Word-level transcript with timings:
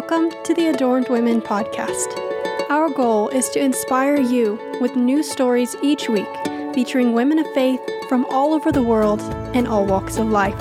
Welcome 0.00 0.30
to 0.44 0.54
the 0.54 0.68
Adorned 0.68 1.08
Women 1.08 1.42
podcast. 1.42 2.06
Our 2.70 2.88
goal 2.88 3.30
is 3.30 3.48
to 3.50 3.58
inspire 3.58 4.20
you 4.20 4.56
with 4.80 4.94
new 4.94 5.24
stories 5.24 5.74
each 5.82 6.08
week 6.08 6.28
featuring 6.72 7.14
women 7.14 7.40
of 7.40 7.52
faith 7.52 7.80
from 8.08 8.24
all 8.26 8.54
over 8.54 8.70
the 8.70 8.80
world 8.80 9.20
and 9.56 9.66
all 9.66 9.84
walks 9.84 10.16
of 10.16 10.28
life. 10.28 10.56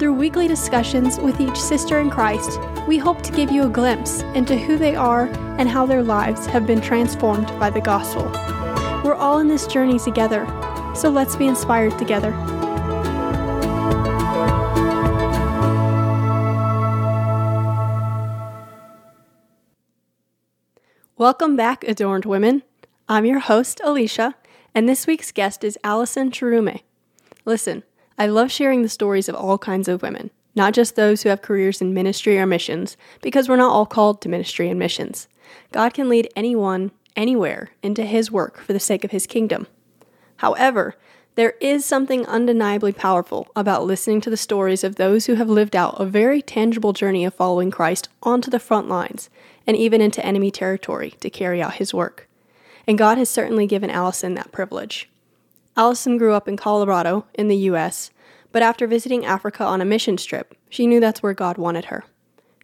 Through 0.00 0.14
weekly 0.14 0.48
discussions 0.48 1.20
with 1.20 1.40
each 1.40 1.56
sister 1.56 2.00
in 2.00 2.10
Christ, 2.10 2.58
we 2.88 2.98
hope 2.98 3.22
to 3.22 3.32
give 3.32 3.52
you 3.52 3.62
a 3.62 3.68
glimpse 3.68 4.22
into 4.34 4.56
who 4.58 4.76
they 4.76 4.96
are 4.96 5.26
and 5.60 5.68
how 5.68 5.86
their 5.86 6.02
lives 6.02 6.44
have 6.46 6.66
been 6.66 6.80
transformed 6.80 7.46
by 7.60 7.70
the 7.70 7.80
gospel. 7.80 8.24
We're 9.04 9.14
all 9.14 9.38
in 9.38 9.46
this 9.46 9.68
journey 9.68 10.00
together, 10.00 10.44
so 10.96 11.10
let's 11.10 11.36
be 11.36 11.46
inspired 11.46 11.96
together. 11.96 12.32
Welcome 21.18 21.56
back, 21.56 21.82
Adorned 21.82 22.26
Women. 22.26 22.62
I'm 23.08 23.24
your 23.24 23.40
host, 23.40 23.80
Alicia, 23.82 24.36
and 24.72 24.88
this 24.88 25.04
week's 25.04 25.32
guest 25.32 25.64
is 25.64 25.76
Allison 25.82 26.30
Chirume. 26.30 26.82
Listen, 27.44 27.82
I 28.16 28.28
love 28.28 28.52
sharing 28.52 28.82
the 28.82 28.88
stories 28.88 29.28
of 29.28 29.34
all 29.34 29.58
kinds 29.58 29.88
of 29.88 30.00
women, 30.00 30.30
not 30.54 30.74
just 30.74 30.94
those 30.94 31.22
who 31.24 31.28
have 31.28 31.42
careers 31.42 31.80
in 31.80 31.92
ministry 31.92 32.38
or 32.38 32.46
missions, 32.46 32.96
because 33.20 33.48
we're 33.48 33.56
not 33.56 33.72
all 33.72 33.84
called 33.84 34.22
to 34.22 34.28
ministry 34.28 34.68
and 34.68 34.78
missions. 34.78 35.26
God 35.72 35.92
can 35.92 36.08
lead 36.08 36.30
anyone, 36.36 36.92
anywhere, 37.16 37.72
into 37.82 38.04
His 38.04 38.30
work 38.30 38.60
for 38.60 38.72
the 38.72 38.78
sake 38.78 39.02
of 39.02 39.10
His 39.10 39.26
kingdom. 39.26 39.66
However, 40.36 40.94
there 41.34 41.54
is 41.60 41.84
something 41.84 42.26
undeniably 42.26 42.92
powerful 42.92 43.48
about 43.56 43.84
listening 43.84 44.20
to 44.20 44.30
the 44.30 44.36
stories 44.36 44.84
of 44.84 44.94
those 44.94 45.26
who 45.26 45.34
have 45.34 45.50
lived 45.50 45.74
out 45.74 46.00
a 46.00 46.06
very 46.06 46.40
tangible 46.40 46.92
journey 46.92 47.24
of 47.24 47.34
following 47.34 47.72
Christ 47.72 48.08
onto 48.22 48.52
the 48.52 48.60
front 48.60 48.88
lines 48.88 49.28
and 49.68 49.76
even 49.76 50.00
into 50.00 50.24
enemy 50.24 50.50
territory 50.50 51.10
to 51.20 51.28
carry 51.28 51.62
out 51.62 51.74
his 51.74 51.92
work. 51.92 52.26
And 52.86 52.96
God 52.96 53.18
has 53.18 53.28
certainly 53.28 53.66
given 53.66 53.90
Allison 53.90 54.34
that 54.34 54.50
privilege. 54.50 55.10
Allison 55.76 56.16
grew 56.16 56.32
up 56.32 56.48
in 56.48 56.56
Colorado, 56.56 57.26
in 57.34 57.48
the 57.48 57.56
U.S., 57.56 58.10
but 58.50 58.62
after 58.62 58.86
visiting 58.86 59.26
Africa 59.26 59.62
on 59.62 59.82
a 59.82 59.84
mission 59.84 60.16
trip, 60.16 60.56
she 60.70 60.86
knew 60.86 61.00
that's 61.00 61.22
where 61.22 61.34
God 61.34 61.58
wanted 61.58 61.84
her. 61.86 62.04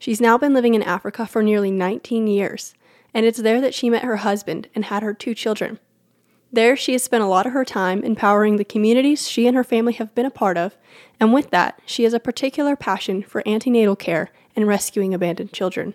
She's 0.00 0.20
now 0.20 0.38
been 0.38 0.55
living 0.55 0.75
in 0.75 0.82
Africa 0.82 1.27
for 1.27 1.42
nearly 1.42 1.70
19 1.70 2.27
years, 2.27 2.75
and 3.12 3.27
it's 3.27 3.38
there 3.38 3.60
that 3.60 3.75
she 3.75 3.91
met 3.91 4.02
her 4.02 4.16
husband 4.16 4.69
and 4.75 4.86
had 4.86 5.02
her 5.02 5.12
two 5.12 5.34
children. 5.34 5.78
There, 6.50 6.75
she 6.75 6.92
has 6.92 7.02
spent 7.02 7.22
a 7.22 7.27
lot 7.27 7.47
of 7.47 7.52
her 7.52 7.64
time 7.64 8.02
empowering 8.02 8.56
the 8.56 8.64
communities 8.64 9.28
she 9.28 9.47
and 9.47 9.55
her 9.55 9.64
family 9.64 9.92
have 9.94 10.14
been 10.14 10.25
a 10.25 10.30
part 10.30 10.56
of, 10.56 10.78
and 11.20 11.34
with 11.34 11.50
that, 11.50 11.80
she 11.84 12.05
has 12.05 12.14
a 12.14 12.20
particular 12.20 12.77
passion 12.77 13.22
for 13.22 13.47
antenatal 13.47 13.94
care 13.94 14.30
and 14.56 14.66
rescuing 14.66 15.12
abandoned 15.12 15.52
children. 15.52 15.94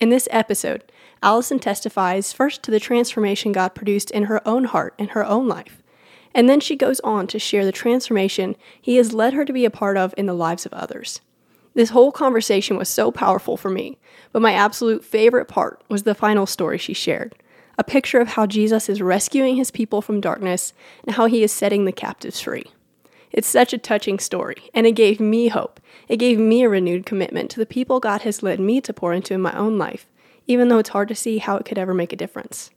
In 0.00 0.10
this 0.10 0.28
episode, 0.30 0.84
Allison 1.22 1.58
testifies 1.58 2.32
first 2.32 2.62
to 2.62 2.70
the 2.70 2.78
transformation 2.78 3.50
God 3.50 3.74
produced 3.74 4.12
in 4.12 4.24
her 4.24 4.46
own 4.46 4.64
heart 4.64 4.94
and 4.98 5.10
her 5.10 5.24
own 5.24 5.48
life, 5.48 5.82
and 6.32 6.48
then 6.48 6.60
she 6.60 6.76
goes 6.76 7.00
on 7.00 7.26
to 7.28 7.38
share 7.38 7.64
the 7.64 7.72
transformation 7.72 8.54
He 8.80 8.96
has 8.96 9.12
led 9.12 9.34
her 9.34 9.44
to 9.44 9.52
be 9.52 9.64
a 9.64 9.70
part 9.70 9.96
of 9.96 10.14
in 10.16 10.26
the 10.26 10.34
lives 10.34 10.64
of 10.64 10.72
others. 10.72 11.20
This 11.74 11.90
whole 11.90 12.12
conversation 12.12 12.76
was 12.76 12.88
so 12.88 13.10
powerful 13.10 13.56
for 13.56 13.70
me, 13.70 13.98
but 14.32 14.42
my 14.42 14.52
absolute 14.52 15.04
favorite 15.04 15.46
part 15.46 15.82
was 15.88 16.04
the 16.04 16.14
final 16.14 16.46
story 16.46 16.78
she 16.78 16.94
shared 16.94 17.34
a 17.78 17.84
picture 17.84 18.18
of 18.18 18.30
how 18.30 18.44
Jesus 18.44 18.88
is 18.88 19.00
rescuing 19.00 19.54
his 19.54 19.70
people 19.70 20.02
from 20.02 20.20
darkness 20.20 20.72
and 21.06 21.14
how 21.14 21.26
he 21.26 21.44
is 21.44 21.52
setting 21.52 21.84
the 21.84 21.92
captives 21.92 22.40
free. 22.40 22.64
It's 23.32 23.48
such 23.48 23.72
a 23.72 23.78
touching 23.78 24.18
story, 24.18 24.70
and 24.74 24.86
it 24.86 24.92
gave 24.92 25.20
me 25.20 25.48
hope. 25.48 25.80
It 26.08 26.16
gave 26.16 26.38
me 26.38 26.62
a 26.62 26.68
renewed 26.68 27.06
commitment 27.06 27.50
to 27.50 27.60
the 27.60 27.66
people 27.66 28.00
God 28.00 28.22
has 28.22 28.42
led 28.42 28.60
me 28.60 28.80
to 28.80 28.92
pour 28.92 29.12
into 29.12 29.34
in 29.34 29.40
my 29.40 29.56
own 29.56 29.78
life, 29.78 30.06
even 30.46 30.68
though 30.68 30.78
it's 30.78 30.90
hard 30.90 31.08
to 31.08 31.14
see 31.14 31.38
how 31.38 31.56
it 31.56 31.64
could 31.64 31.78
ever 31.78 31.94
make 31.94 32.12
a 32.12 32.16
difference. 32.16 32.70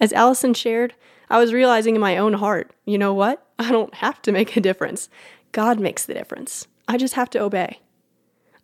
As 0.00 0.12
Allison 0.12 0.54
shared, 0.54 0.94
I 1.30 1.38
was 1.38 1.52
realizing 1.52 1.94
in 1.94 2.00
my 2.00 2.16
own 2.16 2.34
heart, 2.34 2.72
you 2.84 2.98
know 2.98 3.14
what? 3.14 3.46
I 3.58 3.70
don't 3.70 3.94
have 3.94 4.20
to 4.22 4.32
make 4.32 4.56
a 4.56 4.60
difference. 4.60 5.08
God 5.52 5.78
makes 5.78 6.04
the 6.04 6.14
difference. 6.14 6.66
I 6.88 6.98
just 6.98 7.14
have 7.14 7.30
to 7.30 7.40
obey. 7.40 7.80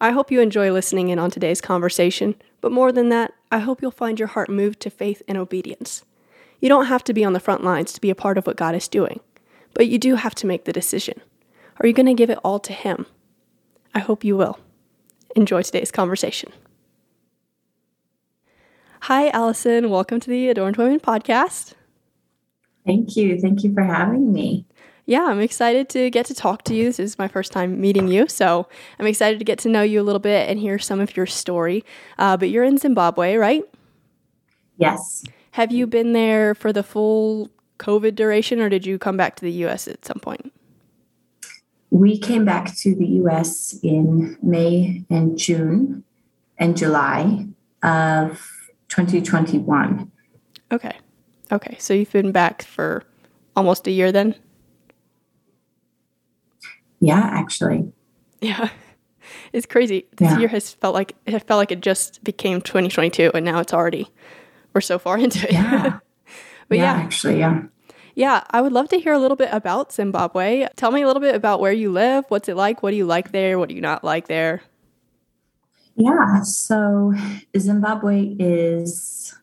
I 0.01 0.11
hope 0.11 0.31
you 0.31 0.41
enjoy 0.41 0.73
listening 0.73 1.11
in 1.11 1.19
on 1.19 1.31
today's 1.31 1.61
conversation, 1.61 2.35
but 2.61 2.73
more 2.73 2.91
than 2.91 3.11
that, 3.11 3.33
I 3.53 3.59
hope 3.59 3.83
you'll 3.83 3.91
find 3.91 4.19
your 4.19 4.29
heart 4.29 4.49
moved 4.49 4.81
to 4.81 4.91
faith 4.91 5.23
and 5.29 5.37
obedience. 5.37 6.05
You 6.61 6.69
don't 6.69 6.87
have 6.87 7.05
to 7.05 7.13
be 7.13 7.25
on 7.25 7.33
the 7.33 7.41
front 7.41 7.65
lines 7.65 7.93
to 7.93 8.01
be 8.01 8.11
a 8.11 8.15
part 8.15 8.39
of 8.39 8.47
what 8.47 8.57
God 8.57 8.75
is 8.75 8.89
doing, 8.89 9.21
but 9.75 9.89
you 9.89 9.99
do 9.99 10.15
have 10.17 10.35
to 10.37 10.47
make 10.47 10.65
the 10.65 10.73
decision. 10.73 11.21
Are 11.81 11.87
you 11.87 11.93
going 11.93 12.07
to 12.07 12.15
give 12.15 12.31
it 12.31 12.39
all 12.45 12.59
to 12.61 12.73
Him? 12.73 13.07
I 13.95 14.01
hope 14.01 14.25
you 14.25 14.37
will. 14.37 14.59
Enjoy 15.37 15.63
today's 15.63 15.91
conversation. 15.91 16.53
Hi, 19.03 19.31
Allison. 19.31 19.89
Welcome 19.91 20.21
to 20.21 20.29
the 20.29 20.49
Adorned 20.49 20.77
Women 20.77 21.01
podcast. 21.01 21.75
Thank 22.87 23.17
you. 23.17 23.41
Thank 23.41 23.65
you 23.65 23.73
for 23.73 23.83
having 23.83 24.33
me. 24.33 24.67
Yeah, 25.07 25.25
I'm 25.25 25.41
excited 25.41 25.89
to 25.91 26.11
get 26.11 26.27
to 26.27 26.35
talk 26.35 26.63
to 26.65 26.75
you. 26.75 26.85
This 26.85 27.01
is 27.01 27.19
my 27.19 27.27
first 27.27 27.51
time 27.51 27.81
meeting 27.81 28.09
you, 28.09 28.29
so 28.29 28.69
I'm 28.99 29.07
excited 29.07 29.39
to 29.39 29.45
get 29.45 29.59
to 29.61 29.69
know 29.69 29.83
you 29.83 30.01
a 30.01 30.05
little 30.05 30.21
bit 30.21 30.49
and 30.49 30.61
hear 30.61 30.79
some 30.79 31.01
of 31.01 31.17
your 31.17 31.27
story. 31.27 31.85
Uh, 32.19 32.37
but 32.37 32.51
you're 32.51 32.65
in 32.65 32.79
Zimbabwe, 32.79 33.37
right? 33.37 33.65
Yes. 34.77 35.25
Have 35.53 35.73
you 35.73 35.87
been 35.87 36.13
there 36.13 36.55
for 36.55 36.73
the 36.73 36.83
full 36.83 37.51
COVID 37.81 38.15
duration, 38.15 38.61
or 38.61 38.69
did 38.69 38.87
you 38.87 38.99
come 38.99 39.17
back 39.17 39.35
to 39.37 39.43
the 39.43 39.53
US 39.65 39.89
at 39.89 40.05
some 40.05 40.21
point? 40.21 40.53
We 41.91 42.19
came 42.19 42.45
back 42.45 42.77
to 42.77 42.95
the 42.95 43.07
US 43.25 43.77
in 43.83 44.37
May 44.43 45.03
and 45.11 45.37
June 45.37 46.05
and 46.59 46.77
July 46.77 47.47
of 47.83 48.39
2021. 48.89 50.13
Okay. 50.71 50.97
Okay. 51.51 51.77
So 51.81 51.95
you've 51.95 52.13
been 52.13 52.31
back 52.31 52.63
for 52.63 53.03
almost 53.57 53.87
a 53.89 53.91
year 53.91 54.13
then? 54.13 54.37
Yeah, 57.01 57.21
actually. 57.33 57.93
Yeah. 58.41 58.69
It's 59.53 59.67
crazy. 59.67 60.07
This 60.17 60.31
Yeah. 60.31 60.39
year 60.41 60.49
has 60.49 60.73
felt 60.73 60.95
like 60.95 61.15
it 61.27 61.39
felt 61.47 61.59
like 61.59 61.71
it 61.73 61.81
just 61.81 62.23
became 62.25 62.61
2022 62.61 63.31
and 63.35 63.45
now 63.45 63.61
it's 63.61 63.73
already 63.73 64.09
we're 64.75 64.81
so 64.81 64.99
far 64.99 65.19
into 65.25 65.47
it. 65.47 65.53
Yeah. 65.53 65.99
But 66.71 66.79
yeah, 66.79 66.97
yeah, 66.97 67.03
actually, 67.03 67.39
yeah. 67.41 67.63
yeah, 68.15 68.45
I 68.51 68.63
would 68.63 68.73
love 68.73 68.89
to 68.91 68.99
hear 68.99 69.13
a 69.13 69.19
little 69.19 69.37
bit 69.37 69.51
about 69.53 69.93
Zimbabwe. 69.93 70.69
Tell 70.77 70.93
me 70.93 71.03
a 71.03 71.07
little 71.07 71.21
bit 71.21 71.35
about 71.35 71.61
where 71.61 71.73
you 71.73 71.91
live. 71.91 72.25
What's 72.29 72.49
it 72.49 72.57
like? 72.57 72.81
What 72.81 72.93
do 72.93 72.97
you 72.97 73.07
like 73.07 73.33
there? 73.33 73.59
What 73.59 73.69
do 73.69 73.75
you 73.75 73.81
not 73.81 74.05
like 74.05 74.29
there? 74.29 74.63
Yeah, 75.97 76.43
so 76.43 77.13
Zimbabwe 77.59 78.37
is 78.39 79.35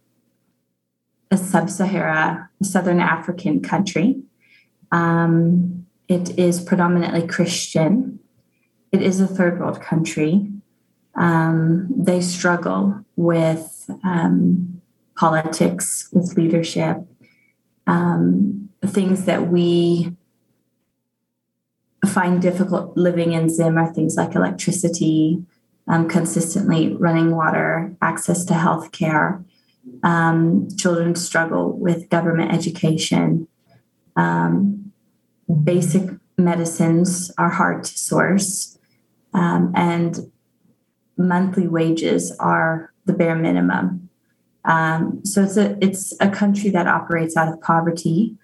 a 1.30 1.38
sub 1.38 1.70
Sahara, 1.70 2.50
Southern 2.64 3.02
African 3.02 3.62
country. 3.62 4.22
Um, 4.94 5.86
it 6.08 6.40
is 6.40 6.62
predominantly 6.62 7.28
Christian. 7.28 8.20
It 8.94 9.02
is 9.02 9.20
a 9.20 9.28
third 9.28 9.60
world 9.60 9.82
country. 9.82 10.50
Um, 11.16 11.90
they 11.94 12.22
struggle 12.22 13.04
with 13.18 13.90
um, 14.06 14.82
politics, 15.18 16.08
with 16.14 16.38
leadership, 16.38 16.98
um, 17.88 18.70
things 18.86 19.26
that 19.26 19.48
we 19.48 20.16
find 22.06 22.42
difficult 22.42 22.96
living 22.96 23.34
in 23.34 23.50
Zim 23.50 23.78
are 23.78 23.92
things 23.92 24.16
like 24.16 24.36
electricity, 24.36 25.44
um, 25.88 26.08
consistently 26.08 26.96
running 26.96 27.36
water, 27.36 27.96
access 28.02 28.46
to 28.46 28.54
health 28.54 28.92
care. 28.92 29.44
Um, 30.04 30.68
children 30.78 31.16
struggle 31.16 31.72
with 31.78 32.10
government 32.10 32.54
education. 32.54 33.48
Um, 34.16 34.92
basic 35.64 36.10
medicines 36.38 37.32
are 37.38 37.50
hard 37.50 37.86
to 37.86 37.98
source, 37.98 38.78
um, 39.34 39.72
and 39.76 40.32
monthly 41.18 41.68
wages 41.68 42.36
are 42.38 42.94
the 43.06 43.14
bare 43.14 43.36
minimum. 43.36 44.07
Um, 44.68 45.22
so 45.24 45.44
it's 45.44 45.58
a 45.58 45.78
it's 45.82 46.14
a 46.20 46.30
country 46.30 46.70
that 46.72 46.88
operates 46.88 47.38
out 47.38 47.52
of 47.52 47.62
poverty, 47.62 48.36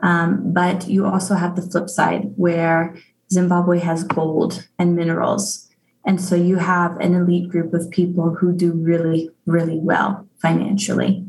um, 0.00 0.52
but 0.52 0.88
you 0.88 1.06
also 1.06 1.34
have 1.34 1.56
the 1.56 1.62
flip 1.62 1.90
side 1.90 2.32
where 2.36 2.96
Zimbabwe 3.32 3.80
has 3.80 4.04
gold 4.04 4.68
and 4.78 4.94
minerals. 4.96 5.68
And 6.04 6.20
so 6.20 6.34
you 6.34 6.56
have 6.56 6.96
an 6.98 7.14
elite 7.14 7.48
group 7.48 7.74
of 7.74 7.90
people 7.90 8.34
who 8.34 8.52
do 8.52 8.72
really, 8.72 9.30
really 9.46 9.78
well 9.78 10.26
financially. 10.40 11.24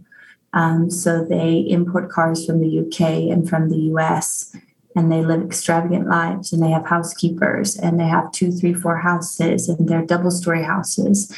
Um, 0.54 0.90
so 0.90 1.24
they 1.24 1.66
import 1.70 2.10
cars 2.10 2.46
from 2.46 2.60
the 2.60 2.80
UK 2.80 3.32
and 3.32 3.48
from 3.48 3.70
the 3.70 3.78
US, 3.94 4.56
and 4.96 5.12
they 5.12 5.24
live 5.24 5.42
extravagant 5.42 6.08
lives, 6.08 6.54
and 6.54 6.62
they 6.62 6.70
have 6.70 6.86
housekeepers, 6.86 7.76
and 7.76 8.00
they 8.00 8.06
have 8.06 8.32
two, 8.32 8.52
three, 8.52 8.74
four 8.74 8.98
houses, 8.98 9.68
and 9.68 9.90
they're 9.90 10.06
double 10.06 10.30
story 10.30 10.64
houses. 10.64 11.36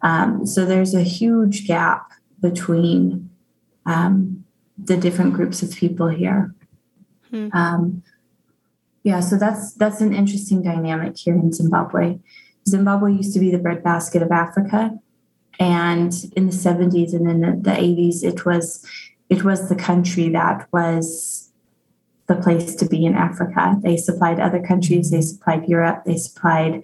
Um, 0.00 0.46
so 0.46 0.64
there's 0.64 0.94
a 0.94 1.02
huge 1.02 1.66
gap 1.66 2.10
between 2.44 3.30
um, 3.86 4.44
the 4.76 4.98
different 4.98 5.32
groups 5.32 5.62
of 5.62 5.74
people 5.74 6.08
here. 6.08 6.54
Hmm. 7.30 7.48
Um, 7.54 8.02
yeah, 9.02 9.20
so 9.20 9.36
that's 9.36 9.72
that's 9.74 10.00
an 10.02 10.12
interesting 10.14 10.62
dynamic 10.62 11.16
here 11.16 11.34
in 11.34 11.52
Zimbabwe. 11.52 12.18
Zimbabwe 12.68 13.12
used 13.12 13.32
to 13.34 13.40
be 13.40 13.50
the 13.50 13.58
breadbasket 13.58 14.22
of 14.22 14.30
Africa, 14.30 14.98
and 15.58 16.12
in 16.36 16.46
the 16.46 16.52
70s 16.52 17.14
and 17.14 17.30
in 17.30 17.40
the, 17.40 17.52
the 17.68 17.76
80s, 17.76 18.22
it 18.22 18.44
was 18.44 18.84
it 19.30 19.42
was 19.42 19.68
the 19.68 19.76
country 19.76 20.28
that 20.30 20.68
was 20.70 21.43
the 22.26 22.36
place 22.36 22.74
to 22.76 22.86
be 22.86 23.04
in 23.04 23.14
Africa. 23.14 23.78
They 23.82 23.96
supplied 23.96 24.40
other 24.40 24.62
countries, 24.62 25.10
they 25.10 25.20
supplied 25.20 25.68
Europe, 25.68 26.04
they 26.06 26.16
supplied 26.16 26.82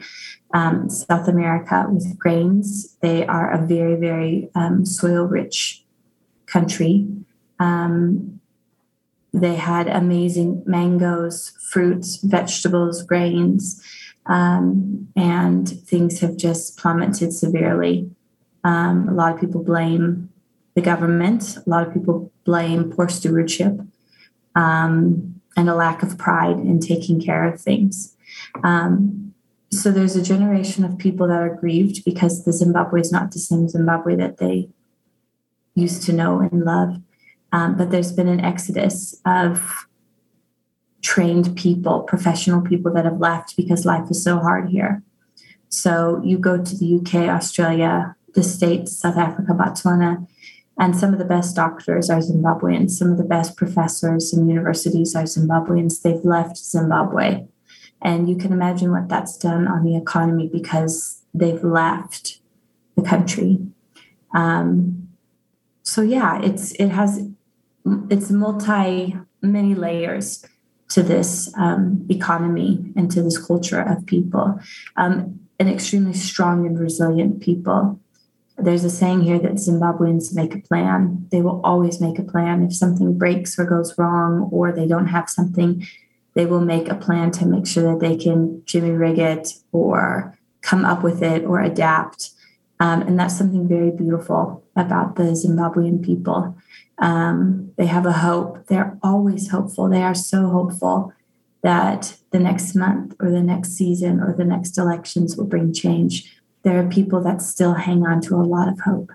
um, 0.52 0.90
South 0.90 1.28
America 1.28 1.86
with 1.88 2.18
grains. 2.18 2.96
They 3.00 3.26
are 3.26 3.50
a 3.50 3.66
very, 3.66 3.96
very 3.96 4.50
um, 4.54 4.84
soil 4.84 5.24
rich 5.24 5.84
country. 6.46 7.06
Um, 7.58 8.40
they 9.32 9.54
had 9.56 9.88
amazing 9.88 10.62
mangoes, 10.66 11.52
fruits, 11.70 12.16
vegetables, 12.16 13.02
grains, 13.02 13.82
um, 14.26 15.08
and 15.16 15.68
things 15.68 16.20
have 16.20 16.36
just 16.36 16.76
plummeted 16.76 17.32
severely. 17.32 18.10
Um, 18.64 19.08
a 19.08 19.12
lot 19.12 19.34
of 19.34 19.40
people 19.40 19.62
blame 19.62 20.30
the 20.74 20.80
government, 20.80 21.56
a 21.56 21.70
lot 21.70 21.86
of 21.86 21.94
people 21.94 22.32
blame 22.44 22.90
poor 22.90 23.08
stewardship. 23.08 23.80
Um, 24.54 25.29
and 25.56 25.68
a 25.68 25.74
lack 25.74 26.02
of 26.02 26.18
pride 26.18 26.58
in 26.58 26.80
taking 26.80 27.20
care 27.20 27.46
of 27.46 27.60
things. 27.60 28.16
Um, 28.62 29.34
so 29.72 29.90
there's 29.90 30.16
a 30.16 30.22
generation 30.22 30.84
of 30.84 30.98
people 30.98 31.28
that 31.28 31.40
are 31.40 31.54
grieved 31.54 32.04
because 32.04 32.44
the 32.44 32.52
Zimbabwe 32.52 33.00
is 33.00 33.12
not 33.12 33.32
the 33.32 33.38
same 33.38 33.68
Zimbabwe 33.68 34.16
that 34.16 34.38
they 34.38 34.68
used 35.74 36.02
to 36.04 36.12
know 36.12 36.40
and 36.40 36.64
love. 36.64 36.96
Um, 37.52 37.76
but 37.76 37.90
there's 37.90 38.12
been 38.12 38.28
an 38.28 38.40
exodus 38.40 39.20
of 39.24 39.86
trained 41.02 41.56
people, 41.56 42.00
professional 42.00 42.60
people 42.60 42.92
that 42.92 43.04
have 43.04 43.18
left 43.18 43.56
because 43.56 43.84
life 43.84 44.10
is 44.10 44.22
so 44.22 44.38
hard 44.38 44.68
here. 44.68 45.02
So 45.68 46.20
you 46.24 46.38
go 46.38 46.62
to 46.62 46.76
the 46.76 46.96
UK, 46.96 47.28
Australia, 47.28 48.16
the 48.34 48.42
States, 48.42 48.96
South 48.96 49.16
Africa, 49.16 49.52
Botswana, 49.52 50.26
and 50.78 50.96
some 50.96 51.12
of 51.12 51.18
the 51.18 51.24
best 51.24 51.56
doctors 51.56 52.08
are 52.08 52.20
Zimbabweans, 52.20 52.92
some 52.92 53.10
of 53.10 53.18
the 53.18 53.24
best 53.24 53.56
professors 53.56 54.32
in 54.32 54.48
universities 54.48 55.14
are 55.14 55.24
Zimbabweans. 55.24 56.02
They've 56.02 56.24
left 56.24 56.56
Zimbabwe. 56.56 57.46
And 58.02 58.30
you 58.30 58.36
can 58.36 58.52
imagine 58.52 58.90
what 58.90 59.08
that's 59.08 59.36
done 59.36 59.68
on 59.68 59.84
the 59.84 59.96
economy 59.96 60.48
because 60.50 61.22
they've 61.34 61.62
left 61.62 62.40
the 62.96 63.02
country. 63.02 63.58
Um, 64.34 65.08
so 65.82 66.02
yeah, 66.02 66.40
it's 66.40 66.72
it 66.72 66.88
has 66.88 67.28
it's 68.08 68.30
multi 68.30 69.16
many 69.42 69.74
layers 69.74 70.44
to 70.90 71.02
this 71.02 71.52
um, 71.56 72.06
economy 72.08 72.92
and 72.96 73.10
to 73.10 73.22
this 73.22 73.38
culture 73.38 73.80
of 73.80 74.06
people, 74.06 74.58
um, 74.96 75.40
an 75.58 75.68
extremely 75.68 76.12
strong 76.14 76.66
and 76.66 76.78
resilient 76.78 77.40
people 77.40 78.00
there's 78.62 78.84
a 78.84 78.90
saying 78.90 79.22
here 79.22 79.38
that 79.38 79.52
Zimbabweans 79.52 80.34
make 80.34 80.54
a 80.54 80.60
plan. 80.60 81.26
They 81.30 81.42
will 81.42 81.60
always 81.64 82.00
make 82.00 82.18
a 82.18 82.24
plan. 82.24 82.62
If 82.62 82.74
something 82.74 83.18
breaks 83.18 83.58
or 83.58 83.64
goes 83.64 83.96
wrong, 83.98 84.48
or 84.52 84.72
they 84.72 84.86
don't 84.86 85.08
have 85.08 85.28
something, 85.28 85.86
they 86.34 86.46
will 86.46 86.60
make 86.60 86.88
a 86.88 86.94
plan 86.94 87.30
to 87.32 87.46
make 87.46 87.66
sure 87.66 87.92
that 87.92 88.00
they 88.00 88.16
can 88.16 88.62
jimmy 88.64 88.90
rig 88.90 89.18
it 89.18 89.54
or 89.72 90.38
come 90.62 90.84
up 90.84 91.02
with 91.02 91.22
it 91.22 91.44
or 91.44 91.60
adapt. 91.60 92.30
Um, 92.78 93.02
and 93.02 93.18
that's 93.18 93.36
something 93.36 93.68
very 93.68 93.90
beautiful 93.90 94.64
about 94.76 95.16
the 95.16 95.24
Zimbabwean 95.24 96.04
people. 96.04 96.56
Um, 96.98 97.72
they 97.76 97.86
have 97.86 98.06
a 98.06 98.12
hope. 98.12 98.66
They're 98.66 98.98
always 99.02 99.50
hopeful. 99.50 99.88
They 99.88 100.02
are 100.02 100.14
so 100.14 100.48
hopeful 100.48 101.12
that 101.62 102.16
the 102.30 102.38
next 102.38 102.74
month 102.74 103.14
or 103.20 103.30
the 103.30 103.42
next 103.42 103.72
season 103.72 104.20
or 104.20 104.32
the 104.32 104.44
next 104.44 104.78
elections 104.78 105.36
will 105.36 105.46
bring 105.46 105.72
change 105.74 106.39
there 106.62 106.78
are 106.78 106.88
people 106.88 107.22
that 107.22 107.40
still 107.40 107.74
hang 107.74 108.06
on 108.06 108.20
to 108.22 108.34
a 108.34 108.42
lot 108.42 108.68
of 108.68 108.80
hope. 108.80 109.12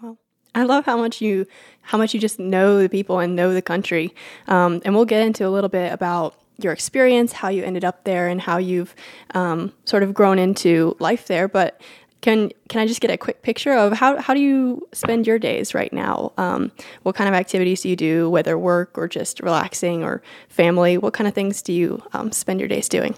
Well, 0.00 0.18
I 0.54 0.64
love 0.64 0.84
how 0.84 0.96
much 0.96 1.20
you 1.20 1.46
how 1.82 1.98
much 1.98 2.12
you 2.12 2.20
just 2.20 2.38
know 2.38 2.82
the 2.82 2.88
people 2.88 3.18
and 3.18 3.34
know 3.34 3.54
the 3.54 3.62
country. 3.62 4.14
Um, 4.46 4.82
and 4.84 4.94
we'll 4.94 5.06
get 5.06 5.24
into 5.26 5.46
a 5.46 5.50
little 5.50 5.70
bit 5.70 5.92
about 5.92 6.34
your 6.58 6.72
experience, 6.72 7.32
how 7.32 7.48
you 7.48 7.64
ended 7.64 7.84
up 7.84 8.04
there, 8.04 8.28
and 8.28 8.40
how 8.40 8.58
you've 8.58 8.94
um, 9.34 9.72
sort 9.84 10.02
of 10.02 10.12
grown 10.12 10.38
into 10.38 10.96
life 10.98 11.26
there. 11.26 11.48
But 11.48 11.80
can 12.20 12.50
can 12.68 12.80
I 12.80 12.86
just 12.86 13.00
get 13.00 13.10
a 13.10 13.16
quick 13.16 13.42
picture 13.42 13.72
of 13.72 13.92
how 13.92 14.20
how 14.20 14.34
do 14.34 14.40
you 14.40 14.86
spend 14.92 15.26
your 15.26 15.38
days 15.38 15.72
right 15.74 15.92
now? 15.92 16.32
Um, 16.36 16.72
what 17.04 17.14
kind 17.14 17.28
of 17.28 17.34
activities 17.34 17.82
do 17.82 17.88
you 17.88 17.96
do, 17.96 18.28
whether 18.28 18.58
work 18.58 18.98
or 18.98 19.08
just 19.08 19.40
relaxing 19.40 20.02
or 20.02 20.22
family? 20.48 20.98
What 20.98 21.14
kind 21.14 21.26
of 21.26 21.34
things 21.34 21.62
do 21.62 21.72
you 21.72 22.02
um, 22.12 22.32
spend 22.32 22.60
your 22.60 22.68
days 22.68 22.88
doing? 22.88 23.14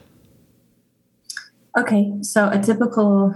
Okay, 1.76 2.12
so 2.22 2.48
a 2.48 2.58
typical 2.58 3.32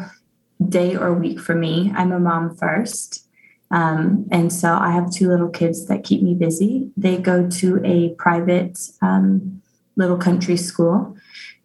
day 0.68 0.96
or 0.96 1.12
week 1.14 1.38
for 1.38 1.54
me, 1.54 1.92
I'm 1.94 2.10
a 2.12 2.18
mom 2.18 2.56
first. 2.56 3.28
Um, 3.70 4.26
and 4.30 4.52
so 4.52 4.74
I 4.74 4.90
have 4.90 5.10
two 5.10 5.28
little 5.28 5.48
kids 5.48 5.86
that 5.86 6.04
keep 6.04 6.22
me 6.22 6.34
busy. 6.34 6.90
They 6.96 7.16
go 7.16 7.48
to 7.48 7.80
a 7.84 8.14
private 8.18 8.78
um, 9.02 9.62
little 9.96 10.18
country 10.18 10.56
school. 10.56 11.16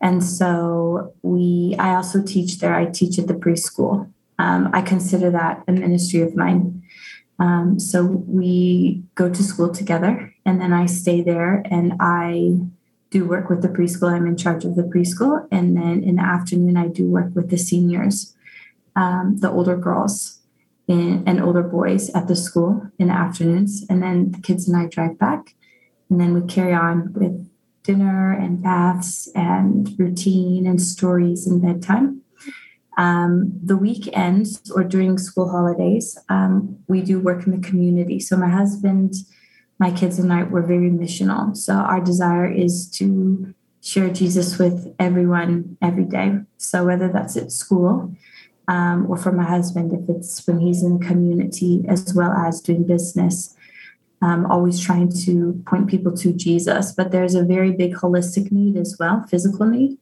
And 0.02 0.24
so 0.24 1.14
we, 1.24 1.76
I 1.80 1.96
also 1.96 2.24
teach 2.24 2.60
there. 2.60 2.76
I 2.76 2.86
teach 2.86 3.20
at 3.20 3.28
the 3.28 3.34
preschool. 3.34 4.12
Um, 4.38 4.70
I 4.74 4.82
consider 4.82 5.30
that 5.32 5.64
a 5.68 5.72
ministry 5.72 6.22
of 6.22 6.36
mine. 6.36 6.84
Um, 7.40 7.80
so 7.80 8.06
we 8.06 9.04
go 9.16 9.30
to 9.30 9.44
school 9.44 9.74
together, 9.74 10.34
and 10.46 10.60
then 10.60 10.74
I 10.74 10.86
stay 10.88 11.22
there 11.22 11.64
and 11.72 11.94
I 12.00 12.60
do 13.12 13.26
work 13.26 13.50
with 13.50 13.62
the 13.62 13.70
preschool. 13.70 14.12
I'm 14.12 14.28
in 14.28 14.38
charge 14.38 14.66
of 14.66 14.76
the 14.76 14.84
preschool. 14.84 15.48
And 15.52 15.76
then 15.76 16.04
in 16.04 16.16
the 16.18 16.24
afternoon, 16.24 16.78
I 16.78 16.88
do 16.88 17.06
work 17.06 17.34
with 17.36 17.50
the 17.50 17.58
seniors, 17.58 18.36
um, 18.96 19.38
the 19.38 19.50
older 19.50 19.78
girls 19.78 20.40
in, 20.88 21.24
and 21.26 21.42
older 21.42 21.64
boys 21.64 22.10
at 22.12 22.28
the 22.28 22.36
school 22.36 22.88
in 23.00 23.08
the 23.08 23.14
afternoons. 23.14 23.86
And 23.90 24.04
then 24.04 24.32
the 24.32 24.42
kids 24.42 24.68
and 24.68 24.78
I 24.78 24.88
drive 24.88 25.18
back. 25.18 25.56
And 26.10 26.20
then 26.20 26.34
we 26.34 26.42
carry 26.48 26.74
on 26.74 27.14
with 27.14 27.50
dinner 27.84 28.32
and 28.32 28.62
baths 28.62 29.30
and 29.34 29.90
routine 29.98 30.68
and 30.68 30.82
stories 30.82 31.48
and 31.48 31.62
bedtime. 31.62 32.22
Um, 32.98 33.54
the 33.64 33.78
weekends 33.78 34.70
or 34.72 34.84
during 34.84 35.18
school 35.18 35.50
holidays, 35.50 36.18
um, 36.28 36.78
we 36.88 37.02
do 37.02 37.20
work 37.20 37.48
in 37.48 37.60
the 37.60 37.68
community. 37.68 38.20
So 38.20 38.36
my 38.36 38.50
husband 38.50 39.14
my 39.80 39.92
kids 39.92 40.20
and 40.20 40.32
I 40.32 40.44
were 40.44 40.62
very 40.62 40.90
missional. 40.90 41.56
So 41.56 41.74
our 41.74 42.02
desire 42.02 42.52
is 42.52 42.90
to 42.92 43.54
share 43.82 44.10
Jesus 44.10 44.58
with 44.60 44.94
everyone 45.00 45.78
every 45.82 46.04
day. 46.04 46.40
So 46.58 46.86
whether 46.86 47.08
that's 47.08 47.38
at 47.38 47.52
school 47.52 48.14
um, 48.68 49.10
or 49.10 49.18
for 49.18 49.32
my 49.32 49.46
husband, 49.46 49.94
if 49.94 50.14
it's 50.14 50.46
when 50.46 50.60
he's 50.60 50.84
in 50.84 51.00
the 51.00 51.06
community 51.06 51.86
as 51.88 52.14
well 52.14 52.32
as 52.32 52.60
doing 52.60 52.86
business, 52.86 53.56
um, 54.22 54.46
always 54.52 54.82
trying 54.82 55.10
to 55.24 55.64
point 55.66 55.90
people 55.90 56.16
to 56.18 56.34
Jesus. 56.34 56.92
But 56.92 57.12
there's 57.12 57.36
a 57.36 57.44
very 57.44 57.72
big 57.72 57.96
holistic 57.96 58.52
need 58.52 58.76
as 58.76 58.98
well, 59.00 59.26
physical 59.30 59.66
need. 59.66 59.98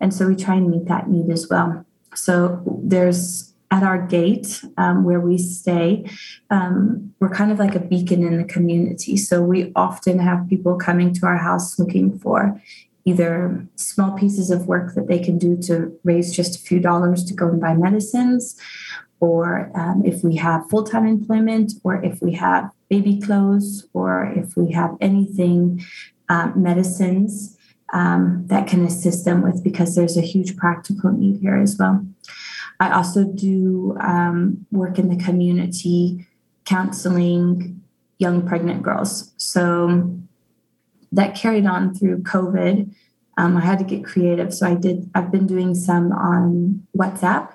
And 0.00 0.14
so 0.14 0.28
we 0.28 0.36
try 0.36 0.54
and 0.54 0.70
meet 0.70 0.86
that 0.86 1.10
need 1.10 1.30
as 1.30 1.48
well. 1.48 1.84
So 2.14 2.62
there's 2.82 3.45
at 3.70 3.82
our 3.82 4.00
gate 4.06 4.62
um, 4.76 5.04
where 5.04 5.20
we 5.20 5.38
stay, 5.38 6.08
um, 6.50 7.12
we're 7.18 7.30
kind 7.30 7.50
of 7.50 7.58
like 7.58 7.74
a 7.74 7.80
beacon 7.80 8.22
in 8.24 8.38
the 8.38 8.44
community. 8.44 9.16
So 9.16 9.42
we 9.42 9.72
often 9.74 10.18
have 10.18 10.48
people 10.48 10.76
coming 10.76 11.12
to 11.14 11.26
our 11.26 11.36
house 11.36 11.78
looking 11.78 12.18
for 12.18 12.60
either 13.04 13.66
small 13.76 14.12
pieces 14.18 14.50
of 14.50 14.66
work 14.66 14.94
that 14.94 15.06
they 15.06 15.18
can 15.18 15.38
do 15.38 15.56
to 15.56 15.96
raise 16.04 16.34
just 16.34 16.56
a 16.56 16.58
few 16.58 16.80
dollars 16.80 17.24
to 17.24 17.34
go 17.34 17.48
and 17.48 17.60
buy 17.60 17.74
medicines, 17.74 18.56
or 19.20 19.70
um, 19.74 20.02
if 20.04 20.22
we 20.22 20.36
have 20.36 20.68
full 20.68 20.84
time 20.84 21.06
employment, 21.06 21.72
or 21.84 22.02
if 22.04 22.20
we 22.20 22.32
have 22.34 22.70
baby 22.90 23.20
clothes, 23.20 23.88
or 23.94 24.24
if 24.36 24.56
we 24.56 24.72
have 24.72 24.96
anything, 25.00 25.84
uh, 26.28 26.50
medicines 26.56 27.56
um, 27.92 28.42
that 28.46 28.66
can 28.66 28.84
assist 28.84 29.24
them 29.24 29.42
with, 29.42 29.62
because 29.62 29.94
there's 29.94 30.16
a 30.16 30.20
huge 30.20 30.56
practical 30.56 31.12
need 31.12 31.40
here 31.40 31.56
as 31.56 31.76
well. 31.78 32.04
I 32.78 32.90
also 32.92 33.24
do 33.24 33.96
um, 34.00 34.66
work 34.70 34.98
in 34.98 35.08
the 35.08 35.22
community 35.22 36.26
counseling 36.64 37.82
young 38.18 38.46
pregnant 38.46 38.82
girls. 38.82 39.32
So 39.36 40.18
that 41.12 41.34
carried 41.34 41.66
on 41.66 41.94
through 41.94 42.22
COVID. 42.22 42.94
Um, 43.38 43.56
I 43.56 43.60
had 43.60 43.78
to 43.78 43.84
get 43.84 44.04
creative. 44.04 44.52
So 44.52 44.66
I 44.66 44.74
did, 44.74 45.10
I've 45.14 45.30
been 45.30 45.46
doing 45.46 45.74
some 45.74 46.12
on 46.12 46.86
WhatsApp. 46.96 47.52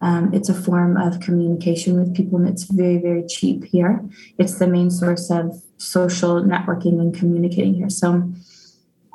Um, 0.00 0.32
it's 0.32 0.48
a 0.48 0.54
form 0.54 0.96
of 0.96 1.20
communication 1.20 1.98
with 1.98 2.14
people 2.14 2.38
and 2.38 2.48
it's 2.48 2.64
very, 2.64 2.98
very 2.98 3.26
cheap 3.26 3.64
here. 3.64 4.04
It's 4.38 4.58
the 4.58 4.68
main 4.68 4.90
source 4.90 5.30
of 5.30 5.60
social 5.76 6.42
networking 6.42 7.00
and 7.00 7.14
communicating 7.14 7.74
here. 7.74 7.90
So 7.90 8.32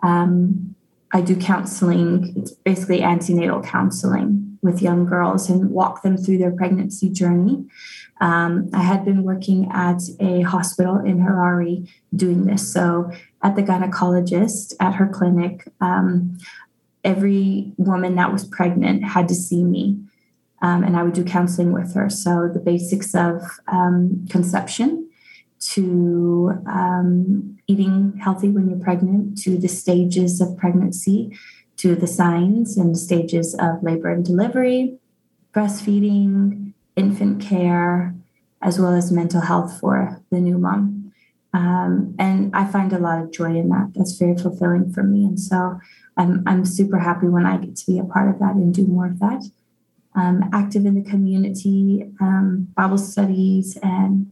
um, 0.04 0.76
I 1.14 1.22
do 1.22 1.36
counseling. 1.36 2.34
It's 2.36 2.52
basically 2.52 3.02
antenatal 3.02 3.62
counseling 3.62 4.43
with 4.63 4.82
young 4.82 5.05
girls 5.05 5.50
and 5.50 5.70
walk 5.70 6.01
them 6.01 6.17
through 6.17 6.39
their 6.39 6.51
pregnancy 6.51 7.10
journey. 7.10 7.65
Um, 8.22 8.70
I 8.74 8.82
had 8.82 9.03
been 9.03 9.24
working 9.24 9.70
at 9.72 10.01
a 10.20 10.41
hospital 10.41 10.98
in 10.98 11.20
Harare 11.20 11.88
doing 12.15 12.46
this. 12.46 12.72
So, 12.72 13.12
at 13.41 13.55
the 13.55 13.63
gynecologist 13.63 14.74
at 14.79 14.96
her 14.96 15.08
clinic, 15.08 15.67
um, 15.82 16.38
every 17.03 17.74
woman 17.77 18.15
that 18.15 18.32
was 18.32 18.46
pregnant 18.46 19.03
had 19.03 19.27
to 19.27 19.36
see 19.36 19.63
me 19.63 20.00
Um, 20.63 20.84
and 20.86 20.96
I 20.96 21.03
would 21.03 21.13
do 21.13 21.25
counseling 21.25 21.74
with 21.74 21.93
her. 21.93 22.10
So 22.10 22.48
the 22.48 22.62
basics 22.62 23.13
of 23.13 23.41
um, 23.67 24.25
conception 24.29 25.10
to 25.74 26.53
um, 26.65 27.58
eating 27.67 28.17
healthy 28.24 28.50
when 28.50 28.70
you're 28.70 28.79
pregnant, 28.79 29.38
to 29.43 29.58
the 29.58 29.67
stages 29.67 30.39
of 30.39 30.55
pregnancy, 30.58 31.38
to 31.84 31.96
the 31.96 32.08
signs 32.08 32.78
and 32.78 32.98
stages 32.98 33.54
of 33.60 33.84
labor 33.84 34.10
and 34.10 34.24
delivery, 34.24 34.98
breastfeeding, 35.54 36.72
infant 36.96 37.42
care, 37.42 38.16
as 38.62 38.80
well 38.80 38.94
as 38.94 39.12
mental 39.12 39.42
health 39.42 39.82
for 39.82 40.22
the 40.32 40.40
new 40.40 40.58
mom. 40.58 41.12
Um, 41.54 42.16
and 42.18 42.56
I 42.56 42.66
find 42.72 42.94
a 42.94 43.00
lot 43.00 43.22
of 43.22 43.34
joy 43.34 43.58
in 43.58 43.68
that. 43.68 43.92
That's 43.96 44.13
very 44.13 44.38
fulfilling 44.38 44.94
for 44.94 45.04
me. 45.04 45.25
And 45.25 45.38
so 45.38 45.78
I'm, 46.16 46.42
I'm 46.48 46.66
super 46.66 47.00
happy 47.00 47.28
when 47.28 47.46
I 47.46 47.58
get 47.58 47.75
to 47.75 47.86
be 47.86 48.00
a 48.00 48.06
part 48.06 48.30
of 48.30 48.40
that 48.40 48.56
and 48.56 48.74
do 48.74 48.88
more 48.88 49.08
of 49.08 49.20
that. 49.20 49.44
Um, 50.16 50.50
active 50.54 50.86
in 50.86 50.96
the 50.96 51.10
community, 51.10 52.10
um, 52.22 52.70
Bible 52.78 52.98
studies, 52.98 53.78
and 53.84 54.32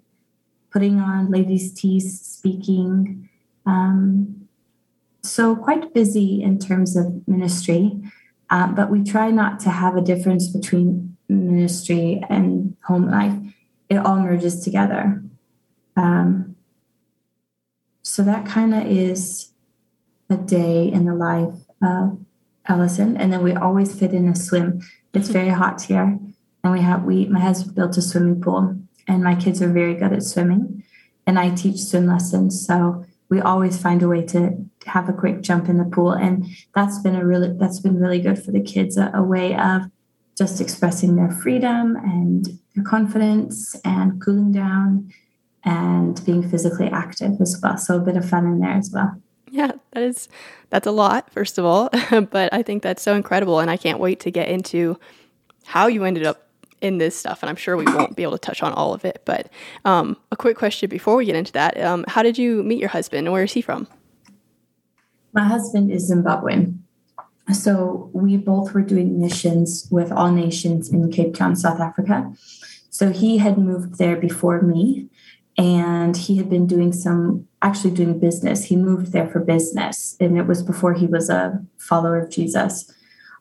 putting 0.72 1.02
on 1.02 1.30
ladies' 1.30 1.74
teas, 1.74 2.22
speaking. 2.22 3.28
Um, 3.66 4.41
so, 5.24 5.56
quite 5.56 5.94
busy 5.94 6.42
in 6.42 6.58
terms 6.58 6.96
of 6.96 7.28
ministry, 7.28 8.02
uh, 8.50 8.68
but 8.68 8.90
we 8.90 9.04
try 9.04 9.30
not 9.30 9.60
to 9.62 9.70
have 9.70 9.96
a 9.96 10.02
difference 10.02 10.48
between 10.48 11.16
ministry 11.30 12.24
and 12.30 12.76
home 12.84 13.10
life. 13.10 13.34
It 13.90 13.98
all 13.98 14.20
merges 14.20 14.64
together. 14.64 15.24
Um, 15.96 16.56
so, 18.02 18.24
that 18.24 18.46
kind 18.46 18.74
of 18.74 18.88
is 18.88 19.52
a 20.30 20.38
day 20.38 20.92
in 20.92 21.06
the 21.06 21.14
life 21.14 21.54
of 21.84 22.18
Allison. 22.68 23.18
And 23.18 23.32
then 23.32 23.44
we 23.44 23.54
always 23.54 23.98
fit 23.98 24.14
in 24.14 24.28
a 24.28 24.36
swim. 24.36 24.82
It's 25.14 25.30
very 25.40 25.50
hot 25.50 25.84
here. 25.84 26.18
And 26.64 26.74
we 26.74 26.82
have, 26.82 27.04
we, 27.04 27.26
my 27.26 27.40
husband 27.40 27.76
built 27.76 27.98
a 27.98 28.02
swimming 28.02 28.42
pool 28.42 28.78
and 29.08 29.24
my 29.24 29.36
kids 29.36 29.62
are 29.62 29.72
very 29.72 29.96
good 29.96 30.14
at 30.14 30.24
swimming. 30.24 30.84
And 31.26 31.40
I 31.40 31.50
teach 31.54 31.80
swim 31.80 32.08
lessons. 32.08 32.66
So 32.66 33.06
we 33.30 33.42
always 33.42 33.82
find 33.82 34.04
a 34.04 34.08
way 34.08 34.26
to 34.28 34.64
have 34.86 35.10
a 35.10 35.14
quick 35.14 35.42
jump 35.42 35.70
in 35.70 35.78
the 35.78 35.86
pool. 35.86 36.12
And 36.12 36.46
that's 36.76 37.00
been 37.00 37.16
a 37.16 37.26
really, 37.26 37.54
that's 37.58 37.80
been 37.80 38.00
really 38.00 38.20
good 38.20 38.44
for 38.44 38.52
the 38.52 38.62
kids, 38.62 38.98
a, 38.98 39.12
a 39.14 39.24
way 39.24 39.56
of 39.56 39.84
just 40.38 40.62
expressing 40.62 41.16
their 41.16 41.30
freedom 41.30 41.96
and 41.96 42.48
their 42.76 42.84
confidence 42.84 43.76
and 43.86 44.22
cooling 44.22 44.52
down 44.52 45.12
and 45.64 46.24
being 46.26 46.48
physically 46.48 46.88
active 46.88 47.40
as 47.40 47.60
well. 47.62 47.78
So 47.78 47.98
a 47.98 48.00
bit 48.00 48.18
of 48.18 48.28
fun 48.28 48.46
in 48.46 48.60
there 48.60 48.72
as 48.72 48.92
well. 48.92 49.22
Yeah, 49.50 49.74
that 49.92 50.04
is 50.04 50.30
that's 50.70 50.88
a 50.88 50.92
lot, 50.92 51.32
first 51.32 51.58
of 51.58 51.66
all, 51.66 51.90
but 52.32 52.54
I 52.54 52.64
think 52.64 52.82
that's 52.84 53.04
so 53.04 53.16
incredible 53.16 53.60
and 53.60 53.70
I 53.70 53.78
can't 53.78 54.00
wait 54.00 54.22
to 54.22 54.32
get 54.32 54.48
into 54.48 54.98
how 55.66 55.88
you 55.88 56.06
ended 56.06 56.26
up 56.26 56.48
in 56.80 56.98
this 56.98 57.16
stuff 57.16 57.44
and 57.44 57.50
I'm 57.50 57.56
sure 57.56 57.78
we 57.78 57.86
won't 57.86 58.16
be 58.16 58.24
able 58.24 58.32
to 58.32 58.40
touch 58.40 58.64
on 58.64 58.74
all 58.74 58.94
of 58.94 59.06
it, 59.06 59.22
but 59.26 59.52
um, 59.86 60.18
a 60.32 60.36
quick 60.36 60.58
question 60.58 60.90
before 60.90 61.18
we 61.18 61.26
get 61.26 61.36
into 61.36 61.52
that. 61.52 61.80
Um, 61.80 62.06
how 62.08 62.24
did 62.24 62.38
you 62.38 62.64
meet 62.64 62.80
your 62.80 62.90
husband 62.90 63.28
and 63.28 63.34
where 63.34 63.44
is 63.44 63.54
he 63.54 63.62
from? 63.62 63.88
My 65.34 65.46
husband 65.46 65.92
is 65.92 66.12
Zimbabwean. 66.12 66.80
So 67.54 68.10
we 68.14 68.38
both 68.38 68.74
were 68.74 68.82
doing 68.82 69.20
missions 69.20 69.88
with 69.92 70.12
All 70.12 70.32
Nations 70.32 70.90
in 70.90 71.12
Cape 71.12 71.36
Town, 71.36 71.56
South 71.56 71.80
Africa. 71.80 72.32
So 72.90 73.12
he 73.12 73.38
had 73.38 73.58
moved 73.58 73.98
there 73.98 74.16
before 74.16 74.62
me 74.62 75.10
and 75.58 76.16
he 76.16 76.38
had 76.38 76.50
been 76.50 76.68
doing 76.68 76.94
some 76.94 77.48
actually 77.62 77.92
doing 77.92 78.20
business. 78.20 78.66
He 78.66 78.76
moved 78.76 79.12
there 79.12 79.28
for 79.30 79.40
business, 79.40 80.16
and 80.20 80.38
it 80.38 80.48
was 80.48 80.64
before 80.64 80.94
he 80.94 81.08
was 81.08 81.30
a 81.30 81.64
follower 81.78 82.20
of 82.20 82.30
Jesus. 82.30 82.92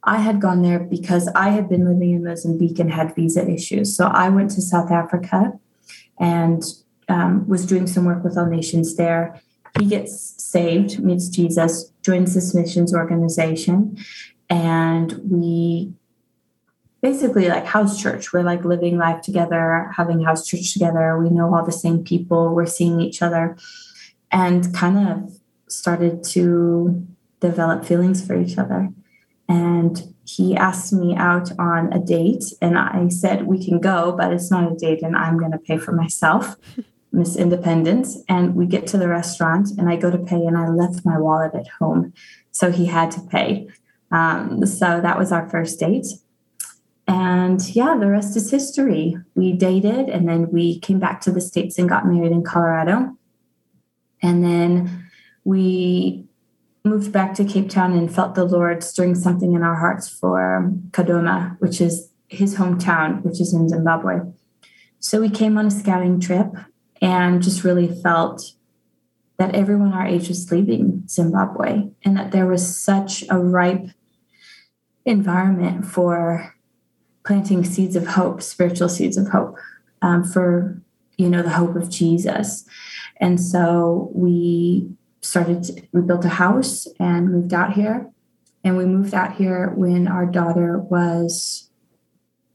I 0.02 0.18
had 0.18 0.40
gone 0.40 0.62
there 0.62 0.80
because 0.80 1.28
I 1.34 1.50
had 1.50 1.68
been 1.68 1.84
living 1.84 2.12
in 2.12 2.24
Mozambique 2.24 2.78
and 2.78 2.92
had 2.92 3.14
visa 3.14 3.48
issues. 3.48 3.94
So 3.94 4.06
I 4.06 4.28
went 4.30 4.50
to 4.52 4.62
South 4.62 4.90
Africa 4.90 5.52
and 6.18 6.62
um, 7.08 7.46
was 7.46 7.66
doing 7.66 7.86
some 7.86 8.06
work 8.06 8.24
with 8.24 8.38
All 8.38 8.46
Nations 8.46 8.96
there. 8.96 9.40
He 9.80 9.86
gets 9.86 10.34
saved, 10.36 11.02
meets 11.02 11.28
Jesus, 11.28 11.90
joins 12.02 12.34
this 12.34 12.54
missions 12.54 12.94
organization, 12.94 13.96
and 14.50 15.18
we 15.24 15.94
basically 17.00 17.48
like 17.48 17.64
house 17.64 17.98
church. 17.98 18.30
We're 18.30 18.42
like 18.42 18.62
living 18.62 18.98
life 18.98 19.22
together, 19.22 19.90
having 19.96 20.22
house 20.22 20.46
church 20.46 20.74
together. 20.74 21.18
We 21.18 21.30
know 21.30 21.54
all 21.54 21.64
the 21.64 21.72
same 21.72 22.04
people, 22.04 22.54
we're 22.54 22.66
seeing 22.66 23.00
each 23.00 23.22
other, 23.22 23.56
and 24.30 24.74
kind 24.74 25.08
of 25.08 25.38
started 25.66 26.24
to 26.24 27.06
develop 27.40 27.86
feelings 27.86 28.26
for 28.26 28.36
each 28.38 28.58
other. 28.58 28.90
And 29.48 30.14
he 30.26 30.54
asked 30.56 30.92
me 30.92 31.16
out 31.16 31.58
on 31.58 31.90
a 31.94 31.98
date, 31.98 32.44
and 32.60 32.76
I 32.78 33.08
said, 33.08 33.46
We 33.46 33.64
can 33.64 33.80
go, 33.80 34.12
but 34.12 34.30
it's 34.30 34.50
not 34.50 34.70
a 34.70 34.76
date, 34.76 35.00
and 35.02 35.16
I'm 35.16 35.38
going 35.38 35.52
to 35.52 35.58
pay 35.58 35.78
for 35.78 35.92
myself. 35.92 36.56
Miss 37.12 37.36
Independence. 37.36 38.18
And 38.28 38.54
we 38.54 38.66
get 38.66 38.86
to 38.88 38.98
the 38.98 39.08
restaurant, 39.08 39.70
and 39.78 39.88
I 39.88 39.96
go 39.96 40.10
to 40.10 40.18
pay, 40.18 40.44
and 40.44 40.56
I 40.56 40.68
left 40.68 41.04
my 41.04 41.18
wallet 41.18 41.54
at 41.54 41.68
home. 41.78 42.12
So 42.50 42.70
he 42.70 42.86
had 42.86 43.10
to 43.12 43.20
pay. 43.20 43.68
Um, 44.10 44.64
so 44.66 45.00
that 45.00 45.18
was 45.18 45.32
our 45.32 45.48
first 45.48 45.78
date. 45.78 46.06
And 47.06 47.60
yeah, 47.74 47.96
the 47.98 48.08
rest 48.08 48.36
is 48.36 48.52
history. 48.52 49.16
We 49.34 49.52
dated 49.52 50.08
and 50.08 50.28
then 50.28 50.48
we 50.52 50.78
came 50.78 51.00
back 51.00 51.20
to 51.22 51.32
the 51.32 51.40
States 51.40 51.76
and 51.76 51.88
got 51.88 52.06
married 52.06 52.30
in 52.30 52.44
Colorado. 52.44 53.16
And 54.22 54.44
then 54.44 55.10
we 55.42 56.24
moved 56.84 57.12
back 57.12 57.34
to 57.34 57.44
Cape 57.44 57.68
Town 57.68 57.92
and 57.92 58.14
felt 58.14 58.36
the 58.36 58.44
Lord 58.44 58.84
stirring 58.84 59.16
something 59.16 59.54
in 59.54 59.62
our 59.64 59.74
hearts 59.74 60.08
for 60.08 60.72
Kadoma, 60.92 61.56
which 61.58 61.80
is 61.80 62.10
his 62.28 62.56
hometown, 62.56 63.24
which 63.24 63.40
is 63.40 63.52
in 63.52 63.68
Zimbabwe. 63.68 64.20
So 65.00 65.20
we 65.20 65.30
came 65.30 65.58
on 65.58 65.66
a 65.66 65.70
scouting 65.70 66.20
trip 66.20 66.52
and 67.00 67.42
just 67.42 67.64
really 67.64 67.88
felt 67.88 68.52
that 69.38 69.54
everyone 69.54 69.92
our 69.92 70.06
age 70.06 70.28
was 70.28 70.50
leaving 70.52 71.04
Zimbabwe 71.08 71.88
and 72.04 72.16
that 72.16 72.30
there 72.30 72.46
was 72.46 72.76
such 72.76 73.24
a 73.30 73.38
ripe 73.38 73.86
environment 75.06 75.86
for 75.86 76.54
planting 77.24 77.64
seeds 77.64 77.96
of 77.96 78.06
hope, 78.06 78.42
spiritual 78.42 78.88
seeds 78.88 79.16
of 79.16 79.28
hope 79.28 79.56
um, 80.02 80.24
for 80.24 80.80
you 81.16 81.28
know 81.28 81.42
the 81.42 81.50
hope 81.50 81.76
of 81.76 81.90
Jesus. 81.90 82.64
And 83.18 83.40
so 83.40 84.10
we 84.14 84.88
started. 85.20 85.64
To, 85.64 85.82
we 85.92 86.00
built 86.00 86.24
a 86.24 86.30
house 86.30 86.86
and 86.98 87.30
moved 87.30 87.52
out 87.52 87.74
here, 87.74 88.10
and 88.64 88.76
we 88.76 88.86
moved 88.86 89.14
out 89.14 89.36
here 89.36 89.70
when 89.76 90.08
our 90.08 90.26
daughter 90.26 90.78
was 90.78 91.70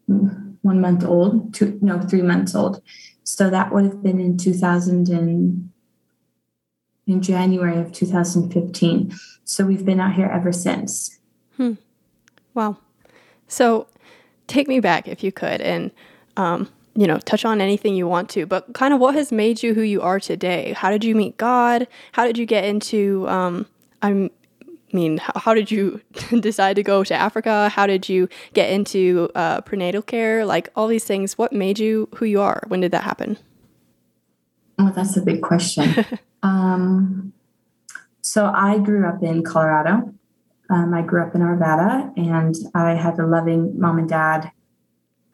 one 0.07 0.81
month 0.81 1.03
old, 1.03 1.53
two 1.53 1.77
no 1.81 2.01
three 2.01 2.23
months 2.23 2.55
old. 2.55 2.81
So 3.25 3.49
that 3.49 3.73
would 3.73 3.83
have 3.83 4.01
been 4.01 4.19
in 4.19 4.37
2000 4.37 5.09
and 5.09 5.71
in 7.07 7.21
January 7.21 7.77
of 7.77 7.91
2015. 7.91 9.13
So 9.43 9.65
we've 9.65 9.83
been 9.83 9.99
out 9.99 10.13
here 10.13 10.27
ever 10.27 10.53
since. 10.53 11.19
Hmm. 11.57 11.73
Wow. 12.53 12.77
So 13.47 13.87
take 14.47 14.67
me 14.67 14.79
back 14.79 15.07
if 15.07 15.23
you 15.23 15.31
could 15.31 15.59
and 15.61 15.91
um, 16.37 16.69
you 16.95 17.07
know 17.07 17.17
touch 17.19 17.45
on 17.45 17.61
anything 17.61 17.95
you 17.95 18.07
want 18.07 18.29
to 18.29 18.45
but 18.45 18.73
kind 18.73 18.93
of 18.93 18.99
what 18.99 19.15
has 19.15 19.31
made 19.31 19.63
you 19.63 19.73
who 19.73 19.81
you 19.81 20.01
are 20.01 20.19
today 20.19 20.71
how 20.73 20.91
did 20.91 21.03
you 21.03 21.15
meet 21.15 21.35
god 21.37 21.87
how 22.11 22.25
did 22.25 22.37
you 22.37 22.45
get 22.45 22.63
into 22.63 23.27
um, 23.27 23.65
i 24.95 24.97
mean 24.97 25.19
how 25.21 25.53
did 25.53 25.69
you 25.69 26.01
decide 26.39 26.75
to 26.75 26.83
go 26.83 27.03
to 27.03 27.13
africa 27.13 27.69
how 27.69 27.85
did 27.85 28.07
you 28.07 28.29
get 28.53 28.69
into 28.69 29.29
uh, 29.35 29.59
prenatal 29.61 30.01
care 30.01 30.45
like 30.45 30.69
all 30.75 30.87
these 30.87 31.03
things 31.03 31.37
what 31.37 31.51
made 31.51 31.77
you 31.77 32.07
who 32.15 32.25
you 32.25 32.41
are 32.41 32.63
when 32.67 32.79
did 32.79 32.91
that 32.91 33.03
happen 33.03 33.37
oh 34.79 34.91
that's 34.95 35.17
a 35.17 35.21
big 35.21 35.41
question 35.41 36.05
um, 36.43 37.33
so 38.21 38.45
i 38.55 38.77
grew 38.77 39.07
up 39.07 39.21
in 39.21 39.43
colorado 39.43 40.13
um, 40.69 40.93
I 40.93 41.01
grew 41.01 41.21
up 41.21 41.35
in 41.35 41.41
Arvada 41.41 42.11
and 42.17 42.55
I 42.73 42.95
had 42.95 43.19
a 43.19 43.25
loving 43.25 43.79
mom 43.79 43.99
and 43.99 44.09
dad. 44.09 44.51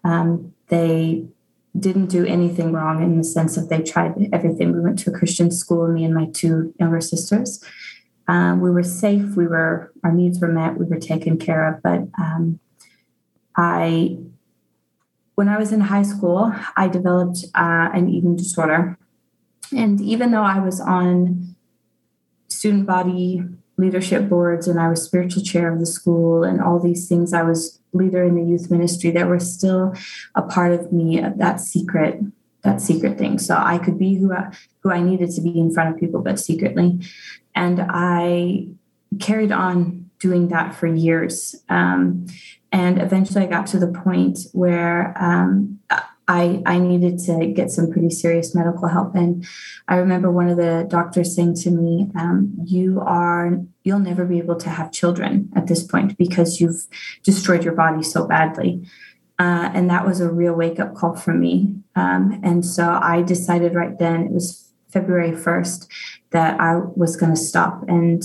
Um, 0.03 0.53
they 0.67 1.25
didn't 1.79 2.07
do 2.07 2.25
anything 2.25 2.73
wrong 2.73 3.01
in 3.01 3.17
the 3.17 3.23
sense 3.23 3.55
that 3.55 3.69
they 3.69 3.81
tried 3.81 4.13
everything. 4.33 4.73
We 4.73 4.81
went 4.81 4.99
to 4.99 5.11
a 5.11 5.17
Christian 5.17 5.51
school, 5.51 5.87
me 5.87 6.03
and 6.03 6.13
my 6.13 6.25
two 6.25 6.73
younger 6.79 6.99
sisters. 6.99 7.63
Um, 8.27 8.61
we 8.61 8.69
were 8.71 8.83
safe. 8.83 9.35
We 9.35 9.47
were 9.47 9.91
our 10.03 10.11
needs 10.11 10.39
were 10.39 10.47
met. 10.47 10.77
We 10.77 10.85
were 10.85 10.99
taken 10.99 11.37
care 11.37 11.67
of. 11.67 11.83
But 11.83 12.07
um, 12.17 12.59
I, 13.57 14.17
when 15.35 15.49
I 15.49 15.57
was 15.57 15.71
in 15.71 15.81
high 15.81 16.03
school, 16.03 16.53
I 16.77 16.87
developed 16.87 17.45
uh, 17.55 17.89
an 17.93 18.09
eating 18.09 18.35
disorder, 18.35 18.97
and 19.75 19.99
even 20.01 20.31
though 20.31 20.43
I 20.43 20.59
was 20.59 20.79
on 20.79 21.55
student 22.47 22.85
body 22.85 23.43
leadership 23.81 24.29
boards 24.29 24.67
and 24.67 24.79
I 24.79 24.87
was 24.87 25.03
spiritual 25.03 25.43
chair 25.43 25.73
of 25.73 25.79
the 25.79 25.85
school 25.85 26.43
and 26.43 26.61
all 26.61 26.79
these 26.79 27.09
things. 27.09 27.33
I 27.33 27.41
was 27.41 27.79
leader 27.93 28.23
in 28.23 28.35
the 28.35 28.43
youth 28.43 28.69
ministry 28.71 29.11
There 29.11 29.27
were 29.27 29.39
still 29.39 29.93
a 30.35 30.43
part 30.43 30.71
of 30.71 30.93
me, 30.93 31.19
that 31.19 31.59
secret, 31.59 32.21
that 32.63 32.79
secret 32.79 33.17
thing. 33.17 33.39
So 33.39 33.55
I 33.57 33.79
could 33.79 33.97
be 33.97 34.15
who 34.15 34.31
I, 34.31 34.55
who 34.81 34.91
I 34.91 35.01
needed 35.01 35.31
to 35.31 35.41
be 35.41 35.59
in 35.59 35.73
front 35.73 35.93
of 35.93 35.99
people, 35.99 36.21
but 36.21 36.39
secretly. 36.39 36.99
And 37.55 37.85
I 37.89 38.67
carried 39.19 39.51
on 39.51 40.09
doing 40.19 40.49
that 40.49 40.75
for 40.75 40.87
years. 40.87 41.55
Um, 41.69 42.27
and 42.71 43.01
eventually 43.01 43.43
I 43.45 43.47
got 43.47 43.67
to 43.67 43.79
the 43.79 43.87
point 43.87 44.39
where 44.53 45.13
um, 45.21 45.79
I, 46.27 46.63
I 46.65 46.79
needed 46.79 47.19
to 47.25 47.47
get 47.47 47.71
some 47.71 47.91
pretty 47.91 48.09
serious 48.09 48.55
medical 48.55 48.87
help. 48.87 49.15
And 49.15 49.45
I 49.89 49.97
remember 49.97 50.31
one 50.31 50.47
of 50.47 50.55
the 50.55 50.85
doctors 50.87 51.35
saying 51.35 51.55
to 51.55 51.71
me, 51.71 52.09
um, 52.15 52.55
You 52.63 53.01
are, 53.01 53.59
you'll 53.83 53.99
never 53.99 54.23
be 54.23 54.37
able 54.37 54.55
to 54.57 54.69
have 54.69 54.93
children 54.93 55.51
at 55.55 55.67
this 55.67 55.83
point 55.83 56.17
because 56.17 56.61
you've 56.61 56.87
destroyed 57.23 57.65
your 57.65 57.75
body 57.75 58.03
so 58.03 58.25
badly. 58.25 58.87
Uh, 59.39 59.71
and 59.73 59.89
that 59.89 60.05
was 60.05 60.21
a 60.21 60.31
real 60.31 60.53
wake 60.53 60.79
up 60.79 60.93
call 60.95 61.15
for 61.15 61.33
me. 61.33 61.75
Um, 61.95 62.39
and 62.43 62.65
so 62.65 62.99
I 63.01 63.23
decided 63.23 63.73
right 63.73 63.97
then, 63.97 64.21
it 64.21 64.31
was 64.31 64.70
February 64.91 65.31
1st, 65.31 65.87
that 66.31 66.59
I 66.59 66.77
was 66.95 67.15
going 67.15 67.33
to 67.33 67.39
stop. 67.39 67.83
And 67.87 68.23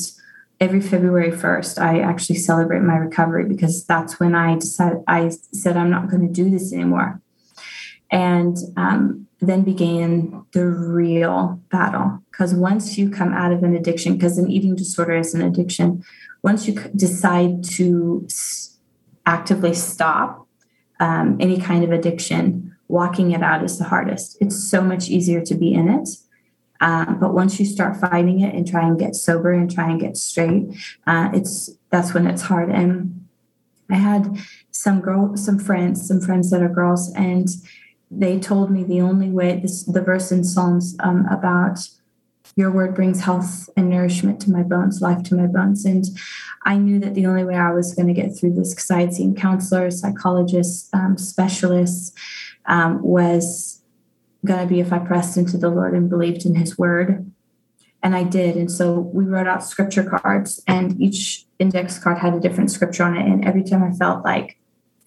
every 0.60 0.80
February 0.80 1.32
1st, 1.32 1.80
I 1.80 2.00
actually 2.00 2.36
celebrate 2.36 2.80
my 2.80 2.96
recovery 2.96 3.44
because 3.44 3.84
that's 3.84 4.18
when 4.18 4.34
I 4.34 4.56
decided, 4.56 5.02
I 5.06 5.30
said, 5.52 5.76
I'm 5.76 5.90
not 5.90 6.08
going 6.08 6.26
to 6.26 6.32
do 6.32 6.50
this 6.50 6.72
anymore. 6.72 7.20
And 8.10 8.56
um, 8.76 9.26
then 9.40 9.62
began 9.62 10.44
the 10.52 10.66
real 10.66 11.60
battle. 11.70 12.22
Because 12.30 12.54
once 12.54 12.96
you 12.96 13.10
come 13.10 13.32
out 13.32 13.52
of 13.52 13.62
an 13.62 13.74
addiction 13.74 14.14
because 14.14 14.38
an 14.38 14.50
eating 14.50 14.76
disorder 14.76 15.16
is 15.16 15.34
an 15.34 15.42
addiction 15.42 16.04
once 16.42 16.68
you 16.68 16.74
decide 16.94 17.64
to 17.64 18.26
actively 19.26 19.74
stop 19.74 20.46
um, 21.00 21.36
any 21.40 21.60
kind 21.60 21.82
of 21.82 21.90
addiction 21.90 22.74
walking 22.88 23.32
it 23.32 23.42
out 23.42 23.64
is 23.64 23.78
the 23.78 23.84
hardest. 23.84 24.36
It's 24.40 24.56
so 24.70 24.80
much 24.80 25.08
easier 25.08 25.40
to 25.42 25.54
be 25.54 25.74
in 25.74 25.88
it 25.88 26.08
um, 26.80 27.18
but 27.18 27.34
once 27.34 27.58
you 27.58 27.66
start 27.66 27.96
fighting 27.96 28.40
it 28.40 28.54
and 28.54 28.68
try 28.68 28.86
and 28.86 28.98
get 28.98 29.14
sober 29.14 29.52
and 29.52 29.70
try 29.70 29.90
and 29.90 30.00
get 30.00 30.16
straight 30.16 30.66
uh, 31.06 31.30
it's 31.32 31.70
that's 31.90 32.12
when 32.14 32.26
it's 32.26 32.42
hard. 32.42 32.70
And 32.70 33.26
i 33.90 33.94
had 33.94 34.38
some 34.70 35.00
girl 35.00 35.36
some 35.36 35.58
friends 35.58 36.06
some 36.06 36.20
friends 36.20 36.50
that 36.50 36.62
are 36.62 36.68
girls 36.68 37.12
and 37.14 37.48
they 38.10 38.38
told 38.38 38.70
me 38.70 38.84
the 38.84 39.00
only 39.00 39.30
way 39.30 39.58
this 39.58 39.84
the 39.84 40.00
verse 40.00 40.30
in 40.30 40.44
psalms 40.44 40.96
um, 41.00 41.26
about 41.30 41.88
your 42.56 42.70
word 42.70 42.94
brings 42.94 43.20
health 43.20 43.68
and 43.76 43.90
nourishment 43.90 44.40
to 44.40 44.50
my 44.50 44.62
bones 44.62 45.02
life 45.02 45.22
to 45.24 45.34
my 45.34 45.46
bones. 45.46 45.84
And 45.84 46.04
i 46.64 46.76
knew 46.76 46.98
that 47.00 47.14
the 47.14 47.26
only 47.26 47.44
way 47.44 47.54
i 47.54 47.72
was 47.72 47.94
going 47.94 48.08
to 48.08 48.14
get 48.14 48.36
through 48.36 48.54
this 48.54 48.74
because 48.74 48.90
i 48.90 49.00
had 49.00 49.14
seen 49.14 49.34
counselors 49.34 50.00
psychologists 50.00 50.88
um, 50.92 51.16
specialists 51.18 52.12
um, 52.66 53.02
was 53.02 53.75
going 54.44 54.60
to 54.60 54.72
be 54.72 54.80
if 54.80 54.92
i 54.92 54.98
pressed 54.98 55.36
into 55.36 55.56
the 55.56 55.70
lord 55.70 55.94
and 55.94 56.10
believed 56.10 56.44
in 56.44 56.54
his 56.54 56.78
word. 56.78 57.30
And 58.02 58.14
i 58.14 58.22
did. 58.22 58.56
And 58.56 58.70
so 58.70 59.00
we 59.00 59.24
wrote 59.24 59.48
out 59.48 59.64
scripture 59.64 60.04
cards 60.04 60.62
and 60.66 61.00
each 61.00 61.46
index 61.58 61.98
card 61.98 62.18
had 62.18 62.34
a 62.34 62.40
different 62.40 62.70
scripture 62.70 63.04
on 63.04 63.16
it. 63.16 63.26
And 63.26 63.44
every 63.44 63.64
time 63.64 63.82
i 63.82 63.90
felt 63.90 64.24
like 64.24 64.58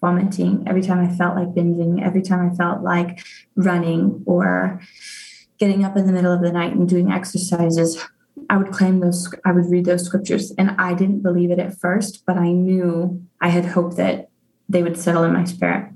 vomiting, 0.02 0.64
every 0.68 0.82
time 0.82 1.00
I 1.00 1.14
felt 1.14 1.36
like 1.36 1.50
binging, 1.50 2.04
every 2.04 2.22
time 2.22 2.50
I 2.50 2.56
felt 2.56 2.82
like 2.82 3.24
running 3.56 4.24
or 4.26 4.82
getting 5.58 5.84
up 5.84 5.98
in 5.98 6.08
the 6.08 6.14
middle 6.14 6.32
of 6.32 6.42
the 6.42 6.52
night 6.52 6.74
and 6.74 6.88
doing 6.88 7.12
exercises, 7.12 8.02
I 8.50 8.58
would 8.58 8.72
claim 8.72 9.00
those, 9.00 9.34
I 9.46 9.52
would 9.52 9.66
read 9.66 9.86
those 9.86 10.06
scriptures. 10.06 10.52
And 10.58 10.72
I 10.72 10.94
didn't 10.94 11.22
believe 11.22 11.52
it 11.52 11.60
at 11.60 11.78
first, 11.78 12.26
but 12.26 12.38
I 12.38 12.52
knew 12.52 13.22
I 13.42 13.50
had 13.50 13.66
hoped 13.66 13.98
that 13.98 14.30
they 14.70 14.84
would 14.84 14.98
settle 14.98 15.24
in 15.24 15.34
my 15.34 15.44
spirit 15.44 15.92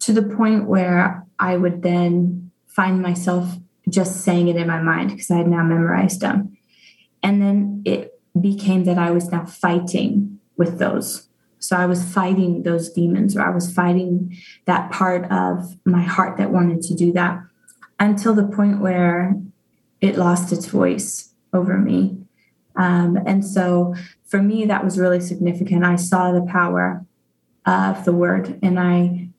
to 0.00 0.12
the 0.12 0.22
point 0.22 0.66
where 0.66 1.24
I 1.38 1.56
would 1.56 1.82
then 1.82 2.45
find 2.76 3.02
myself 3.02 3.56
just 3.88 4.22
saying 4.22 4.48
it 4.48 4.56
in 4.56 4.68
my 4.68 4.80
mind 4.80 5.10
because 5.10 5.30
I 5.30 5.38
had 5.38 5.48
now 5.48 5.64
memorized 5.64 6.20
them. 6.20 6.56
And 7.22 7.42
then 7.42 7.82
it 7.84 8.20
became 8.38 8.84
that 8.84 8.98
I 8.98 9.10
was 9.10 9.32
now 9.32 9.46
fighting 9.46 10.38
with 10.56 10.78
those 10.78 11.26
so 11.58 11.76
I 11.76 11.86
was 11.86 12.04
fighting 12.04 12.62
those 12.62 12.90
demons, 12.90 13.36
or 13.36 13.42
I 13.42 13.50
was 13.50 13.72
fighting 13.72 14.36
that 14.66 14.92
part 14.92 15.30
of 15.32 15.76
my 15.84 16.02
heart 16.02 16.38
that 16.38 16.52
wanted 16.52 16.82
to 16.82 16.94
do 16.94 17.12
that 17.14 17.40
until 17.98 18.34
the 18.34 18.46
point 18.46 18.80
where 18.80 19.34
it 20.00 20.16
lost 20.16 20.52
its 20.52 20.66
voice 20.66 21.32
over 21.52 21.78
me. 21.78 22.18
Um, 22.76 23.18
and 23.26 23.44
so 23.44 23.94
for 24.26 24.42
me, 24.42 24.66
that 24.66 24.84
was 24.84 24.98
really 24.98 25.20
significant. 25.20 25.84
I 25.84 25.96
saw 25.96 26.30
the 26.30 26.46
power 26.46 27.04
of 27.64 28.04
the 28.04 28.12
word 28.12 28.58
and 28.62 28.78
I 28.78 29.30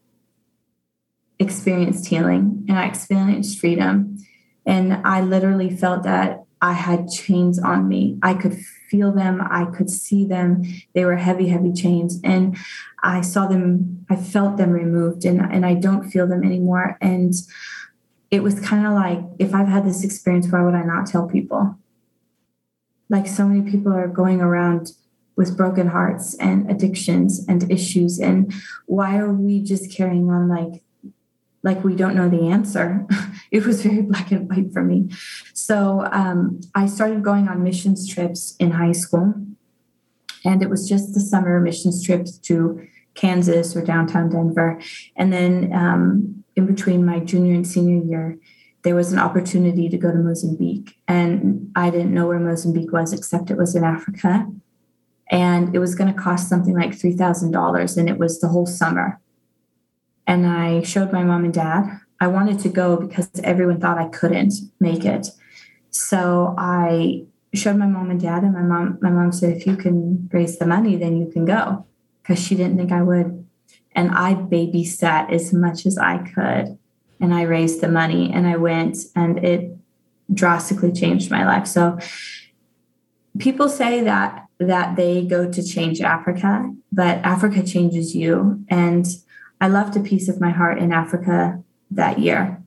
experienced 1.40 2.08
healing 2.08 2.66
and 2.68 2.78
I 2.78 2.86
experienced 2.86 3.60
freedom. 3.60 4.18
And 4.66 4.94
I 5.06 5.22
literally 5.22 5.70
felt 5.70 6.04
that 6.04 6.44
I 6.62 6.74
had 6.74 7.10
chains 7.10 7.60
on 7.60 7.88
me. 7.88 8.18
I 8.22 8.34
could 8.34 8.58
feel 8.90 9.12
them, 9.12 9.42
I 9.42 9.66
could 9.66 9.90
see 9.90 10.26
them. 10.26 10.64
They 10.94 11.06
were 11.06 11.18
heavy, 11.18 11.50
heavy 11.50 11.72
chains. 11.72 12.20
And 12.24 12.58
I 13.04 13.22
saw 13.22 13.48
them, 13.48 14.06
I 14.10 14.16
felt 14.16 14.58
them 14.58 14.72
removed, 14.72 15.24
and, 15.26 15.40
and 15.40 15.66
I 15.66 15.76
don't 15.76 16.10
feel 16.10 16.28
them 16.28 16.44
anymore. 16.44 16.98
And 17.00 17.34
it 18.32 18.44
was 18.44 18.60
kind 18.60 18.86
of 18.86 18.94
like 18.94 19.20
if 19.40 19.54
I've 19.54 19.68
had 19.68 19.86
this 19.86 20.04
experience, 20.04 20.48
why 20.52 20.64
would 20.64 20.74
I 20.74 20.84
not 20.84 21.06
tell 21.06 21.28
people? 21.28 21.78
Like 23.10 23.28
so 23.28 23.48
many 23.48 23.70
people 23.70 23.94
are 23.94 24.08
going 24.08 24.42
around 24.42 24.92
with 25.36 25.56
broken 25.56 25.88
hearts 25.88 26.36
and 26.36 26.70
addictions 26.70 27.46
and 27.48 27.72
issues. 27.72 28.20
And 28.20 28.52
why 28.88 29.18
are 29.18 29.32
we 29.32 29.62
just 29.62 29.96
carrying 29.96 30.30
on 30.30 30.50
like 30.50 30.82
like 31.64 31.84
we 31.84 31.96
don't 31.96 32.16
know 32.16 32.30
the 32.30 32.48
answer. 32.48 33.06
it 33.52 33.66
was 33.66 33.82
very 33.82 34.02
black 34.02 34.32
and 34.32 34.50
white 34.50 34.72
for 34.74 34.84
me. 34.84 35.10
So 35.54 36.08
um, 36.12 36.62
I 36.76 36.86
started 36.86 37.24
going 37.24 37.48
on 37.48 37.64
missions 37.64 38.08
trips 38.08 38.56
in 38.60 38.72
high 38.72 38.92
school. 38.92 39.34
And 40.46 40.62
it 40.62 40.70
was 40.70 40.88
just 40.88 41.14
the 41.14 41.20
summer 41.20 41.60
missions 41.60 42.06
trips 42.06 42.38
to 42.40 42.88
Kansas 43.16 43.76
or 43.76 43.84
downtown 43.84 44.30
Denver. 44.30 44.80
And 45.16 45.34
then 45.34 45.74
um, 45.74 46.44
in 46.56 46.66
between 46.68 47.06
my 47.06 47.20
junior 47.20 47.54
and 47.56 47.68
senior 47.68 48.04
year, 48.04 48.38
there 48.84 48.96
was 48.96 49.12
an 49.12 49.20
opportunity 49.20 49.90
to 49.90 49.98
go 49.98 50.12
to 50.12 50.18
Mozambique. 50.18 50.96
And 51.08 51.72
I 51.76 51.90
didn't 51.90 52.14
know 52.14 52.28
where 52.28 52.40
Mozambique 52.40 52.94
was, 52.94 53.12
except 53.12 53.52
it 53.52 53.58
was 53.58 53.76
in 53.76 53.84
Africa. 53.84 54.48
And 55.30 55.76
it 55.76 55.80
was 55.80 55.96
going 55.96 56.14
to 56.14 56.20
cost 56.20 56.48
something 56.48 56.76
like 56.76 56.92
$3,000. 56.92 57.98
And 57.98 58.10
it 58.10 58.18
was 58.18 58.40
the 58.40 58.48
whole 58.48 58.66
summer 58.66 59.20
and 60.28 60.46
I 60.46 60.84
showed 60.84 61.12
my 61.12 61.24
mom 61.24 61.46
and 61.46 61.54
dad. 61.54 62.02
I 62.20 62.28
wanted 62.28 62.60
to 62.60 62.70
go 62.70 62.98
because 62.98 63.30
everyone 63.44 63.80
thought 63.80 63.98
I 63.98 64.10
couldn't 64.10 64.54
make 64.80 65.06
it. 65.06 65.28
So 65.90 66.54
I 66.58 67.24
showed 67.54 67.78
my 67.78 67.88
mom 67.88 68.12
and 68.12 68.20
dad, 68.20 68.44
and 68.44 68.54
my 68.54 68.62
mom, 68.62 69.00
my 69.02 69.10
mom 69.10 69.32
said, 69.32 69.56
if 69.56 69.66
you 69.66 69.78
can 69.78 70.30
raise 70.32 70.60
the 70.60 70.66
money, 70.66 70.98
then 70.98 71.18
you 71.18 71.32
can 71.32 71.46
go. 71.46 71.86
Because 72.22 72.44
she 72.44 72.56
didn't 72.56 72.78
think 72.78 72.92
I 72.92 73.02
would. 73.02 73.48
And 73.94 74.12
I 74.12 74.36
babysat 74.36 75.32
as 75.32 75.54
much 75.54 75.86
as 75.86 75.98
I 75.98 76.18
could. 76.18 76.78
And 77.20 77.34
I 77.34 77.44
raised 77.44 77.82
the 77.82 77.88
money 77.88 78.32
and 78.32 78.46
I 78.46 78.58
went 78.58 78.98
and 79.16 79.44
it 79.44 79.76
drastically 80.32 80.92
changed 80.92 81.32
my 81.32 81.46
life. 81.46 81.66
So 81.66 81.98
people 83.40 83.70
say 83.70 84.04
that 84.04 84.46
that 84.60 84.96
they 84.96 85.26
go 85.26 85.52
to 85.52 85.64
change 85.64 86.02
Africa, 86.02 86.72
but 86.92 87.18
Africa 87.20 87.64
changes 87.64 88.16
you. 88.16 88.64
And 88.70 89.06
I 89.60 89.68
left 89.68 89.96
a 89.96 90.02
piece 90.02 90.30
of 90.30 90.40
my 90.40 90.52
heart 90.52 90.78
in 90.78 90.92
Africa 90.92 91.64
that 91.92 92.20
year, 92.20 92.62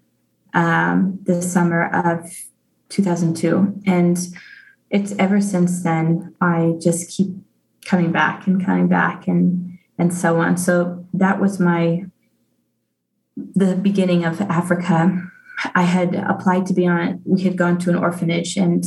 um, 0.54 1.18
the 1.22 1.40
summer 1.40 1.88
of 1.88 2.30
2002. 2.88 3.82
And 3.86 4.18
it's 4.90 5.12
ever 5.12 5.40
since 5.40 5.82
then, 5.82 6.34
I 6.40 6.74
just 6.80 7.10
keep 7.10 7.28
coming 7.84 8.12
back 8.12 8.46
and 8.46 8.64
coming 8.64 8.88
back 8.88 9.28
and, 9.28 9.78
and 9.98 10.12
so 10.12 10.40
on. 10.40 10.56
So 10.56 11.06
that 11.14 11.40
was 11.40 11.60
my, 11.60 12.06
the 13.36 13.76
beginning 13.76 14.24
of 14.24 14.40
Africa. 14.40 15.30
I 15.74 15.82
had 15.82 16.14
applied 16.14 16.66
to 16.66 16.74
be 16.74 16.86
on, 16.86 17.22
we 17.24 17.42
had 17.42 17.56
gone 17.56 17.78
to 17.78 17.90
an 17.90 17.96
orphanage 17.96 18.56
and 18.56 18.84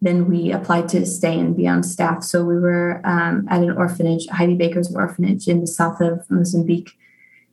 then 0.00 0.28
we 0.28 0.52
applied 0.52 0.88
to 0.90 1.04
stay 1.04 1.38
and 1.38 1.56
be 1.56 1.66
on 1.66 1.82
staff. 1.82 2.22
So 2.22 2.44
we 2.44 2.58
were 2.58 3.00
um, 3.04 3.46
at 3.50 3.62
an 3.62 3.70
orphanage, 3.72 4.26
Heidi 4.28 4.54
Baker's 4.54 4.94
orphanage 4.94 5.48
in 5.48 5.60
the 5.60 5.66
south 5.66 6.00
of 6.00 6.28
Mozambique 6.30 6.92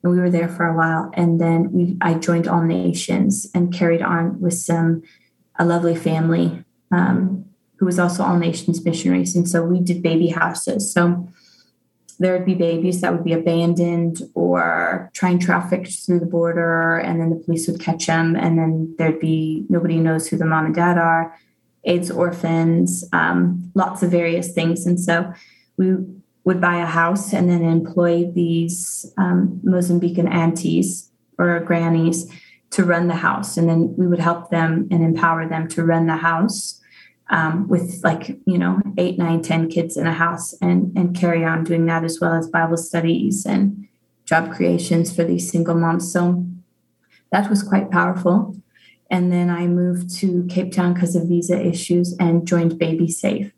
we 0.09 0.19
were 0.19 0.29
there 0.29 0.49
for 0.49 0.65
a 0.65 0.75
while. 0.75 1.11
And 1.13 1.39
then 1.39 1.71
we, 1.71 1.97
I 2.01 2.15
joined 2.15 2.47
All 2.47 2.63
Nations 2.63 3.47
and 3.53 3.73
carried 3.73 4.01
on 4.01 4.39
with 4.41 4.55
some 4.55 5.03
a 5.57 5.65
lovely 5.65 5.95
family 5.95 6.63
um, 6.91 7.45
who 7.77 7.85
was 7.85 7.99
also 7.99 8.23
All 8.23 8.37
Nations 8.37 8.83
missionaries. 8.83 9.35
And 9.35 9.47
so 9.47 9.63
we 9.63 9.79
did 9.79 10.01
baby 10.01 10.29
houses. 10.29 10.91
So 10.91 11.27
there 12.19 12.33
would 12.33 12.45
be 12.45 12.53
babies 12.53 13.01
that 13.01 13.11
would 13.11 13.23
be 13.23 13.33
abandoned 13.33 14.21
or 14.35 15.09
trying 15.13 15.39
trafficked 15.39 15.91
through 16.05 16.19
the 16.19 16.25
border, 16.27 16.97
and 16.97 17.19
then 17.19 17.31
the 17.31 17.35
police 17.35 17.67
would 17.67 17.79
catch 17.79 18.05
them. 18.05 18.35
And 18.35 18.59
then 18.59 18.95
there'd 18.97 19.19
be 19.19 19.65
nobody 19.69 19.97
knows 19.97 20.27
who 20.27 20.37
the 20.37 20.45
mom 20.45 20.67
and 20.67 20.75
dad 20.75 20.99
are, 20.99 21.35
AIDS 21.83 22.11
orphans, 22.11 23.03
um, 23.11 23.71
lots 23.73 24.03
of 24.03 24.11
various 24.11 24.53
things. 24.53 24.85
And 24.85 24.99
so 24.99 25.33
we 25.77 25.95
would 26.43 26.59
buy 26.59 26.77
a 26.77 26.85
house 26.85 27.33
and 27.33 27.49
then 27.49 27.63
employ 27.63 28.31
these 28.31 29.05
um, 29.17 29.61
Mozambican 29.63 30.29
aunties 30.29 31.11
or 31.37 31.59
grannies 31.59 32.31
to 32.71 32.83
run 32.83 33.07
the 33.07 33.15
house. 33.15 33.57
And 33.57 33.69
then 33.69 33.93
we 33.97 34.07
would 34.07 34.19
help 34.19 34.49
them 34.49 34.87
and 34.91 35.03
empower 35.03 35.47
them 35.47 35.67
to 35.69 35.83
run 35.83 36.07
the 36.07 36.17
house 36.17 36.81
um, 37.31 37.67
with 37.67 38.01
like 38.03 38.37
you 38.45 38.57
know 38.57 38.81
eight 38.97 39.17
nine 39.17 39.41
ten 39.41 39.69
kids 39.69 39.97
in 39.97 40.05
a 40.05 40.13
house 40.13 40.53
and 40.61 40.95
and 40.97 41.15
carry 41.15 41.43
on 41.43 41.63
doing 41.63 41.85
that 41.85 42.03
as 42.03 42.19
well 42.19 42.33
as 42.33 42.49
bible 42.49 42.77
studies 42.77 43.45
and 43.45 43.87
job 44.25 44.53
creations 44.53 45.13
for 45.15 45.23
these 45.23 45.49
single 45.49 45.75
moms. 45.75 46.11
So 46.11 46.45
that 47.31 47.49
was 47.49 47.63
quite 47.63 47.89
powerful. 47.89 48.55
And 49.09 49.31
then 49.31 49.49
i 49.49 49.67
moved 49.67 50.13
to 50.19 50.45
cape 50.49 50.71
town 50.71 50.93
because 50.93 51.15
of 51.15 51.27
visa 51.27 51.59
issues 51.59 52.15
and 52.17 52.47
joined 52.47 52.79
baby 52.79 53.09
safe 53.09 53.51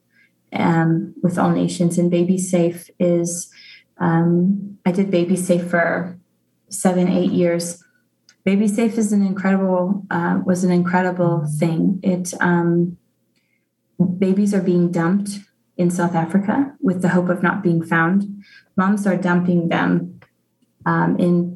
um, 0.54 1.14
with 1.22 1.38
all 1.38 1.50
nations. 1.50 1.98
And 1.98 2.10
baby 2.10 2.38
safe 2.38 2.90
is 3.00 3.52
um, 3.98 4.78
i 4.86 4.92
did 4.92 5.12
baby 5.12 5.36
safe 5.36 5.70
for 5.70 6.18
seven 6.70 7.08
eight 7.08 7.32
years. 7.32 7.84
Baby 8.44 8.68
safe 8.68 8.98
is 8.98 9.14
an 9.14 9.26
incredible 9.26 10.06
uh, 10.10 10.42
was 10.46 10.64
an 10.64 10.72
incredible 10.72 11.46
thing. 11.60 12.00
It 12.04 12.34
um, 12.42 12.98
babies 14.18 14.54
are 14.54 14.62
being 14.62 14.92
dumped 14.92 15.40
in 15.78 15.90
South 15.90 16.16
Africa 16.16 16.74
with 16.82 17.02
the 17.02 17.10
hope 17.10 17.30
of 17.30 17.42
not 17.42 17.64
being 17.64 17.84
found. 17.84 18.44
Moms 18.76 19.08
are 19.08 19.18
dumping 19.18 19.70
them 19.70 20.20
um, 20.86 21.18
in 21.20 21.53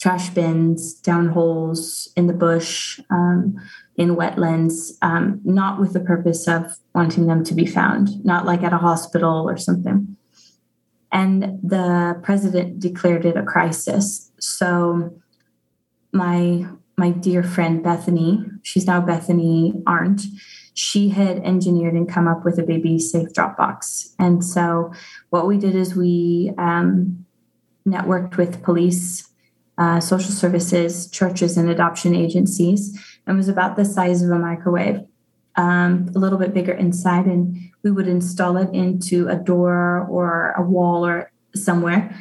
trash 0.00 0.30
bins, 0.30 0.94
down 0.94 1.28
holes, 1.28 2.12
in 2.16 2.26
the 2.26 2.32
bush, 2.32 3.00
um, 3.10 3.56
in 3.96 4.16
wetlands, 4.16 4.92
um, 5.02 5.40
not 5.44 5.80
with 5.80 5.92
the 5.92 6.00
purpose 6.00 6.46
of 6.46 6.78
wanting 6.94 7.26
them 7.26 7.42
to 7.44 7.54
be 7.54 7.66
found, 7.66 8.24
not 8.24 8.46
like 8.46 8.62
at 8.62 8.72
a 8.72 8.78
hospital 8.78 9.48
or 9.48 9.56
something. 9.56 10.16
And 11.10 11.58
the 11.62 12.20
president 12.22 12.78
declared 12.78 13.24
it 13.24 13.36
a 13.36 13.42
crisis. 13.42 14.30
So 14.38 15.18
my 16.12 16.66
my 16.96 17.10
dear 17.10 17.44
friend 17.44 17.82
Bethany, 17.82 18.44
she's 18.62 18.86
now 18.86 19.00
Bethany 19.00 19.72
Arndt, 19.86 20.22
she 20.74 21.08
had 21.08 21.38
engineered 21.38 21.94
and 21.94 22.08
come 22.08 22.26
up 22.26 22.44
with 22.44 22.58
a 22.58 22.64
baby 22.64 22.98
safe 22.98 23.32
drop 23.32 23.56
box. 23.56 24.14
And 24.18 24.44
so 24.44 24.92
what 25.30 25.46
we 25.46 25.58
did 25.58 25.76
is 25.76 25.94
we 25.94 26.52
um, 26.58 27.24
networked 27.86 28.36
with 28.36 28.62
police, 28.62 29.27
uh, 29.78 30.00
social 30.00 30.32
services, 30.32 31.08
churches, 31.10 31.56
and 31.56 31.70
adoption 31.70 32.14
agencies. 32.14 32.98
And 33.26 33.36
was 33.36 33.48
about 33.48 33.76
the 33.76 33.84
size 33.84 34.22
of 34.22 34.30
a 34.30 34.38
microwave, 34.38 35.00
um, 35.56 36.10
a 36.14 36.18
little 36.18 36.38
bit 36.38 36.52
bigger 36.52 36.72
inside. 36.72 37.26
And 37.26 37.56
we 37.82 37.90
would 37.90 38.08
install 38.08 38.56
it 38.56 38.74
into 38.74 39.28
a 39.28 39.36
door 39.36 40.06
or 40.10 40.52
a 40.52 40.62
wall 40.62 41.06
or 41.06 41.30
somewhere. 41.54 42.14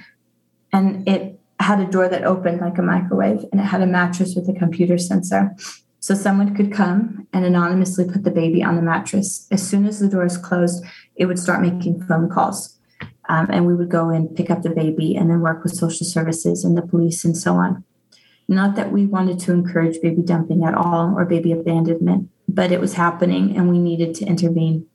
And 0.71 1.07
it 1.07 1.39
had 1.59 1.79
a 1.79 1.85
door 1.85 2.07
that 2.07 2.23
opened 2.23 2.61
like 2.61 2.77
a 2.77 2.83
microwave 2.83 3.43
and 3.51 3.59
it 3.59 3.65
had 3.65 3.81
a 3.81 3.87
mattress 3.87 4.35
with 4.35 4.47
a 4.47 4.53
computer 4.53 4.97
sensor. 4.97 5.55
So 5.99 6.13
someone 6.13 6.55
could 6.55 6.71
come 6.71 7.27
and 7.33 7.43
anonymously 7.43 8.05
put 8.05 8.23
the 8.23 8.31
baby 8.31 8.63
on 8.63 8.75
the 8.75 8.81
mattress. 8.81 9.47
As 9.51 9.67
soon 9.67 9.85
as 9.85 9.99
the 9.99 10.07
door 10.07 10.25
is 10.25 10.37
closed, 10.37 10.85
it 11.15 11.25
would 11.25 11.39
start 11.39 11.61
making 11.61 12.03
phone 12.03 12.29
calls. 12.29 12.76
Um, 13.29 13.47
and 13.51 13.65
we 13.65 13.75
would 13.75 13.89
go 13.89 14.09
and 14.09 14.33
pick 14.35 14.49
up 14.49 14.61
the 14.61 14.69
baby 14.69 15.15
and 15.15 15.29
then 15.29 15.41
work 15.41 15.63
with 15.63 15.75
social 15.75 16.05
services 16.05 16.63
and 16.63 16.77
the 16.77 16.81
police 16.81 17.25
and 17.25 17.35
so 17.35 17.55
on. 17.55 17.83
Not 18.47 18.75
that 18.75 18.91
we 18.91 19.05
wanted 19.05 19.39
to 19.41 19.51
encourage 19.51 20.01
baby 20.01 20.21
dumping 20.21 20.63
at 20.63 20.73
all 20.73 21.13
or 21.17 21.25
baby 21.25 21.51
abandonment, 21.51 22.29
but 22.47 22.71
it 22.71 22.79
was 22.79 22.93
happening 22.93 23.57
and 23.57 23.69
we 23.69 23.79
needed 23.79 24.15
to 24.15 24.25
intervene. 24.25 24.87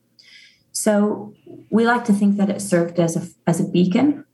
So 0.73 1.35
we 1.71 1.85
like 1.85 2.05
to 2.07 2.15
think 2.15 2.39
that 2.39 2.49
it 2.49 2.63
served 2.63 2.99
as 2.99 3.17
a, 3.17 3.29
as 3.47 3.61
a 3.61 3.69
beacon 3.69 4.25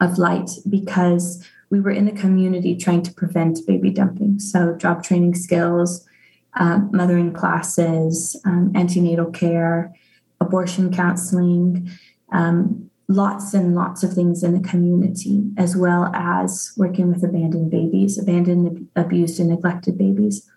of 0.00 0.18
light 0.18 0.50
because 0.68 1.46
we 1.70 1.80
were 1.80 1.90
in 1.90 2.06
the 2.06 2.12
community 2.12 2.76
trying 2.76 3.02
to 3.02 3.12
prevent 3.12 3.66
baby 3.66 3.90
dumping. 3.90 4.38
So, 4.38 4.74
job 4.76 5.02
training 5.02 5.34
skills, 5.34 6.06
um, 6.54 6.90
mothering 6.92 7.32
classes, 7.32 8.40
um, 8.44 8.72
antenatal 8.74 9.30
care, 9.30 9.92
abortion 10.40 10.92
counseling, 10.92 11.90
um, 12.32 12.90
lots 13.08 13.54
and 13.54 13.74
lots 13.74 14.02
of 14.02 14.12
things 14.12 14.42
in 14.42 14.54
the 14.54 14.68
community, 14.68 15.44
as 15.56 15.76
well 15.76 16.10
as 16.14 16.72
working 16.76 17.12
with 17.12 17.22
abandoned 17.22 17.70
babies, 17.70 18.18
abandoned, 18.18 18.88
abused, 18.96 19.38
and 19.40 19.50
neglected 19.50 19.98
babies. 19.98 20.48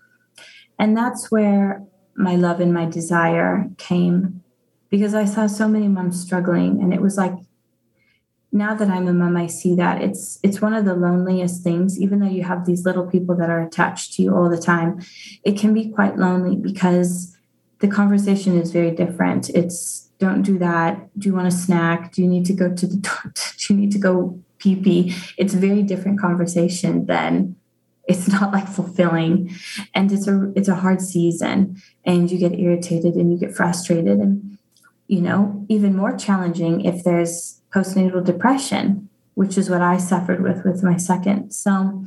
And 0.80 0.96
that's 0.96 1.32
where 1.32 1.84
my 2.16 2.36
love 2.36 2.60
and 2.60 2.74
my 2.74 2.86
desire 2.86 3.70
came 3.78 4.44
because 4.90 5.14
I 5.14 5.26
saw 5.26 5.48
so 5.48 5.68
many 5.68 5.88
moms 5.88 6.22
struggling, 6.22 6.82
and 6.82 6.94
it 6.94 7.02
was 7.02 7.18
like 7.18 7.34
now 8.52 8.74
that 8.74 8.90
I'm 8.90 9.08
a 9.08 9.14
mom, 9.14 9.36
I 9.36 9.48
see 9.48 9.76
that 9.76 10.02
it's 10.02 10.40
it's 10.42 10.62
one 10.62 10.74
of 10.74 10.86
the 10.86 10.96
loneliest 10.96 11.64
things. 11.64 12.00
Even 12.00 12.20
though 12.20 12.30
you 12.30 12.44
have 12.44 12.66
these 12.66 12.86
little 12.86 13.06
people 13.06 13.36
that 13.36 13.50
are 13.50 13.62
attached 13.62 14.14
to 14.14 14.24
you 14.24 14.36
all 14.36 14.50
the 14.50 14.62
time, 14.62 15.02
it 15.44 15.58
can 15.58 15.74
be 15.74 15.90
quite 15.90 16.18
lonely 16.18 16.56
because 16.56 17.36
the 17.80 17.88
conversation 17.88 18.60
is 18.60 18.72
very 18.72 18.92
different. 18.92 19.50
It's 19.50 20.07
don't 20.20 20.42
do 20.42 20.58
that. 20.60 21.10
Do 21.20 21.30
you 21.30 21.36
want 21.36 21.48
a 21.48 21.52
snack? 21.52 22.14
Do 22.14 22.22
you 22.22 22.28
need 22.28 22.46
to 22.46 22.54
go 22.54 22.74
to 22.74 22.88
the 22.88 22.98
do 23.58 23.74
you 23.74 23.80
need 23.80 23.92
to 23.92 24.00
go 24.00 24.40
pee 24.58 24.76
pee? 24.76 25.16
It's 25.38 25.54
a 25.54 25.58
very 25.58 25.84
different 25.84 26.20
conversation 26.20 27.06
than 27.06 27.56
it's 28.08 28.28
not 28.28 28.54
like 28.54 28.68
fulfilling 28.68 29.54
and 29.94 30.12
it's 30.12 30.28
a 30.28 30.52
it's 30.56 30.70
a 30.70 30.76
hard 30.76 31.02
season 31.02 31.82
and 32.06 32.32
you 32.32 32.38
get 32.38 32.58
irritated 32.58 33.16
and 33.16 33.32
you 33.32 33.38
get 33.38 33.54
frustrated 33.54 34.20
and 34.20 34.58
you 35.08 35.22
know 35.22 35.66
even 35.68 35.96
more 35.96 36.16
challenging 36.16 36.82
if 36.82 37.04
there's 37.04 37.62
postnatal 37.74 38.24
depression, 38.24 39.10
which 39.36 39.58
is 39.58 39.70
what 39.70 39.82
I 39.82 39.98
suffered 39.98 40.42
with 40.42 40.64
with 40.66 40.84
my 40.84 40.98
second. 40.98 41.52
So 41.52 42.06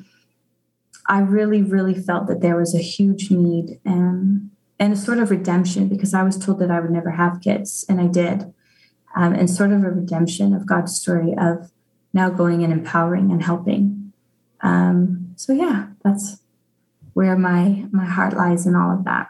I 1.06 1.20
really, 1.20 1.62
really 1.62 1.94
felt 1.94 2.28
that 2.28 2.40
there 2.40 2.56
was 2.56 2.74
a 2.74 2.78
huge 2.78 3.30
need 3.30 3.80
and 3.84 4.50
and 4.80 4.94
a 4.94 4.96
sort 4.96 5.18
of 5.18 5.30
redemption 5.30 5.88
because 5.88 6.14
I 6.14 6.22
was 6.22 6.38
told 6.38 6.58
that 6.58 6.70
I 6.70 6.80
would 6.80 6.90
never 6.90 7.10
have 7.10 7.42
kids, 7.42 7.84
and 7.88 8.00
I 8.00 8.06
did, 8.06 8.52
um, 9.14 9.34
and 9.34 9.48
sort 9.48 9.72
of 9.72 9.84
a 9.84 9.90
redemption 9.90 10.54
of 10.54 10.66
God's 10.66 10.96
story 10.98 11.34
of 11.38 11.70
now 12.12 12.30
going 12.30 12.64
and 12.64 12.72
empowering 12.72 13.30
and 13.30 13.42
helping. 13.42 14.12
Um, 14.62 15.34
so 15.36 15.52
yeah, 15.52 15.88
that's 16.02 16.40
where 17.12 17.36
my 17.36 17.86
my 17.92 18.06
heart 18.06 18.32
lies 18.32 18.66
in 18.66 18.74
all 18.74 18.92
of 18.92 19.04
that. 19.04 19.28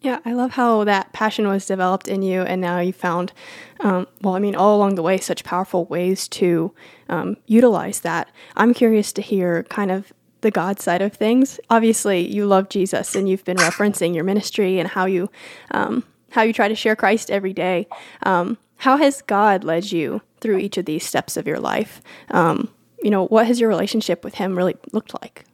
Yeah, 0.00 0.18
I 0.24 0.32
love 0.32 0.52
how 0.52 0.82
that 0.84 1.12
passion 1.12 1.46
was 1.46 1.66
developed 1.66 2.08
in 2.08 2.22
you, 2.22 2.42
and 2.42 2.60
now 2.60 2.80
you 2.80 2.92
found, 2.92 3.32
um, 3.80 4.08
well, 4.20 4.34
I 4.34 4.40
mean, 4.40 4.56
all 4.56 4.76
along 4.76 4.96
the 4.96 5.02
way, 5.02 5.18
such 5.18 5.44
powerful 5.44 5.84
ways 5.84 6.26
to 6.28 6.74
um, 7.08 7.36
utilize 7.46 8.00
that. 8.00 8.28
I'm 8.56 8.74
curious 8.74 9.12
to 9.12 9.22
hear 9.22 9.62
kind 9.64 9.92
of 9.92 10.12
the 10.42 10.50
God 10.50 10.78
side 10.78 11.02
of 11.02 11.14
things. 11.14 11.58
Obviously, 11.70 12.32
you 12.32 12.46
love 12.46 12.68
Jesus, 12.68 13.14
and 13.14 13.28
you've 13.28 13.44
been 13.44 13.56
referencing 13.56 14.14
your 14.14 14.24
ministry 14.24 14.78
and 14.78 14.88
how 14.88 15.06
you 15.06 15.30
um, 15.70 16.04
how 16.30 16.42
you 16.42 16.52
try 16.52 16.68
to 16.68 16.74
share 16.74 16.96
Christ 16.96 17.30
every 17.30 17.52
day. 17.52 17.86
Um, 18.24 18.58
how 18.76 18.96
has 18.96 19.22
God 19.22 19.64
led 19.64 19.92
you 19.92 20.22
through 20.40 20.58
each 20.58 20.76
of 20.76 20.84
these 20.84 21.04
steps 21.04 21.36
of 21.36 21.46
your 21.46 21.60
life? 21.60 22.02
Um, 22.30 22.68
you 23.02 23.10
know, 23.10 23.26
what 23.26 23.46
has 23.46 23.60
your 23.60 23.68
relationship 23.68 24.24
with 24.24 24.34
Him 24.34 24.56
really 24.56 24.76
looked 24.92 25.14
like? 25.20 25.44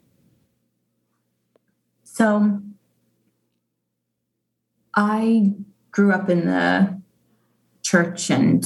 So 2.05 2.61
I 4.95 5.53
grew 5.91 6.13
up 6.13 6.29
in 6.29 6.47
the 6.47 7.01
church 7.83 8.31
and 8.31 8.65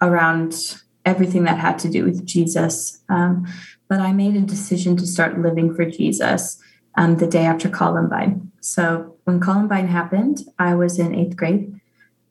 around 0.00 0.82
everything 1.04 1.44
that 1.44 1.58
had 1.58 1.78
to 1.80 1.88
do 1.88 2.04
with 2.04 2.26
Jesus. 2.26 3.00
Um, 3.08 3.46
but 3.88 4.00
I 4.00 4.12
made 4.12 4.36
a 4.36 4.40
decision 4.40 4.96
to 4.98 5.06
start 5.06 5.40
living 5.40 5.74
for 5.74 5.84
Jesus 5.84 6.60
um, 6.96 7.16
the 7.16 7.26
day 7.26 7.44
after 7.44 7.68
Columbine. 7.68 8.50
So 8.60 9.16
when 9.24 9.40
Columbine 9.40 9.88
happened, 9.88 10.40
I 10.58 10.74
was 10.74 10.98
in 10.98 11.14
eighth 11.14 11.36
grade. 11.36 11.80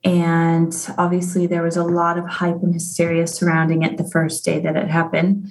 And 0.04 0.72
obviously, 0.96 1.46
there 1.46 1.62
was 1.62 1.76
a 1.76 1.82
lot 1.82 2.18
of 2.18 2.26
hype 2.26 2.62
and 2.62 2.72
hysteria 2.72 3.26
surrounding 3.26 3.82
it 3.82 3.98
the 3.98 4.08
first 4.08 4.44
day 4.44 4.60
that 4.60 4.76
it 4.76 4.88
happened. 4.88 5.50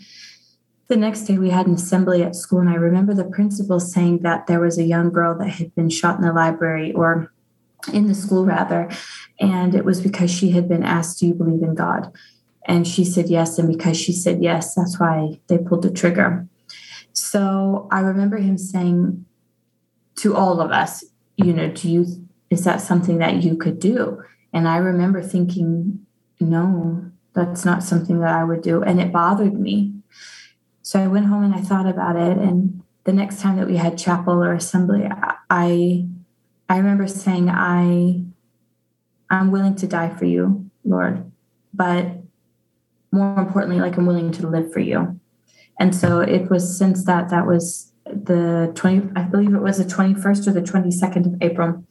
The 0.88 0.96
next 0.96 1.24
day, 1.24 1.38
we 1.38 1.50
had 1.50 1.68
an 1.68 1.74
assembly 1.74 2.24
at 2.24 2.34
school, 2.34 2.60
and 2.60 2.70
I 2.70 2.76
remember 2.76 3.14
the 3.14 3.26
principal 3.26 3.82
saying 3.82 4.20
that 4.20 4.48
there 4.48 4.62
was 4.62 4.78
a 4.78 4.84
young 4.84 5.12
girl 5.12 5.38
that 5.38 5.50
had 5.50 5.76
been 5.76 5.90
shot 5.90 6.16
in 6.16 6.22
the 6.22 6.32
library 6.32 6.94
or 6.94 7.34
in 7.94 8.08
the 8.08 8.16
school 8.16 8.46
rather 8.46 8.90
and 9.40 9.76
it 9.76 9.86
was 9.86 10.02
because 10.02 10.32
she 10.32 10.52
had 10.52 10.68
been 10.68 10.84
asked 10.84 11.20
do 11.20 11.28
you 11.28 11.34
believe 11.34 11.62
in 11.62 11.76
god 11.76 12.12
and 12.68 12.88
she 12.88 13.04
said 13.04 13.30
yes. 13.30 13.58
And 13.58 13.68
because 13.68 13.98
she 14.00 14.14
said 14.14 14.42
yes 14.42 14.76
that's 14.76 15.00
why 15.00 15.40
they 15.48 15.58
pulled 15.58 15.84
the 15.84 15.92
trigger. 15.92 16.48
So 17.14 17.88
i 17.92 18.00
remember 18.00 18.38
him 18.38 18.58
saying 18.58 19.26
to 20.18 20.36
all 20.36 20.60
of 20.62 20.72
us 20.72 21.04
you 21.36 21.54
know 21.54 21.70
do 21.70 21.90
you 21.90 22.06
is 22.50 22.64
that 22.64 22.82
something 22.82 23.18
that 23.18 23.44
you 23.44 23.58
could 23.58 23.80
do? 23.80 24.22
And 24.54 24.68
i 24.68 24.78
remember 24.78 25.22
thinking 25.22 26.06
no 26.40 27.04
that's 27.34 27.66
not 27.66 27.84
something 27.84 28.20
that 28.20 28.34
i 28.34 28.44
would 28.44 28.62
do. 28.62 28.84
And 28.84 29.00
it 29.00 29.12
bothered 29.12 29.60
me. 29.60 29.94
So 30.82 31.00
i 31.00 31.08
went 31.08 31.28
home 31.28 31.44
and 31.44 31.56
i 31.56 31.62
thought 31.62 31.88
about 31.88 32.16
it. 32.16 32.38
And 32.38 32.84
the 33.06 33.14
next 33.14 33.40
time 33.40 33.58
that 33.58 33.68
we 33.68 33.78
had 33.78 33.98
chapel 33.98 34.44
or 34.44 34.54
assembly 34.54 35.10
i 35.50 36.06
I 36.70 36.78
remember 36.78 37.08
saying, 37.08 37.50
I 37.50 38.24
I'm 39.30 39.52
willing 39.52 39.76
to 39.76 39.88
die 39.88 40.10
for 40.10 40.26
you, 40.26 40.70
Lord, 40.84 41.32
but 41.74 42.17
more 43.12 43.40
importantly, 43.40 43.80
like 43.80 43.98
I'm 43.98 44.06
willing 44.06 44.32
to 44.34 44.48
live 44.48 44.72
for 44.72 44.80
you. 44.80 45.20
And 45.80 45.96
so 45.96 46.20
it 46.20 46.50
was 46.50 46.78
since 46.78 47.06
that 47.06 47.30
that 47.30 47.46
was 47.46 47.92
the 48.06 48.72
20 48.76 49.12
I 49.16 49.24
believe 49.24 49.54
it 49.54 49.62
was 49.62 49.78
the 49.78 49.84
21st 49.84 50.48
or 50.48 50.54
the 50.54 50.62
22nd 50.62 51.34
of 51.34 51.42
April 51.42 51.84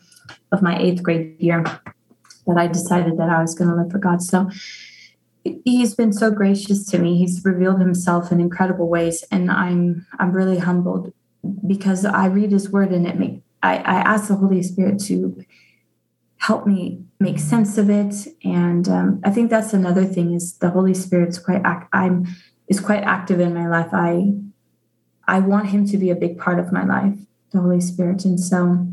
of 0.53 0.63
my 0.63 0.79
eighth 0.79 1.03
grade 1.03 1.37
year. 1.39 1.63
that 2.47 2.57
I 2.57 2.67
decided 2.67 3.19
that 3.19 3.29
I 3.29 3.41
was 3.41 3.55
going 3.55 3.71
to 3.71 3.77
live 3.77 3.91
for 3.91 3.99
God. 3.99 4.23
So 4.23 4.51
he's 5.65 5.95
been 5.95 6.13
so 6.13 6.31
gracious 6.31 6.85
to 6.91 6.99
me. 6.99 7.19
He's 7.19 7.45
revealed 7.45 7.81
himself 7.81 8.33
in 8.33 8.41
incredible 8.41 8.89
ways, 8.89 9.25
and 9.31 9.51
I'm 9.51 10.07
I'm 10.19 10.33
really 10.33 10.59
humbled 10.59 11.13
because 11.67 12.05
I 12.05 12.27
read 12.27 12.53
his 12.53 12.71
word 12.71 12.93
and 12.93 13.07
it 13.07 13.19
make 13.19 13.43
I, 13.63 13.77
I 13.77 13.97
ask 14.01 14.29
the 14.29 14.37
Holy 14.37 14.63
Spirit 14.63 15.01
to 15.05 15.45
help 16.39 16.67
me 16.67 17.05
make 17.19 17.39
sense 17.39 17.79
of 17.79 17.91
it. 17.91 18.15
And 18.45 18.89
um, 18.89 19.21
I 19.25 19.31
think 19.31 19.51
that's 19.51 19.73
another 19.73 20.05
thing 20.05 20.35
is 20.35 20.59
the 20.59 20.71
Holy 20.71 20.95
Spirit's 20.95 21.39
quite 21.39 21.63
act, 21.65 21.89
I'm 21.93 22.27
is 22.69 22.81
quite 22.81 23.03
active 23.03 23.41
in 23.41 23.55
my 23.55 23.69
life. 23.69 23.91
I 23.93 24.33
I 25.29 25.41
want 25.41 25.69
him 25.69 25.87
to 25.87 25.99
be 25.99 26.11
a 26.11 26.17
big 26.17 26.39
part 26.39 26.59
of 26.59 26.73
my 26.73 26.85
life, 26.85 27.19
the 27.51 27.61
Holy 27.61 27.81
Spirit. 27.81 28.25
And 28.25 28.39
so 28.39 28.87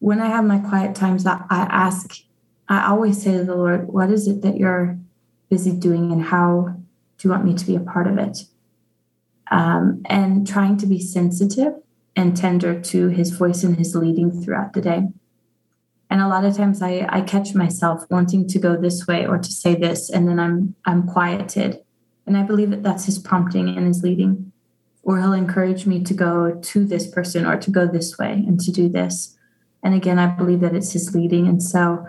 when 0.00 0.20
I 0.20 0.26
have 0.26 0.44
my 0.44 0.58
quiet 0.58 0.94
times, 0.94 1.24
I, 1.24 1.44
I 1.50 1.62
ask, 1.70 2.16
I 2.68 2.86
always 2.86 3.22
say 3.22 3.32
to 3.38 3.44
the 3.44 3.54
Lord, 3.54 3.88
what 3.88 4.10
is 4.10 4.26
it 4.26 4.42
that 4.42 4.56
you're 4.56 4.98
busy 5.50 5.72
doing 5.72 6.10
and 6.10 6.22
how 6.22 6.74
do 7.18 7.28
you 7.28 7.30
want 7.30 7.44
me 7.44 7.54
to 7.54 7.66
be 7.66 7.76
a 7.76 7.80
part 7.80 8.06
of 8.06 8.18
it? 8.18 8.38
Um, 9.50 10.02
and 10.06 10.46
trying 10.46 10.78
to 10.78 10.86
be 10.86 10.98
sensitive 10.98 11.74
and 12.16 12.36
tender 12.36 12.80
to 12.80 13.08
his 13.08 13.30
voice 13.30 13.62
and 13.62 13.76
his 13.76 13.94
leading 13.94 14.42
throughout 14.42 14.72
the 14.72 14.80
day. 14.80 15.08
And 16.10 16.20
a 16.20 16.28
lot 16.28 16.44
of 16.44 16.56
times 16.56 16.82
I, 16.82 17.06
I 17.08 17.22
catch 17.22 17.54
myself 17.54 18.04
wanting 18.10 18.46
to 18.48 18.58
go 18.58 18.76
this 18.76 19.06
way 19.06 19.26
or 19.26 19.38
to 19.38 19.52
say 19.52 19.74
this, 19.74 20.10
and 20.10 20.28
then 20.28 20.38
I'm 20.38 20.74
I'm 20.84 21.06
quieted. 21.06 21.80
And 22.26 22.36
I 22.36 22.42
believe 22.42 22.70
that 22.70 22.82
that's 22.82 23.04
his 23.04 23.18
prompting 23.18 23.68
and 23.68 23.86
his 23.86 24.02
leading. 24.02 24.52
Or 25.02 25.18
he'll 25.18 25.34
encourage 25.34 25.84
me 25.84 26.02
to 26.04 26.14
go 26.14 26.58
to 26.58 26.84
this 26.86 27.06
person 27.06 27.44
or 27.44 27.58
to 27.58 27.70
go 27.70 27.86
this 27.86 28.16
way 28.16 28.32
and 28.32 28.58
to 28.60 28.72
do 28.72 28.88
this. 28.88 29.36
And 29.82 29.94
again, 29.94 30.18
I 30.18 30.26
believe 30.26 30.60
that 30.60 30.74
it's 30.74 30.92
his 30.92 31.14
leading. 31.14 31.46
And 31.46 31.62
so 31.62 32.06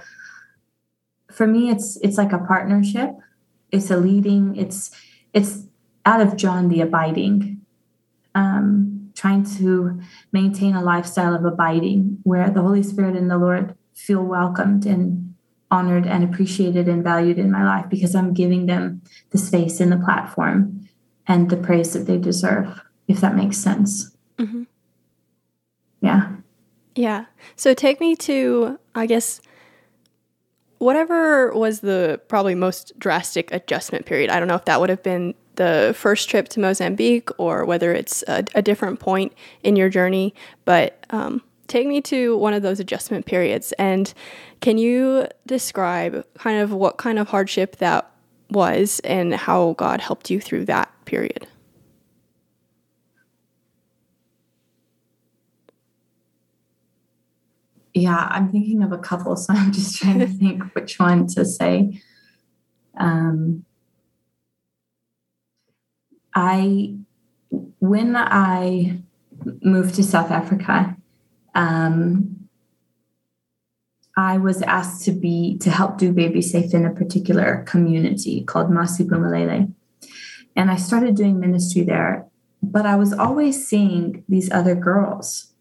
for 1.31 1.45
me, 1.45 1.69
it's 1.69 1.97
it's 1.97 2.17
like 2.17 2.31
a 2.31 2.39
partnership. 2.39 3.12
It's 3.71 3.91
a 3.91 3.97
leading, 3.97 4.55
it's 4.55 4.91
it's 5.34 5.63
out 6.05 6.21
of 6.21 6.38
John 6.38 6.69
the 6.69 6.81
abiding. 6.81 7.62
Um, 8.34 9.12
trying 9.15 9.45
to 9.45 9.99
maintain 10.34 10.75
a 10.75 10.84
lifestyle 10.84 11.34
of 11.34 11.45
abiding 11.45 12.19
where 12.23 12.49
the 12.49 12.62
Holy 12.62 12.84
Spirit 12.84 13.15
and 13.15 13.31
the 13.31 13.38
Lord 13.38 13.73
feel 13.95 14.23
welcomed 14.23 14.86
and 14.86 15.34
honored 15.71 16.05
and 16.05 16.23
appreciated 16.23 16.88
and 16.88 17.03
valued 17.03 17.39
in 17.39 17.51
my 17.51 17.63
life 17.63 17.89
because 17.89 18.13
I'm 18.15 18.34
giving 18.34 18.65
them 18.65 19.01
the 19.31 19.38
space 19.38 19.79
and 19.79 19.91
the 19.91 19.97
platform 19.97 20.88
and 21.27 21.49
the 21.49 21.58
praise 21.58 21.93
that 21.93 22.05
they 22.05 22.17
deserve, 22.17 22.81
if 23.08 23.21
that 23.21 23.36
makes 23.36 23.58
sense. 23.58 24.15
Mm-hmm. 24.38 24.63
Yeah. 26.01 26.31
Yeah. 26.95 27.25
So 27.55 27.73
take 27.73 27.99
me 27.99 28.15
to, 28.17 28.79
I 28.93 29.05
guess, 29.05 29.41
whatever 30.77 31.51
was 31.53 31.79
the 31.79 32.21
probably 32.27 32.55
most 32.55 32.97
drastic 32.99 33.51
adjustment 33.51 34.05
period. 34.05 34.29
I 34.29 34.39
don't 34.39 34.47
know 34.47 34.55
if 34.55 34.65
that 34.65 34.79
would 34.79 34.89
have 34.89 35.03
been 35.03 35.34
the 35.55 35.95
first 35.97 36.29
trip 36.29 36.47
to 36.49 36.60
Mozambique 36.60 37.29
or 37.38 37.65
whether 37.65 37.93
it's 37.93 38.23
a, 38.27 38.43
a 38.53 38.62
different 38.62 38.99
point 38.99 39.34
in 39.63 39.75
your 39.75 39.89
journey, 39.89 40.36
but 40.65 41.05
um, 41.10 41.41
take 41.67 41.88
me 41.88 42.01
to 42.01 42.38
one 42.38 42.54
of 42.54 42.62
those 42.62 42.80
adjustment 42.80 43.25
periods 43.25 43.71
and 43.73 44.13
can 44.62 44.78
you 44.78 45.28
describe 45.45 46.25
kind 46.38 46.62
of 46.62 46.71
what 46.71 46.97
kind 46.97 47.19
of 47.19 47.28
hardship 47.30 47.78
that 47.78 48.10
was 48.49 48.99
and 49.04 49.34
how 49.34 49.73
God 49.73 50.01
helped 50.01 50.30
you 50.30 50.39
through 50.39 50.65
that 50.65 50.91
period? 51.06 51.47
Yeah, 57.93 58.28
I'm 58.30 58.51
thinking 58.51 58.84
of 58.84 58.91
a 58.91 58.97
couple, 58.97 59.36
so 59.38 59.54
I'm 59.54 59.71
just 59.71 59.97
trying 59.97 60.19
to 60.19 60.28
think 60.28 60.63
which 60.75 60.99
one 60.99 61.28
to 61.28 61.45
say. 61.45 62.01
Um, 62.97 63.65
I, 66.34 66.95
when 67.80 68.17
I 68.17 68.99
moved 69.62 69.95
to 69.95 70.04
South 70.04 70.32
Africa, 70.32 70.94
um, 71.56 72.48
I 74.18 74.38
was 74.38 74.62
asked 74.62 75.04
to 75.06 75.12
be 75.12 75.58
to 75.60 75.70
help 75.70 75.98
do 75.98 76.12
Baby 76.12 76.41
Safe 76.41 76.74
in 76.74 76.86
a 76.86 76.94
particular 76.94 77.63
community 77.68 78.44
called 78.44 78.70
Masiphumelele. 78.70 79.74
And 80.56 80.72
I 80.72 80.78
started 80.78 81.15
doing 81.15 81.39
ministry 81.39 81.84
there, 81.84 82.26
but 82.62 82.86
I 82.86 82.96
was 82.96 83.12
always 83.12 83.68
seeing 83.68 84.24
these 84.30 84.52
other 84.52 84.76
girls. 84.76 85.54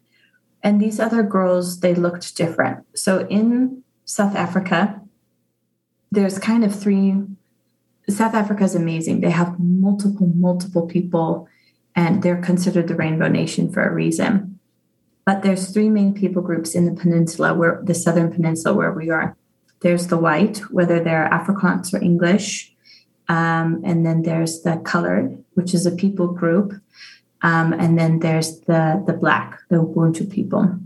And 0.63 0.81
these 0.81 0.99
other 0.99 1.21
girls, 1.21 1.81
they 1.81 1.93
looked 1.93 2.35
different. 2.35 2.85
So 2.97 3.27
in 3.27 3.83
South 4.05 4.35
Africa, 4.35 5.01
there's 6.11 6.39
kind 6.39 6.63
of 6.63 6.73
three 6.73 7.15
South 8.07 8.35
Africa 8.35 8.63
is 8.63 8.75
amazing. 8.75 9.21
They 9.21 9.31
have 9.31 9.59
multiple, 9.59 10.27
multiple 10.27 10.85
people, 10.85 11.47
and 11.95 12.21
they're 12.21 12.41
considered 12.41 12.87
the 12.87 12.95
Rainbow 12.95 13.27
Nation 13.27 13.71
for 13.71 13.83
a 13.83 13.91
reason. 13.91 14.54
But 15.25 15.41
there's 15.41 15.71
three 15.71 15.89
main 15.89 16.13
people 16.13 16.41
groups 16.41 16.75
in 16.75 16.85
the 16.85 16.99
peninsula, 16.99 17.53
where 17.53 17.81
the 17.83 17.95
southern 17.95 18.31
peninsula 18.31 18.75
where 18.75 18.93
we 18.93 19.09
are. 19.09 19.35
There's 19.81 20.07
the 20.07 20.17
white, 20.17 20.57
whether 20.71 21.03
they're 21.03 21.29
Afrikaans 21.31 21.93
or 21.93 22.01
English, 22.01 22.73
um, 23.27 23.81
and 23.83 24.05
then 24.05 24.21
there's 24.21 24.61
the 24.61 24.77
colored, 24.77 25.43
which 25.55 25.73
is 25.73 25.85
a 25.85 25.91
people 25.91 26.27
group, 26.27 26.73
um, 27.41 27.73
and 27.73 27.97
then 27.97 28.19
there's 28.19 28.59
the 28.61 29.03
the 29.05 29.13
black, 29.13 29.59
the 29.69 29.77
Ubuntu 29.77 30.31
people. 30.31 30.79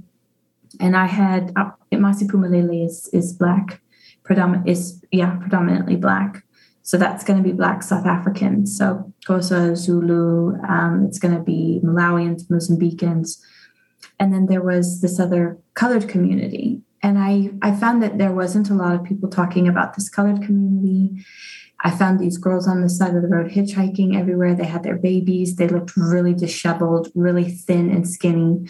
And 0.80 0.96
I 0.96 1.06
had 1.06 1.52
uh, 1.56 1.72
is 1.92 3.10
is 3.12 3.34
black, 3.34 3.82
predominant 4.24 4.70
is 4.70 5.04
yeah 5.12 5.36
predominantly 5.36 5.98
black. 5.98 6.44
So 6.90 6.98
that's 6.98 7.24
going 7.24 7.38
to 7.38 7.48
be 7.48 7.52
Black 7.52 7.84
South 7.84 8.08
Africans. 8.08 8.76
So 8.76 9.14
Xhosa, 9.28 9.76
Zulu, 9.76 10.60
um, 10.68 11.06
it's 11.08 11.20
going 11.20 11.36
to 11.36 11.40
be 11.40 11.80
Malawians, 11.84 12.48
Mozambicans, 12.48 13.38
and 14.20 14.34
then 14.34 14.48
there 14.48 14.62
was 14.62 15.02
this 15.02 15.20
other 15.20 15.58
colored 15.74 16.08
community. 16.10 16.82
And 17.02 17.18
i 17.18 17.52
i 17.62 17.72
found 17.74 18.04
that 18.04 18.18
there 18.18 18.34
wasn't 18.34 18.70
a 18.70 18.74
lot 18.74 18.96
of 18.96 19.04
people 19.04 19.30
talking 19.30 19.68
about 19.68 19.96
this 19.96 20.10
colored 20.10 20.44
community. 20.44 21.26
I 21.82 21.92
found 21.92 22.20
these 22.20 22.38
girls 22.38 22.68
on 22.68 22.82
the 22.82 22.90
side 22.90 23.16
of 23.16 23.22
the 23.22 23.30
road 23.30 23.52
hitchhiking 23.52 24.18
everywhere. 24.20 24.54
They 24.54 24.66
had 24.66 24.84
their 24.84 24.98
babies. 24.98 25.56
They 25.56 25.70
looked 25.70 25.96
really 25.96 26.34
disheveled 26.34 27.08
really 27.16 27.50
thin 27.50 27.90
and 27.90 28.08
skinny 28.08 28.68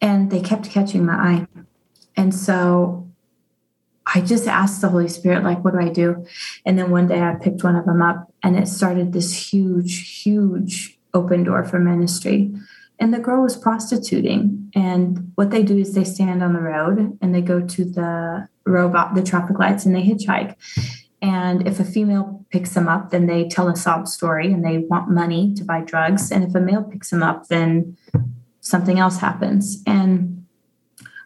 and 0.00 0.30
they 0.30 0.40
kept 0.40 0.70
catching 0.70 1.04
my 1.04 1.14
eye. 1.14 1.46
And 2.16 2.34
so 2.34 3.10
I 4.06 4.20
just 4.20 4.46
asked 4.46 4.80
the 4.80 4.88
Holy 4.88 5.08
Spirit, 5.08 5.44
like, 5.44 5.64
what 5.64 5.72
do 5.72 5.80
I 5.80 5.88
do? 5.88 6.26
And 6.64 6.78
then 6.78 6.90
one 6.90 7.08
day 7.08 7.20
I 7.20 7.34
picked 7.34 7.64
one 7.64 7.76
of 7.76 7.86
them 7.86 8.02
up 8.02 8.32
and 8.42 8.56
it 8.56 8.68
started 8.68 9.12
this 9.12 9.52
huge, 9.52 10.22
huge 10.22 10.98
open 11.14 11.44
door 11.44 11.64
for 11.64 11.78
ministry 11.78 12.54
and 13.04 13.12
the 13.12 13.18
girl 13.18 13.42
was 13.42 13.54
prostituting. 13.54 14.72
And 14.74 15.30
what 15.34 15.50
they 15.50 15.62
do 15.62 15.76
is 15.76 15.92
they 15.92 16.04
stand 16.04 16.42
on 16.42 16.54
the 16.54 16.60
road 16.62 17.18
and 17.20 17.34
they 17.34 17.42
go 17.42 17.60
to 17.60 17.84
the 17.84 18.48
robot 18.64 19.14
the 19.14 19.22
traffic 19.22 19.58
lights 19.58 19.84
and 19.84 19.94
they 19.94 20.02
hitchhike. 20.02 20.56
And 21.20 21.68
if 21.68 21.78
a 21.78 21.84
female 21.84 22.46
picks 22.48 22.72
them 22.72 22.88
up 22.88 23.10
then 23.10 23.26
they 23.26 23.46
tell 23.46 23.68
a 23.68 23.76
sob 23.76 24.08
story 24.08 24.50
and 24.50 24.64
they 24.64 24.78
want 24.78 25.10
money 25.10 25.52
to 25.52 25.64
buy 25.64 25.82
drugs. 25.82 26.32
And 26.32 26.44
if 26.44 26.54
a 26.54 26.60
male 26.60 26.82
picks 26.82 27.10
them 27.10 27.22
up 27.22 27.48
then 27.48 27.98
something 28.60 28.98
else 28.98 29.18
happens. 29.18 29.82
And 29.86 30.46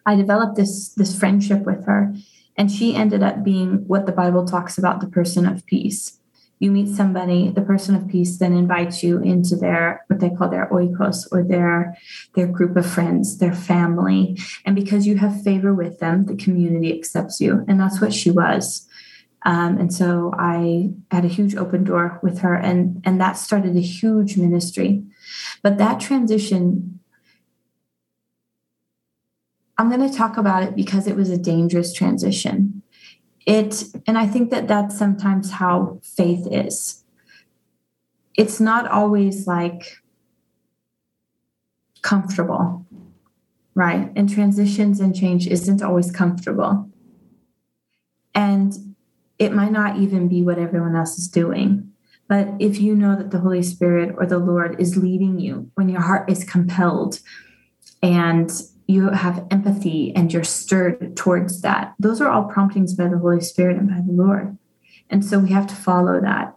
i 0.05 0.17
developed 0.17 0.57
this 0.57 0.89
this 0.95 1.17
friendship 1.17 1.61
with 1.61 1.85
her. 1.85 2.13
And 2.57 2.69
she 2.69 2.93
ended 2.93 3.23
up 3.23 3.41
being 3.41 3.87
what 3.87 4.05
the 4.05 4.11
bible 4.11 4.45
talks 4.45 4.77
about 4.77 4.99
the 4.99 5.07
person 5.07 5.45
of 5.45 5.65
peace 5.65 6.18
you 6.59 6.71
meet 6.71 6.93
somebody, 6.93 7.49
the 7.49 7.61
person 7.61 7.95
of 7.95 8.07
peace 8.07 8.37
then 8.37 8.51
invites 8.51 9.01
you 9.01 9.19
into 9.19 9.55
their 9.55 10.03
what 10.07 10.19
they 10.19 10.29
call 10.29 10.49
their 10.49 10.67
oikos 10.67 11.25
or 11.31 11.41
their 11.41 11.97
their 12.35 12.47
group 12.47 12.75
of 12.75 12.85
friends, 12.85 13.37
their 13.37 13.53
family. 13.53 14.37
And 14.65 14.75
because 14.75 15.07
you 15.07 15.17
have 15.17 15.41
favor 15.41 15.73
with 15.73 15.99
them, 15.99 16.25
the 16.25 16.35
community 16.35 16.93
accepts 16.97 17.39
you. 17.39 17.63
And 17.67 17.79
that's 17.79 18.01
what 18.01 18.13
she 18.13 18.29
was. 18.29 18.85
Um, 19.43 19.77
and 19.77 19.93
so 19.93 20.33
I 20.37 20.91
had 21.11 21.23
a 21.23 21.29
huge 21.29 21.55
open 21.55 21.85
door 21.85 22.19
with 22.21 22.39
her, 22.39 22.55
and 22.55 23.01
and 23.05 23.21
that 23.21 23.37
started 23.37 23.77
a 23.77 23.81
huge 23.81 24.35
ministry. 24.35 25.03
But 25.63 25.77
that 25.77 26.01
transition, 26.01 26.99
I'm 29.77 29.89
going 29.89 30.07
to 30.09 30.15
talk 30.15 30.35
about 30.35 30.63
it 30.63 30.75
because 30.75 31.07
it 31.07 31.15
was 31.15 31.29
a 31.29 31.37
dangerous 31.37 31.93
transition 31.93 32.78
it 33.49 33.83
and 34.07 34.17
i 34.17 34.25
think 34.25 34.51
that 34.51 34.67
that's 34.67 34.97
sometimes 34.97 35.51
how 35.51 35.99
faith 36.03 36.47
is. 36.51 37.03
It's 38.37 38.59
not 38.61 38.89
always 38.89 39.47
like 39.47 39.97
comfortable 42.01 42.85
right? 43.79 44.11
And 44.13 44.29
transitions 44.29 44.99
and 44.99 45.15
change 45.15 45.47
isn't 45.47 45.81
always 45.81 46.11
comfortable. 46.11 46.89
And 48.35 48.73
it 49.37 49.53
might 49.53 49.71
not 49.71 49.97
even 49.97 50.27
be 50.27 50.41
what 50.41 50.59
everyone 50.59 50.97
else 50.97 51.17
is 51.17 51.29
doing. 51.29 51.93
But 52.27 52.49
if 52.59 52.81
you 52.81 52.93
know 52.93 53.15
that 53.15 53.31
the 53.31 53.39
holy 53.39 53.63
spirit 53.63 54.13
or 54.17 54.25
the 54.25 54.37
lord 54.37 54.79
is 54.81 54.97
leading 54.97 55.39
you 55.39 55.71
when 55.75 55.87
your 55.87 56.01
heart 56.01 56.29
is 56.29 56.43
compelled 56.43 57.21
and 58.03 58.51
you 58.89 59.11
have 59.11 59.45
empathy 59.51 60.11
and 60.15 60.33
you're 60.33 60.43
stirred 60.43 61.15
towards 61.15 61.61
that. 61.61 61.93
Those 61.99 62.19
are 62.21 62.27
all 62.27 62.45
promptings 62.45 62.95
by 62.95 63.07
the 63.07 63.19
Holy 63.19 63.39
Spirit 63.39 63.77
and 63.77 63.87
by 63.87 64.01
the 64.03 64.11
Lord. 64.11 64.57
And 65.11 65.23
so 65.23 65.37
we 65.37 65.49
have 65.51 65.67
to 65.67 65.75
follow 65.75 66.19
that. 66.21 66.55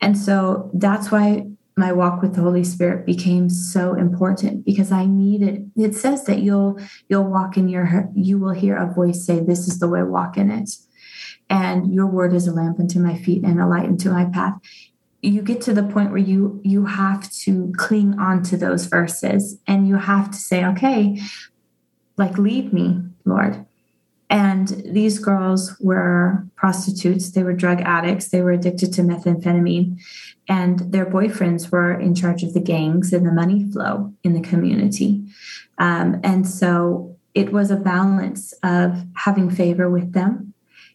And 0.00 0.16
so 0.16 0.70
that's 0.72 1.10
why 1.10 1.46
my 1.76 1.92
walk 1.92 2.22
with 2.22 2.34
the 2.34 2.40
Holy 2.40 2.64
Spirit 2.64 3.04
became 3.04 3.50
so 3.50 3.92
important 3.92 4.64
because 4.64 4.90
I 4.90 5.04
needed 5.04 5.70
it 5.76 5.94
says 5.94 6.24
that 6.24 6.38
you'll 6.38 6.80
you'll 7.10 7.30
walk 7.30 7.58
in 7.58 7.68
your 7.68 8.08
you 8.14 8.38
will 8.38 8.52
hear 8.54 8.76
a 8.76 8.90
voice 8.90 9.26
say 9.26 9.40
this 9.40 9.68
is 9.68 9.78
the 9.78 9.86
way 9.86 10.02
walk 10.02 10.38
in 10.38 10.50
it 10.50 10.70
and 11.50 11.92
your 11.92 12.06
word 12.06 12.32
is 12.32 12.46
a 12.46 12.52
lamp 12.52 12.80
unto 12.80 12.98
my 12.98 13.18
feet 13.18 13.44
and 13.44 13.60
a 13.60 13.66
light 13.66 13.84
unto 13.84 14.10
my 14.10 14.24
path 14.24 14.54
you 15.20 15.42
get 15.42 15.60
to 15.60 15.74
the 15.74 15.82
point 15.82 16.10
where 16.10 16.18
you 16.18 16.62
you 16.64 16.86
have 16.86 17.30
to 17.30 17.70
cling 17.76 18.18
on 18.18 18.42
to 18.44 18.56
those 18.56 18.86
verses 18.86 19.58
and 19.66 19.86
you 19.86 19.96
have 19.96 20.30
to 20.30 20.38
say 20.38 20.64
okay 20.64 21.20
like 22.16 22.38
lead 22.38 22.72
me 22.72 23.00
lord. 23.26 23.66
And 24.28 24.68
these 24.86 25.18
girls 25.18 25.76
were 25.78 26.46
prostitutes. 26.56 27.30
They 27.30 27.44
were 27.44 27.52
drug 27.52 27.80
addicts. 27.82 28.28
They 28.28 28.42
were 28.42 28.50
addicted 28.50 28.92
to 28.94 29.02
methamphetamine. 29.02 30.00
And 30.48 30.80
their 30.92 31.06
boyfriends 31.06 31.70
were 31.70 31.92
in 31.98 32.14
charge 32.14 32.42
of 32.42 32.52
the 32.52 32.60
gangs 32.60 33.12
and 33.12 33.26
the 33.26 33.32
money 33.32 33.70
flow 33.70 34.12
in 34.24 34.32
the 34.32 34.40
community. 34.40 35.24
Um, 35.78 36.20
and 36.24 36.48
so 36.48 37.16
it 37.34 37.52
was 37.52 37.70
a 37.70 37.76
balance 37.76 38.52
of 38.62 39.04
having 39.14 39.50
favor 39.50 39.90
with 39.90 40.12
them 40.12 40.54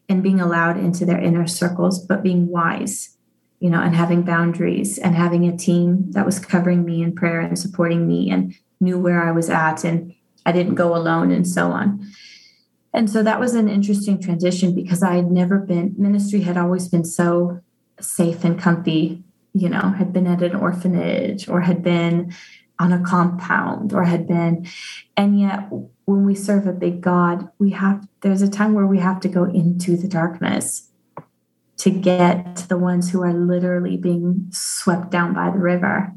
and 0.10 0.24
being 0.24 0.42
allowed 0.42 0.78
into 0.78 1.06
their 1.06 1.20
inner 1.20 1.48
circles 1.48 2.04
but 2.04 2.24
being 2.24 2.48
wise 2.48 3.16
you 3.60 3.70
know 3.70 3.80
and 3.80 3.96
having 3.96 4.24
boundaries 4.24 4.98
and 4.98 5.16
having 5.16 5.48
a 5.48 5.56
team 5.56 6.12
that 6.12 6.26
was 6.26 6.40
covering 6.40 6.84
me 6.84 7.02
in 7.02 7.16
prayer 7.16 7.40
and 7.40 7.58
supporting 7.58 8.08
me 8.08 8.30
and 8.30 8.56
knew 8.82 9.00
where 9.00 9.24
i 9.24 9.32
was 9.32 9.50
at 9.50 9.84
and 9.86 10.14
i 10.46 10.52
didn't 10.52 10.76
go 10.76 10.96
alone 10.96 11.32
and 11.32 11.48
so 11.48 11.72
on 11.72 12.06
and 12.94 13.10
so 13.10 13.24
that 13.24 13.40
was 13.40 13.56
an 13.56 13.70
interesting 13.70 14.22
transition 14.22 14.74
because 14.76 15.04
i 15.04 15.16
had 15.16 15.32
never 15.32 15.60
been 15.60 15.94
ministry 15.98 16.42
had 16.42 16.58
always 16.58 16.88
been 16.88 17.06
so 17.06 17.60
safe 18.00 18.44
and 18.44 18.60
comfy 18.60 19.24
you 19.54 19.70
know 19.70 19.94
had 19.98 20.12
been 20.14 20.28
at 20.28 20.44
an 20.44 20.56
orphanage 20.56 21.48
or 21.48 21.62
had 21.62 21.84
been 21.84 22.34
on 22.80 22.92
a 22.92 23.04
compound 23.04 23.94
or 23.94 24.04
had 24.04 24.28
been 24.28 24.68
and 25.16 25.40
yet 25.40 25.70
when 26.06 26.26
we 26.26 26.34
serve 26.34 26.66
a 26.66 26.74
big 26.74 27.02
god 27.02 27.48
we 27.60 27.72
have 27.72 28.08
there's 28.22 28.42
a 28.42 28.50
time 28.50 28.74
where 28.74 28.88
we 28.88 29.00
have 29.00 29.20
to 29.20 29.28
go 29.28 29.46
into 29.46 29.96
the 29.96 30.08
darkness 30.08 30.92
to 31.82 31.90
get 31.90 32.56
to 32.56 32.68
the 32.68 32.78
ones 32.78 33.10
who 33.10 33.24
are 33.24 33.34
literally 33.34 33.98
being 33.98 34.48
swept 34.52 35.10
down 35.10 35.34
by 35.34 35.50
the 35.50 35.58
river. 35.58 36.14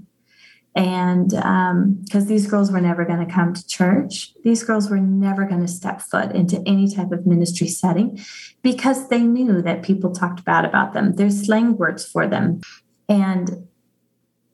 And 0.74 1.30
because 1.30 2.22
um, 2.22 2.26
these 2.26 2.48
girls 2.48 2.72
were 2.72 2.80
never 2.80 3.04
going 3.04 3.24
to 3.24 3.32
come 3.32 3.54
to 3.54 3.66
church, 3.66 4.34
these 4.42 4.64
girls 4.64 4.90
were 4.90 4.98
never 4.98 5.44
going 5.44 5.60
to 5.60 5.68
step 5.68 6.00
foot 6.00 6.32
into 6.32 6.62
any 6.66 6.92
type 6.92 7.12
of 7.12 7.26
ministry 7.26 7.68
setting 7.68 8.18
because 8.62 9.08
they 9.08 9.22
knew 9.22 9.62
that 9.62 9.84
people 9.84 10.12
talked 10.12 10.44
bad 10.44 10.64
about 10.64 10.92
them. 10.92 11.14
There's 11.14 11.46
slang 11.46 11.76
words 11.76 12.04
for 12.04 12.26
them. 12.26 12.60
And 13.08 13.68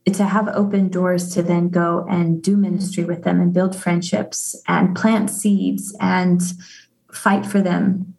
to 0.06 0.24
have 0.24 0.48
open 0.48 0.88
doors 0.88 1.32
to 1.34 1.42
then 1.42 1.68
go 1.68 2.06
and 2.10 2.42
do 2.42 2.56
ministry 2.56 3.04
with 3.04 3.22
them 3.22 3.40
and 3.40 3.52
build 3.52 3.74
friendships 3.76 4.60
and 4.66 4.94
plant 4.94 5.30
seeds 5.30 5.96
and 6.00 6.42
fight 7.12 7.46
for 7.46 7.60
them 7.60 8.14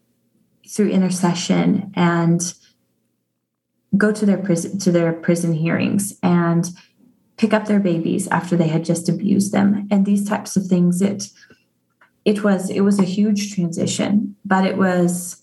through 0.67 0.89
intercession 0.89 1.91
and 1.95 2.53
go 3.97 4.11
to 4.11 4.25
their 4.25 4.37
prison 4.37 4.79
to 4.79 4.91
their 4.91 5.11
prison 5.11 5.53
hearings 5.53 6.17
and 6.23 6.69
pick 7.41 7.53
up 7.55 7.65
their 7.65 7.79
babies 7.79 8.27
after 8.27 8.55
they 8.55 8.67
had 8.67 8.85
just 8.85 9.09
abused 9.09 9.51
them. 9.51 9.87
And 9.89 10.05
these 10.05 10.29
types 10.29 10.55
of 10.55 10.67
things 10.67 11.01
it 11.01 11.29
it 12.23 12.43
was 12.43 12.69
it 12.69 12.81
was 12.81 12.99
a 12.99 13.13
huge 13.17 13.55
transition 13.55 14.35
but 14.45 14.63
it 14.63 14.77
was 14.77 15.41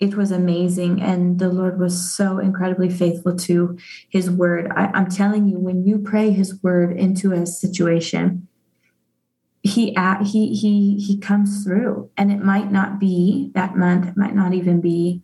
it 0.00 0.14
was 0.16 0.30
amazing. 0.30 1.00
And 1.00 1.38
the 1.38 1.48
lord 1.48 1.80
was 1.80 2.14
so 2.14 2.38
incredibly 2.38 2.90
faithful 2.90 3.34
to 3.48 3.78
his 4.10 4.30
word. 4.30 4.70
I, 4.76 4.90
i'm 4.92 5.08
telling 5.08 5.48
you 5.48 5.58
when 5.58 5.86
you 5.86 5.98
pray 5.98 6.30
his 6.30 6.62
word 6.62 6.94
into 6.94 7.32
a 7.32 7.46
situation 7.46 8.46
he 9.62 9.96
at, 9.96 10.22
he 10.22 10.54
he 10.54 10.98
he 10.98 11.16
comes 11.18 11.64
through. 11.64 12.10
And 12.18 12.30
it 12.30 12.44
might 12.44 12.70
not 12.70 13.00
be 13.00 13.50
that 13.54 13.76
month 13.76 14.08
it 14.08 14.16
might 14.18 14.34
not 14.34 14.52
even 14.52 14.82
be. 14.82 15.22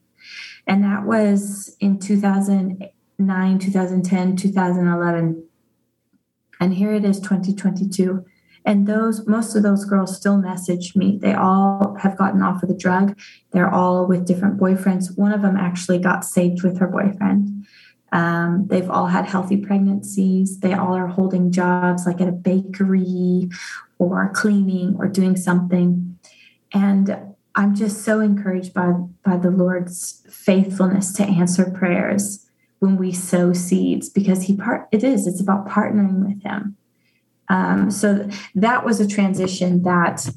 And 0.67 0.83
that 0.83 1.05
was 1.05 1.77
in 1.79 1.99
2009, 1.99 3.59
2010, 3.59 4.37
2011. 4.37 5.47
And 6.61 6.75
here 6.75 6.93
it 6.93 7.05
is, 7.05 7.21
2022. 7.21 8.25
And 8.65 8.89
those, 8.89 9.27
most 9.29 9.55
of 9.55 9.63
those 9.63 9.85
girls 9.85 10.17
still 10.17 10.39
message 10.39 10.97
me. 10.97 11.19
They 11.23 11.35
all 11.35 11.97
have 12.01 12.17
gotten 12.17 12.43
off 12.43 12.63
of 12.65 12.69
the 12.69 12.77
drug. 12.77 13.17
They're 13.53 13.73
all 13.73 14.07
with 14.07 14.27
different 14.27 14.59
boyfriends. 14.59 15.17
One 15.17 15.33
of 15.33 15.43
them 15.43 15.57
actually 15.57 16.01
got 16.01 16.25
saved 16.25 16.65
with 16.65 16.79
her 16.79 16.89
boyfriend. 16.89 17.65
Um, 18.11 18.67
they've 18.69 18.91
all 18.91 19.07
had 19.07 19.27
healthy 19.27 19.57
pregnancies. 19.59 20.61
They 20.61 20.75
all 20.75 20.95
are 20.95 21.07
holding 21.07 21.53
jobs 21.53 22.07
like 22.07 22.21
at 22.21 22.29
a 22.29 22.33
bakery 22.33 23.51
or 23.99 24.33
cleaning 24.35 24.97
or 24.99 25.07
doing 25.07 25.37
something. 25.37 26.19
And 26.73 27.17
I'm 27.55 27.75
just 27.75 28.03
so 28.03 28.21
encouraged 28.21 28.75
by, 28.75 28.93
by 29.25 29.37
the 29.37 29.51
Lord's 29.51 30.27
faithfulness 30.29 31.13
to 31.15 31.25
answer 31.25 31.71
prayers 31.71 32.46
when 32.79 32.97
we 32.97 33.13
sow 33.13 33.53
seeds 33.53 34.09
because 34.09 34.43
he 34.43 34.57
part 34.57 34.89
it 34.93 35.03
is 35.03 35.27
it's 35.27 35.41
about 35.41 35.69
partnering 35.69 36.27
with 36.27 36.43
him. 36.43 36.77
Um, 37.49 37.91
so 37.91 38.29
that 38.55 38.85
was 38.85 39.01
a 39.01 39.07
transition 39.07 39.83
that 39.83 40.29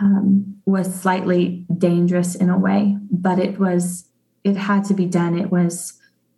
um, 0.00 0.60
was 0.64 0.94
slightly 0.94 1.66
dangerous 1.78 2.34
in 2.34 2.48
a 2.48 2.58
way 2.58 2.96
but 3.10 3.38
it 3.38 3.58
was 3.58 4.08
it 4.44 4.56
had 4.56 4.84
to 4.84 4.94
be 4.94 5.06
done. 5.06 5.36
It 5.36 5.50
was 5.50 5.94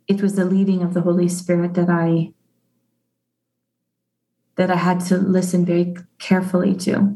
it 0.07 0.21
was 0.21 0.35
the 0.35 0.45
leading 0.45 0.81
of 0.81 0.95
the 0.95 1.01
holy 1.01 1.29
spirit 1.29 1.75
that 1.75 1.89
i 1.89 2.33
that 4.55 4.71
i 4.71 4.75
had 4.75 4.99
to 4.99 5.17
listen 5.17 5.65
very 5.65 5.95
carefully 6.17 6.75
to. 6.75 7.15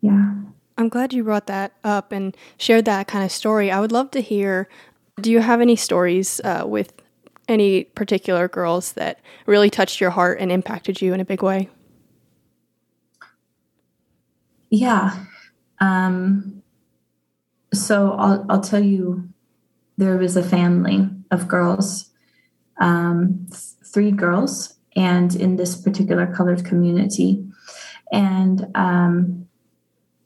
Yeah. 0.00 0.34
I'm 0.78 0.88
glad 0.88 1.12
you 1.12 1.24
brought 1.24 1.46
that 1.48 1.72
up 1.82 2.12
and 2.12 2.36
shared 2.58 2.84
that 2.84 3.08
kind 3.08 3.24
of 3.24 3.32
story. 3.32 3.70
I 3.70 3.80
would 3.80 3.92
love 3.92 4.10
to 4.12 4.20
hear 4.20 4.68
do 5.20 5.30
you 5.30 5.40
have 5.40 5.60
any 5.60 5.76
stories 5.76 6.40
uh, 6.44 6.64
with 6.66 6.92
any 7.48 7.84
particular 7.84 8.48
girls 8.48 8.92
that 8.92 9.20
really 9.46 9.70
touched 9.70 10.00
your 10.00 10.10
heart 10.10 10.38
and 10.40 10.52
impacted 10.52 11.00
you 11.00 11.14
in 11.14 11.20
a 11.20 11.24
big 11.24 11.42
way? 11.42 11.70
Yeah. 14.68 15.24
Um, 15.80 16.62
so 17.72 18.12
I'll, 18.12 18.44
I'll 18.48 18.60
tell 18.60 18.82
you 18.82 19.28
there 19.96 20.18
was 20.18 20.36
a 20.36 20.42
family 20.42 21.08
of 21.30 21.48
girls, 21.48 22.10
um, 22.80 23.46
th- 23.50 23.62
three 23.92 24.10
girls, 24.10 24.74
and 24.94 25.34
in 25.34 25.56
this 25.56 25.80
particular 25.80 26.26
colored 26.26 26.64
community. 26.64 27.46
And 28.12 28.66
um, 28.74 29.48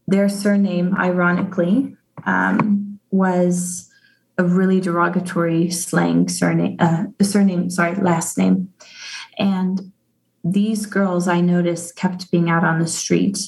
their 0.09 0.29
surname, 0.29 0.96
ironically, 0.96 1.96
um, 2.24 2.98
was 3.11 3.89
a 4.40 4.44
really 4.44 4.81
derogatory 4.81 5.70
slang 5.70 6.26
surname, 6.26 6.76
uh, 6.81 7.05
surname, 7.20 7.68
sorry, 7.68 7.94
last 7.96 8.38
name. 8.38 8.72
And 9.38 9.92
these 10.42 10.87
girls 10.87 11.29
I 11.29 11.42
noticed 11.42 11.94
kept 11.94 12.31
being 12.31 12.48
out 12.48 12.64
on 12.64 12.79
the 12.79 12.87
street. 12.87 13.38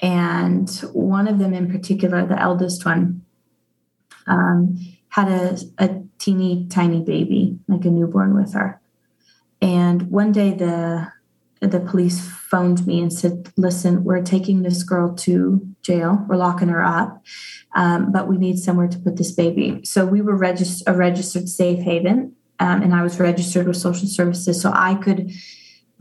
And 0.00 0.70
one 0.92 1.26
of 1.26 1.40
them 1.40 1.52
in 1.52 1.68
particular, 1.68 2.24
the 2.24 2.40
eldest 2.40 2.86
one, 2.86 3.22
um, 4.28 4.78
had 5.08 5.28
a, 5.28 5.58
a 5.78 6.00
teeny 6.20 6.68
tiny 6.68 7.02
baby, 7.02 7.58
like 7.66 7.84
a 7.84 7.90
newborn 7.90 8.36
with 8.36 8.52
her. 8.54 8.80
And 9.60 10.02
one 10.10 10.30
day 10.30 10.54
the 10.54 11.08
the 11.60 11.80
police 11.80 12.26
phoned 12.26 12.86
me 12.86 13.02
and 13.02 13.12
said, 13.12 13.52
"Listen, 13.56 14.04
we're 14.04 14.22
taking 14.22 14.62
this 14.62 14.82
girl 14.82 15.14
to 15.16 15.60
jail. 15.82 16.24
We're 16.28 16.36
locking 16.36 16.68
her 16.68 16.84
up, 16.84 17.22
um, 17.74 18.12
but 18.12 18.28
we 18.28 18.36
need 18.36 18.58
somewhere 18.58 18.88
to 18.88 18.98
put 18.98 19.16
this 19.16 19.32
baby." 19.32 19.80
So 19.84 20.06
we 20.06 20.20
were 20.20 20.38
regist- 20.38 20.82
a 20.86 20.94
registered 20.94 21.48
safe 21.48 21.80
haven, 21.80 22.32
um, 22.58 22.82
and 22.82 22.94
I 22.94 23.02
was 23.02 23.18
registered 23.20 23.66
with 23.66 23.76
social 23.76 24.08
services, 24.08 24.60
so 24.60 24.72
I 24.74 24.94
could 24.94 25.30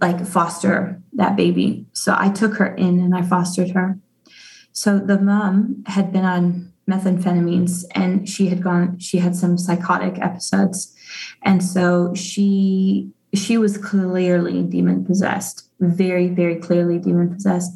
like 0.01 0.25
foster 0.25 1.01
that 1.13 1.35
baby. 1.35 1.85
So 1.93 2.15
I 2.17 2.29
took 2.29 2.55
her 2.55 2.73
in 2.75 2.99
and 2.99 3.15
I 3.15 3.21
fostered 3.21 3.71
her. 3.71 3.99
So 4.71 4.97
the 4.97 5.19
mom 5.19 5.83
had 5.87 6.13
been 6.13 6.23
on 6.23 6.71
methamphetamines 6.89 7.83
and 7.93 8.27
she 8.27 8.47
had 8.47 8.63
gone 8.63 8.97
she 8.97 9.19
had 9.19 9.35
some 9.35 9.57
psychotic 9.59 10.17
episodes 10.19 10.95
and 11.43 11.63
so 11.63 12.15
she 12.15 13.11
she 13.33 13.57
was 13.57 13.77
clearly 13.77 14.63
demon 14.63 15.05
possessed, 15.05 15.69
very, 15.79 16.29
very 16.29 16.55
clearly 16.55 16.97
demon 16.97 17.33
possessed. 17.33 17.71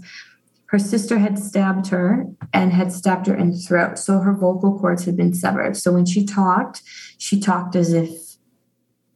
Her 0.73 0.79
sister 0.79 1.19
had 1.19 1.37
stabbed 1.37 1.89
her 1.89 2.25
and 2.51 2.73
had 2.73 2.91
stabbed 2.91 3.27
her 3.27 3.35
in 3.35 3.51
the 3.51 3.57
throat. 3.57 3.99
So 3.99 4.17
her 4.17 4.33
vocal 4.33 4.79
cords 4.79 5.05
had 5.05 5.15
been 5.15 5.35
severed. 5.35 5.77
So 5.77 5.91
when 5.91 6.07
she 6.07 6.25
talked, 6.25 6.81
she 7.19 7.39
talked 7.39 7.75
as 7.75 7.93
if 7.93 8.09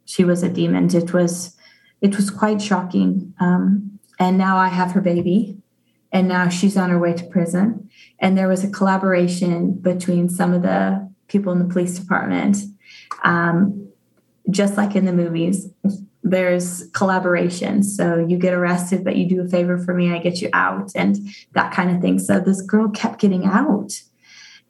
she 0.05 0.23
was 0.23 0.43
a 0.43 0.49
demon. 0.49 0.95
It 0.95 1.13
was 1.13 1.57
it 1.99 2.15
was 2.15 2.29
quite 2.29 2.61
shocking. 2.61 3.33
Um, 3.39 3.99
and 4.19 4.37
now 4.37 4.57
I 4.57 4.67
have 4.67 4.91
her 4.91 5.01
baby. 5.01 5.57
and 6.11 6.27
now 6.27 6.47
she's 6.47 6.77
on 6.77 6.91
her 6.91 6.99
way 6.99 7.13
to 7.13 7.25
prison. 7.25 7.89
And 8.19 8.37
there 8.37 8.47
was 8.47 8.63
a 8.63 8.69
collaboration 8.69 9.73
between 9.73 10.29
some 10.29 10.53
of 10.53 10.61
the 10.61 11.09
people 11.27 11.51
in 11.51 11.59
the 11.59 11.73
police 11.73 11.97
department, 11.99 12.57
um, 13.23 13.89
just 14.49 14.77
like 14.77 14.95
in 14.95 15.05
the 15.05 15.11
movies. 15.11 15.67
There's 16.29 16.89
collaboration. 16.91 17.83
So 17.83 18.25
you 18.27 18.37
get 18.37 18.53
arrested, 18.53 19.03
but 19.03 19.15
you 19.15 19.27
do 19.27 19.41
a 19.41 19.47
favor 19.47 19.77
for 19.77 19.93
me, 19.93 20.13
I 20.13 20.19
get 20.19 20.41
you 20.41 20.49
out, 20.53 20.91
and 20.95 21.17
that 21.53 21.73
kind 21.73 21.91
of 21.91 22.01
thing. 22.01 22.19
So 22.19 22.39
this 22.39 22.61
girl 22.61 22.89
kept 22.89 23.19
getting 23.21 23.45
out 23.45 24.01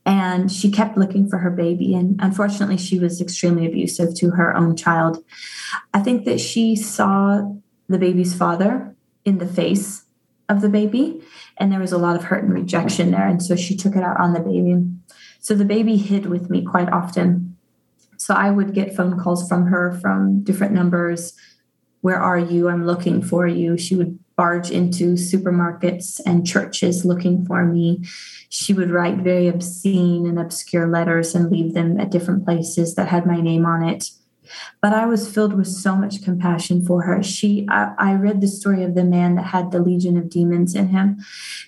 and 0.05 0.49
she 0.49 0.71
kept 0.71 0.97
looking 0.97 1.27
for 1.29 1.39
her 1.39 1.51
baby. 1.51 1.93
And 1.93 2.17
unfortunately, 2.21 2.77
she 2.77 2.97
was 2.97 3.19
extremely 3.19 3.65
abusive 3.65 4.15
to 4.15 4.31
her 4.31 4.55
own 4.55 4.77
child. 4.77 5.23
I 5.93 5.99
think 5.99 6.23
that 6.25 6.39
she 6.39 6.77
saw 6.77 7.41
the 7.89 7.97
baby's 7.97 8.33
father 8.33 8.95
in 9.25 9.39
the 9.39 9.47
face 9.47 10.05
of 10.47 10.61
the 10.61 10.69
baby. 10.69 11.21
And 11.57 11.71
there 11.71 11.81
was 11.81 11.91
a 11.91 11.97
lot 11.97 12.15
of 12.15 12.23
hurt 12.23 12.43
and 12.43 12.53
rejection 12.53 13.11
there. 13.11 13.27
And 13.27 13.43
so 13.43 13.57
she 13.57 13.75
took 13.75 13.97
it 13.97 14.03
out 14.03 14.17
on 14.17 14.31
the 14.31 14.39
baby. 14.39 14.85
So 15.39 15.55
the 15.55 15.65
baby 15.65 15.97
hid 15.97 16.27
with 16.27 16.49
me 16.49 16.63
quite 16.63 16.89
often. 16.89 17.46
So 18.27 18.33
I 18.33 18.51
would 18.51 18.73
get 18.73 18.93
phone 18.93 19.17
calls 19.17 19.47
from 19.47 19.67
her 19.67 19.97
from 20.01 20.43
different 20.43 20.73
numbers. 20.73 21.31
Where 22.01 22.19
are 22.19 22.37
you? 22.37 22.67
I'm 22.67 22.85
looking 22.85 23.21
for 23.21 23.47
you. 23.47 23.77
She 23.77 23.95
would 23.95 24.19
barge 24.35 24.69
into 24.69 25.13
supermarkets 25.13 26.19
and 26.25 26.45
churches 26.45 27.05
looking 27.05 27.45
for 27.45 27.63
me. 27.63 28.03
She 28.49 28.73
would 28.73 28.91
write 28.91 29.19
very 29.19 29.47
obscene 29.47 30.27
and 30.27 30.37
obscure 30.37 30.89
letters 30.89 31.35
and 31.35 31.49
leave 31.49 31.73
them 31.73 32.01
at 32.01 32.11
different 32.11 32.43
places 32.43 32.95
that 32.95 33.07
had 33.07 33.25
my 33.25 33.39
name 33.39 33.65
on 33.65 33.81
it 33.87 34.09
but 34.81 34.93
I 34.93 35.05
was 35.05 35.31
filled 35.31 35.53
with 35.53 35.67
so 35.67 35.95
much 35.95 36.23
compassion 36.23 36.85
for 36.85 37.03
her. 37.03 37.21
She, 37.23 37.65
I, 37.69 37.93
I, 37.97 38.13
read 38.13 38.41
the 38.41 38.47
story 38.47 38.83
of 38.83 38.95
the 38.95 39.03
man 39.03 39.35
that 39.35 39.47
had 39.47 39.71
the 39.71 39.79
legion 39.79 40.17
of 40.17 40.29
demons 40.29 40.75
in 40.75 40.89
him, 40.89 41.17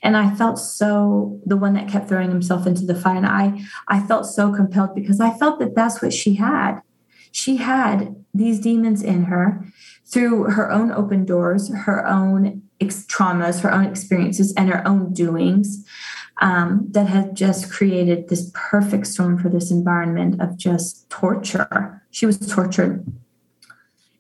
and 0.04 0.18
I 0.18 0.34
felt 0.36 0.60
so 0.60 1.40
the 1.46 1.58
one 1.58 1.74
that 1.74 1.88
kept 1.88 2.10
throwing 2.10 2.30
himself 2.30 2.66
into 2.66 2.86
the 2.86 2.96
fire. 2.96 3.18
And 3.18 3.26
I, 3.26 3.62
I 3.88 4.00
felt 4.02 4.26
so 4.26 4.54
compelled 4.54 4.96
because 4.96 5.20
I 5.20 5.38
felt 5.38 5.60
that 5.60 5.76
that's 5.76 6.02
what 6.02 6.14
she 6.14 6.36
had. 6.36 6.82
She 7.32 7.58
had 7.58 8.16
these 8.34 8.60
demons 8.60 9.04
in 9.04 9.26
her 9.26 9.66
through 10.06 10.46
her 10.46 10.72
own 10.72 10.92
open 10.92 11.26
doors, 11.26 11.74
her 11.74 12.06
own 12.08 12.64
ex- 12.82 13.06
traumas, 13.06 13.62
her 13.62 13.72
own 13.72 13.86
experiences, 13.86 14.54
and 14.56 14.70
her 14.70 14.88
own 14.88 15.14
doings. 15.14 15.86
Um, 16.42 16.86
that 16.92 17.08
had 17.08 17.36
just 17.36 17.70
created 17.70 18.30
this 18.30 18.50
perfect 18.54 19.08
storm 19.08 19.38
for 19.38 19.50
this 19.50 19.72
environment 19.72 20.40
of 20.40 20.56
just 20.56 21.10
torture 21.10 22.00
she 22.12 22.26
was 22.26 22.38
tortured. 22.40 23.06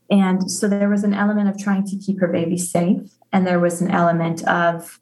And 0.09 0.49
so 0.49 0.67
there 0.67 0.89
was 0.89 1.03
an 1.03 1.13
element 1.13 1.49
of 1.49 1.57
trying 1.57 1.86
to 1.88 1.97
keep 1.97 2.20
her 2.20 2.28
baby 2.28 2.57
safe, 2.57 3.11
and 3.32 3.45
there 3.45 3.59
was 3.59 3.82
an 3.82 3.91
element 3.91 4.47
of 4.47 4.99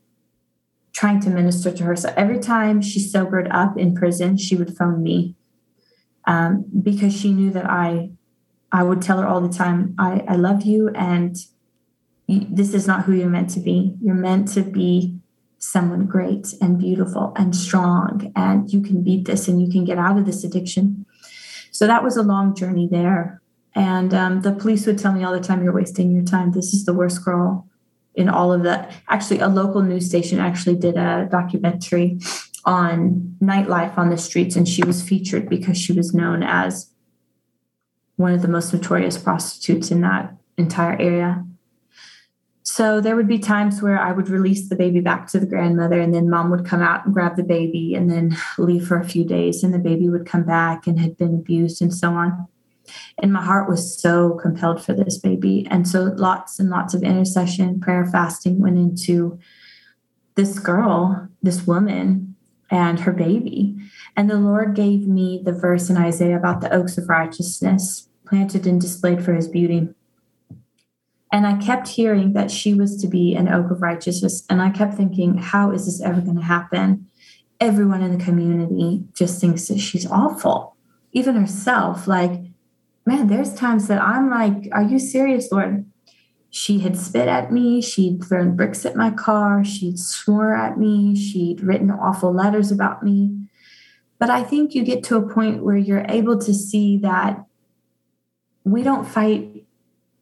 trying 0.93 1.19
to 1.21 1.29
minister 1.29 1.71
to 1.71 1.83
her. 1.83 1.95
So 1.95 2.13
every 2.17 2.39
time 2.39 2.81
she 2.81 2.99
sobered 2.99 3.47
up 3.51 3.77
in 3.77 3.95
prison, 3.95 4.37
she 4.37 4.55
would 4.55 4.75
phone 4.75 5.03
me 5.03 5.35
um, 6.25 6.65
because 6.81 7.15
she 7.15 7.31
knew 7.31 7.51
that 7.51 7.69
I, 7.69 8.09
I 8.71 8.83
would 8.83 9.01
tell 9.01 9.19
her 9.19 9.27
all 9.27 9.39
the 9.39 9.53
time, 9.53 9.95
I, 9.97 10.25
I 10.27 10.35
love 10.35 10.63
you, 10.63 10.89
and 10.89 11.35
this 12.27 12.73
is 12.73 12.85
not 12.85 13.05
who 13.05 13.13
you're 13.13 13.29
meant 13.29 13.51
to 13.51 13.61
be. 13.61 13.95
You're 14.01 14.15
meant 14.15 14.49
to 14.49 14.61
be 14.61 15.16
someone 15.59 16.05
great 16.05 16.53
and 16.61 16.77
beautiful 16.77 17.33
and 17.35 17.55
strong, 17.55 18.31
and 18.35 18.71
you 18.71 18.81
can 18.81 19.03
beat 19.03 19.25
this 19.25 19.47
and 19.47 19.61
you 19.61 19.71
can 19.71 19.85
get 19.85 19.97
out 19.97 20.17
of 20.17 20.25
this 20.25 20.43
addiction. 20.43 21.05
So 21.71 21.87
that 21.87 22.03
was 22.03 22.17
a 22.17 22.23
long 22.23 22.55
journey 22.55 22.87
there. 22.89 23.41
And 23.75 24.13
um, 24.13 24.41
the 24.41 24.53
police 24.53 24.85
would 24.87 24.97
tell 24.97 25.13
me 25.13 25.23
all 25.23 25.33
the 25.33 25.39
time, 25.39 25.63
you're 25.63 25.73
wasting 25.73 26.11
your 26.11 26.23
time. 26.23 26.51
This 26.51 26.73
is 26.73 26.85
the 26.85 26.93
worst 26.93 27.23
girl 27.23 27.67
in 28.15 28.29
all 28.29 28.51
of 28.51 28.63
that. 28.63 28.91
Actually, 29.07 29.39
a 29.39 29.47
local 29.47 29.83
news 29.83 30.07
station 30.07 30.39
actually 30.39 30.75
did 30.75 30.97
a 30.97 31.27
documentary 31.29 32.19
on 32.65 33.35
nightlife 33.41 33.97
on 33.97 34.09
the 34.09 34.17
streets, 34.17 34.55
and 34.55 34.67
she 34.67 34.83
was 34.83 35.07
featured 35.07 35.47
because 35.47 35.77
she 35.77 35.93
was 35.93 36.13
known 36.13 36.41
as 36.43 36.91
one 38.15 38.33
of 38.33 38.41
the 38.41 38.47
most 38.47 38.73
notorious 38.73 39.17
prostitutes 39.17 39.91
in 39.91 40.01
that 40.01 40.35
entire 40.57 40.99
area. 40.99 41.45
So 42.77 43.01
there 43.01 43.15
would 43.15 43.27
be 43.27 43.39
times 43.39 43.81
where 43.81 43.97
I 43.97 44.11
would 44.11 44.29
release 44.29 44.69
the 44.69 44.75
baby 44.75 44.99
back 44.99 45.25
to 45.29 45.39
the 45.39 45.47
grandmother, 45.47 45.99
and 45.99 46.13
then 46.13 46.29
mom 46.29 46.51
would 46.51 46.63
come 46.63 46.83
out 46.83 47.03
and 47.03 47.11
grab 47.11 47.35
the 47.35 47.41
baby 47.41 47.95
and 47.95 48.07
then 48.07 48.37
leave 48.59 48.87
for 48.87 48.99
a 48.99 49.03
few 49.03 49.25
days, 49.25 49.63
and 49.63 49.73
the 49.73 49.79
baby 49.79 50.09
would 50.09 50.27
come 50.27 50.43
back 50.43 50.85
and 50.85 50.99
had 50.99 51.17
been 51.17 51.33
abused 51.33 51.81
and 51.81 51.91
so 51.91 52.11
on. 52.11 52.47
And 53.17 53.33
my 53.33 53.43
heart 53.43 53.67
was 53.67 53.99
so 53.99 54.35
compelled 54.35 54.85
for 54.85 54.93
this 54.93 55.17
baby. 55.17 55.65
And 55.71 55.87
so 55.87 56.03
lots 56.17 56.59
and 56.59 56.69
lots 56.69 56.93
of 56.93 57.01
intercession, 57.01 57.79
prayer, 57.79 58.05
fasting 58.05 58.59
went 58.59 58.77
into 58.77 59.39
this 60.35 60.59
girl, 60.59 61.29
this 61.41 61.65
woman, 61.65 62.35
and 62.69 62.99
her 62.99 63.11
baby. 63.11 63.75
And 64.15 64.29
the 64.29 64.37
Lord 64.37 64.75
gave 64.75 65.07
me 65.07 65.41
the 65.43 65.51
verse 65.51 65.89
in 65.89 65.97
Isaiah 65.97 66.37
about 66.37 66.61
the 66.61 66.71
oaks 66.71 66.95
of 66.99 67.09
righteousness 67.09 68.07
planted 68.27 68.67
and 68.67 68.79
displayed 68.79 69.25
for 69.25 69.33
his 69.33 69.47
beauty. 69.47 69.89
And 71.31 71.45
I 71.45 71.57
kept 71.57 71.87
hearing 71.87 72.33
that 72.33 72.51
she 72.51 72.73
was 72.73 72.95
to 73.01 73.07
be 73.07 73.35
an 73.35 73.49
oak 73.49 73.69
of 73.69 73.81
righteousness. 73.81 74.43
And 74.49 74.61
I 74.61 74.69
kept 74.69 74.93
thinking, 74.93 75.37
how 75.37 75.71
is 75.71 75.85
this 75.85 76.01
ever 76.01 76.21
going 76.21 76.37
to 76.37 76.41
happen? 76.41 77.07
Everyone 77.59 78.01
in 78.01 78.17
the 78.17 78.23
community 78.23 79.03
just 79.13 79.41
thinks 79.41 79.67
that 79.67 79.79
she's 79.79 80.09
awful, 80.09 80.75
even 81.11 81.35
herself. 81.35 82.07
Like, 82.07 82.41
man, 83.05 83.27
there's 83.27 83.53
times 83.53 83.87
that 83.87 84.01
I'm 84.01 84.29
like, 84.29 84.69
are 84.71 84.83
you 84.83 84.99
serious, 84.99 85.51
Lord? 85.51 85.85
She 86.49 86.79
had 86.79 86.97
spit 86.97 87.27
at 87.27 87.51
me. 87.51 87.81
She'd 87.81 88.23
thrown 88.23 88.55
bricks 88.55 88.85
at 88.85 88.95
my 88.95 89.11
car. 89.11 89.65
She'd 89.65 89.99
swore 89.99 90.55
at 90.55 90.77
me. 90.77 91.15
She'd 91.15 91.61
written 91.61 91.91
awful 91.91 92.33
letters 92.33 92.71
about 92.71 93.03
me. 93.03 93.49
But 94.17 94.29
I 94.29 94.43
think 94.43 94.73
you 94.73 94.83
get 94.83 95.03
to 95.05 95.17
a 95.17 95.33
point 95.33 95.63
where 95.63 95.75
you're 95.75 96.05
able 96.07 96.39
to 96.39 96.53
see 96.53 96.97
that 96.99 97.45
we 98.63 98.81
don't 98.81 99.05
fight 99.07 99.56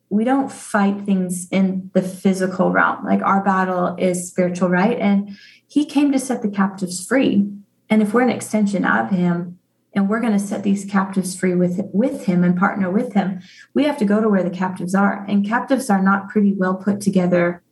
we 0.10 0.24
don't 0.24 0.52
fight 0.52 1.02
things 1.02 1.48
in 1.52 1.90
the 1.94 2.02
physical 2.02 2.72
realm. 2.72 3.04
Like 3.06 3.22
our 3.22 3.44
battle 3.44 3.96
is 3.98 4.28
spiritual, 4.28 4.70
right? 4.70 5.00
And 5.00 5.38
he 5.68 5.86
came 5.86 6.12
to 6.12 6.20
set 6.20 6.42
the 6.42 6.50
captives 6.50 7.06
free. 7.06 7.50
And 7.90 8.02
if 8.02 8.14
we're 8.14 8.22
an 8.22 8.30
extension 8.30 8.86
of 8.86 9.10
him 9.10 9.60
and 9.94 10.08
we're 10.08 10.22
going 10.22 10.34
to 10.34 10.40
set 10.40 10.64
these 10.64 10.86
captives 10.86 11.38
free 11.38 11.56
with 11.56 11.80
with 11.94 12.26
him 12.26 12.44
and 12.44 12.58
partner 12.58 12.92
with 12.92 13.14
him, 13.14 13.42
we 13.74 13.84
have 13.86 13.98
to 13.98 14.06
go 14.06 14.22
to 14.22 14.30
where 14.30 14.44
the 14.44 14.50
captives 14.50 14.94
are. 14.96 15.26
And 15.28 15.48
captives 15.48 15.90
are 15.90 16.02
not 16.02 16.30
pretty 16.30 16.54
well 16.54 16.76
put 16.76 17.02
together, 17.02 17.64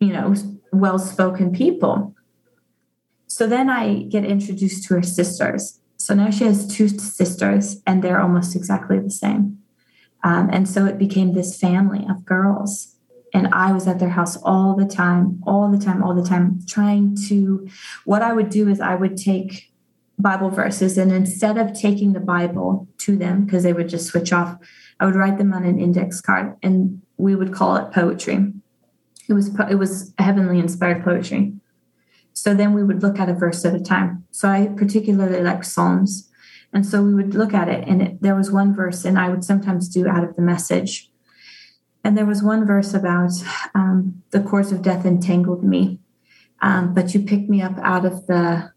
you 0.00 0.12
know, 0.12 0.34
well-spoken 0.72 1.52
people. 1.52 2.14
So 3.26 3.46
then 3.46 3.68
I 3.68 4.02
get 4.02 4.24
introduced 4.24 4.84
to 4.88 4.94
her 4.94 5.02
sisters. 5.02 5.80
So 5.96 6.14
now 6.14 6.30
she 6.30 6.44
has 6.44 6.66
two 6.66 6.88
sisters 6.88 7.80
and 7.86 8.02
they're 8.02 8.20
almost 8.20 8.54
exactly 8.54 8.98
the 8.98 9.10
same. 9.10 9.58
Um, 10.24 10.48
and 10.50 10.68
so 10.68 10.86
it 10.86 10.98
became 10.98 11.34
this 11.34 11.58
family 11.58 12.04
of 12.08 12.24
girls. 12.24 12.96
And 13.34 13.48
I 13.52 13.72
was 13.72 13.86
at 13.86 13.98
their 13.98 14.08
house 14.10 14.36
all 14.38 14.74
the 14.74 14.86
time, 14.86 15.42
all 15.46 15.70
the 15.70 15.78
time, 15.78 16.02
all 16.02 16.14
the 16.14 16.26
time, 16.26 16.60
trying 16.66 17.16
to. 17.28 17.68
What 18.04 18.22
I 18.22 18.32
would 18.32 18.48
do 18.48 18.68
is 18.68 18.80
I 18.80 18.94
would 18.94 19.16
take 19.16 19.72
Bible 20.18 20.50
verses, 20.50 20.96
and 20.96 21.12
instead 21.12 21.58
of 21.58 21.74
taking 21.74 22.12
the 22.12 22.20
Bible 22.20 22.88
to 22.98 23.16
them, 23.16 23.44
because 23.44 23.64
they 23.64 23.72
would 23.72 23.88
just 23.88 24.06
switch 24.06 24.32
off, 24.32 24.56
I 25.00 25.06
would 25.06 25.16
write 25.16 25.38
them 25.38 25.52
on 25.52 25.64
an 25.64 25.80
index 25.80 26.20
card, 26.20 26.56
and 26.62 27.02
we 27.16 27.34
would 27.34 27.52
call 27.52 27.76
it 27.76 27.92
poetry. 27.92 28.52
It 29.28 29.32
was 29.32 29.50
it 29.68 29.76
was 29.76 30.14
heavenly 30.18 30.60
inspired 30.60 31.02
poetry. 31.04 31.54
So 32.34 32.54
then 32.54 32.72
we 32.72 32.84
would 32.84 33.02
look 33.02 33.18
at 33.18 33.28
a 33.28 33.34
verse 33.34 33.64
at 33.64 33.74
a 33.74 33.80
time. 33.80 34.24
So 34.30 34.48
I 34.48 34.68
particularly 34.76 35.42
like 35.42 35.64
Psalms. 35.64 36.30
And 36.74 36.84
so 36.84 37.04
we 37.04 37.14
would 37.14 37.34
look 37.36 37.54
at 37.54 37.68
it, 37.68 37.86
and 37.86 38.02
it, 38.02 38.20
there 38.20 38.34
was 38.34 38.50
one 38.50 38.74
verse, 38.74 39.04
and 39.04 39.16
I 39.16 39.28
would 39.28 39.44
sometimes 39.44 39.88
do 39.88 40.08
out 40.08 40.24
of 40.24 40.34
the 40.34 40.42
message. 40.42 41.08
And 42.02 42.18
there 42.18 42.26
was 42.26 42.42
one 42.42 42.66
verse 42.66 42.92
about 42.92 43.30
um, 43.76 44.22
the 44.32 44.40
cords 44.40 44.72
of 44.72 44.82
death 44.82 45.06
entangled 45.06 45.62
me, 45.62 46.00
um, 46.60 46.92
but 46.92 47.14
you 47.14 47.20
picked 47.20 47.48
me 47.48 47.62
up 47.62 47.78
out 47.78 48.04
of 48.04 48.26
the 48.26 48.72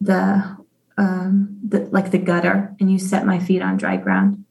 the, 0.00 0.56
um, 0.98 1.60
the 1.66 1.88
like 1.92 2.10
the 2.10 2.18
gutter, 2.18 2.74
and 2.80 2.90
you 2.90 2.98
set 2.98 3.24
my 3.24 3.38
feet 3.38 3.62
on 3.62 3.76
dry 3.76 3.96
ground. 3.96 4.44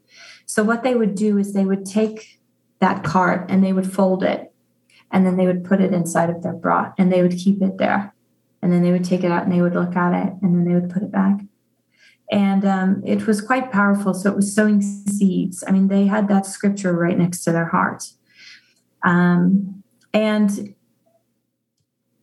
So 0.46 0.64
what 0.64 0.82
they 0.82 0.96
would 0.96 1.14
do 1.14 1.38
is 1.38 1.52
they 1.52 1.66
would 1.66 1.86
take 1.86 2.40
that 2.80 3.04
cart 3.04 3.52
and 3.52 3.62
they 3.62 3.74
would 3.74 3.92
fold 3.92 4.24
it, 4.24 4.54
and 5.12 5.26
then 5.26 5.36
they 5.36 5.46
would 5.46 5.66
put 5.66 5.82
it 5.82 5.94
inside 5.94 6.30
of 6.30 6.42
their 6.42 6.54
bra, 6.54 6.94
and 6.98 7.12
they 7.12 7.22
would 7.22 7.38
keep 7.38 7.62
it 7.62 7.78
there, 7.78 8.16
and 8.62 8.72
then 8.72 8.82
they 8.82 8.94
would 8.94 9.04
take 9.04 9.26
it 9.26 9.32
out 9.32 9.44
and 9.44 9.52
they 9.52 9.62
would 9.62 9.76
look 9.76 9.98
at 9.98 10.14
it, 10.14 10.34
and 10.42 10.56
then 10.56 10.64
they 10.64 10.74
would 10.74 10.90
put 10.90 11.04
it 11.04 11.12
back 11.12 11.42
and 12.32 12.64
um, 12.64 13.04
it 13.06 13.28
was 13.28 13.42
quite 13.42 13.72
powerful. 13.72 14.14
So 14.14 14.30
it 14.30 14.36
was 14.36 14.56
sowing 14.56 14.82
seeds. 14.82 15.64
I 15.68 15.72
mean, 15.72 15.90
they 15.90 16.08
had 16.08 16.28
that 16.30 16.46
scripture 16.46 16.94
right 16.94 17.18
next 17.18 17.44
to 17.44 17.52
their 17.52 17.68
heart, 17.68 18.04
um, 19.04 19.84
and 20.14 20.74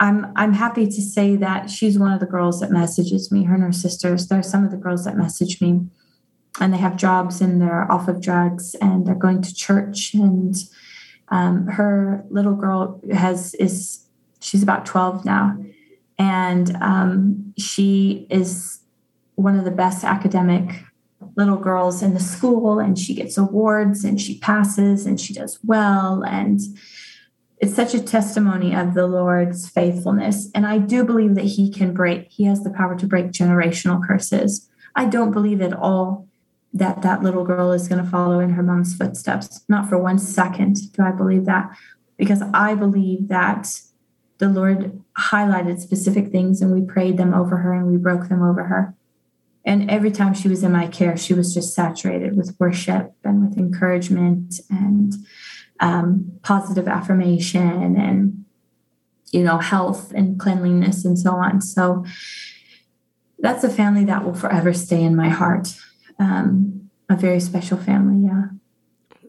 I'm 0.01 0.33
I'm 0.37 0.55
happy 0.55 0.87
to 0.87 1.03
say 1.03 1.37
that 1.37 1.71
she's 1.71 1.99
one 1.99 2.13
of 2.13 2.21
the 2.21 2.27
girls 2.27 2.61
that 2.61 2.71
messages 2.71 3.31
me. 3.31 3.45
Her 3.45 3.55
and 3.55 3.65
her 3.65 3.73
sisters. 3.73 4.29
There 4.29 4.39
are 4.39 4.43
some 4.43 4.65
of 4.65 4.71
the 4.71 4.77
girls 4.77 5.05
that 5.05 5.17
message 5.17 5.61
me, 5.61 5.87
and 6.61 6.73
they 6.73 6.79
have 6.79 6.97
jobs 6.97 7.41
and 7.41 7.61
they're 7.61 7.91
off 7.91 8.09
of 8.09 8.21
drugs 8.21 8.75
and 8.81 9.07
they're 9.07 9.15
going 9.15 9.43
to 9.43 9.55
church. 9.55 10.15
And 10.15 10.55
um, 11.29 11.67
her 11.67 12.25
little 12.31 12.55
girl 12.55 13.01
has 13.13 13.55
is 13.55 14.07
she's 14.41 14.63
about 14.63 14.87
12 14.87 15.25
now. 15.25 15.57
And 16.19 16.77
um, 16.81 17.55
she 17.59 18.27
is 18.31 18.78
one 19.39 19.57
of 19.57 19.65
the 19.65 19.71
best 19.71 20.05
academic 20.05 20.83
little 21.37 21.57
girls 21.57 22.03
in 22.03 22.13
the 22.13 22.21
school, 22.21 22.81
and 22.81 22.99
she 22.99 23.15
gets 23.15 23.39
awards 23.39 24.05
and 24.05 24.21
she 24.21 24.39
passes 24.41 25.07
and 25.07 25.21
she 25.21 25.33
does 25.33 25.61
well. 25.63 26.25
And 26.25 26.61
it's 27.59 27.75
such 27.75 27.95
a 27.95 28.03
testimony 28.03 28.75
of 28.75 28.95
the 28.95 29.07
Lord's 29.07 29.69
faithfulness. 29.69 30.51
And 30.57 30.67
I 30.67 30.79
do 30.79 31.05
believe 31.05 31.37
that 31.37 31.45
He 31.45 31.71
can 31.71 31.95
break, 31.95 32.27
He 32.31 32.45
has 32.45 32.65
the 32.65 32.71
power 32.71 32.97
to 32.97 33.07
break 33.07 33.27
generational 33.27 34.05
curses. 34.05 34.69
I 34.97 35.05
don't 35.05 35.31
believe 35.31 35.63
at 35.63 35.73
all 35.73 36.27
that 36.75 37.03
that 37.03 37.23
little 37.23 37.45
girl 37.45 37.71
is 37.71 37.87
going 37.87 38.03
to 38.03 38.11
follow 38.11 38.41
in 38.41 38.51
her 38.51 38.63
mom's 38.63 38.97
footsteps. 38.97 39.65
Not 39.69 39.89
for 39.89 39.99
one 39.99 40.19
second 40.19 40.93
do 40.93 41.03
I 41.03 41.13
believe 41.13 41.45
that, 41.45 41.71
because 42.17 42.43
I 42.53 42.75
believe 42.75 43.29
that 43.29 43.81
the 44.39 44.49
Lord 44.49 45.01
highlighted 45.17 45.81
specific 45.81 46.33
things 46.33 46.61
and 46.61 46.73
we 46.73 46.83
prayed 46.83 47.17
them 47.17 47.35
over 47.35 47.57
her 47.59 47.73
and 47.73 47.87
we 47.87 47.97
broke 47.97 48.29
them 48.29 48.43
over 48.43 48.65
her. 48.65 48.95
And 49.65 49.91
every 49.91 50.11
time 50.11 50.35
she 50.35 50.49
was 50.49 50.63
in 50.63 50.73
my 50.73 50.87
care, 50.87 51.17
she 51.17 51.35
was 51.35 51.53
just 51.53 51.75
saturated 51.75 52.37
with 52.37 52.57
worship 52.59 53.13
and 53.25 53.49
with 53.49 53.59
encouragement 53.59 54.61
and 54.71 55.15
um, 55.81 56.33
positive 56.43 56.89
affirmation 56.89 57.97
and 57.97 58.45
you 59.31 59.43
know 59.43 59.59
health 59.59 60.13
and 60.13 60.39
cleanliness 60.41 61.05
and 61.05 61.19
so 61.19 61.33
on. 61.33 61.61
So 61.61 62.05
that's 63.39 63.63
a 63.63 63.69
family 63.69 64.05
that 64.07 64.25
will 64.25 64.35
forever 64.35 64.73
stay 64.73 65.03
in 65.03 65.15
my 65.15 65.29
heart. 65.29 65.75
Um, 66.19 66.91
a 67.09 67.17
very 67.17 67.41
special 67.41 67.79
family 67.79 68.27
yeah. 68.27 68.45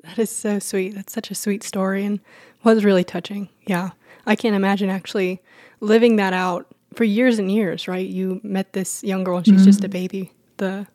That 0.03 0.19
is 0.19 0.31
so 0.31 0.59
sweet. 0.59 0.95
That's 0.95 1.13
such 1.13 1.29
a 1.29 1.35
sweet 1.35 1.63
story 1.63 2.03
and 2.03 2.19
was 2.63 2.83
really 2.83 3.03
touching. 3.03 3.49
Yeah. 3.67 3.91
I 4.25 4.35
can't 4.35 4.55
imagine 4.55 4.89
actually 4.89 5.41
living 5.79 6.15
that 6.15 6.33
out 6.33 6.67
for 6.93 7.03
years 7.03 7.39
and 7.39 7.51
years 7.51 7.87
right 7.87 8.07
you 8.07 8.39
met 8.43 8.73
this 8.73 9.03
young 9.03 9.23
girl 9.23 9.37
and 9.37 9.45
she's 9.45 9.55
mm-hmm. 9.55 9.65
just 9.65 9.79
a 9.79 9.83
mm-hmm. 9.83 9.91
baby 9.91 10.31
the 10.57 10.87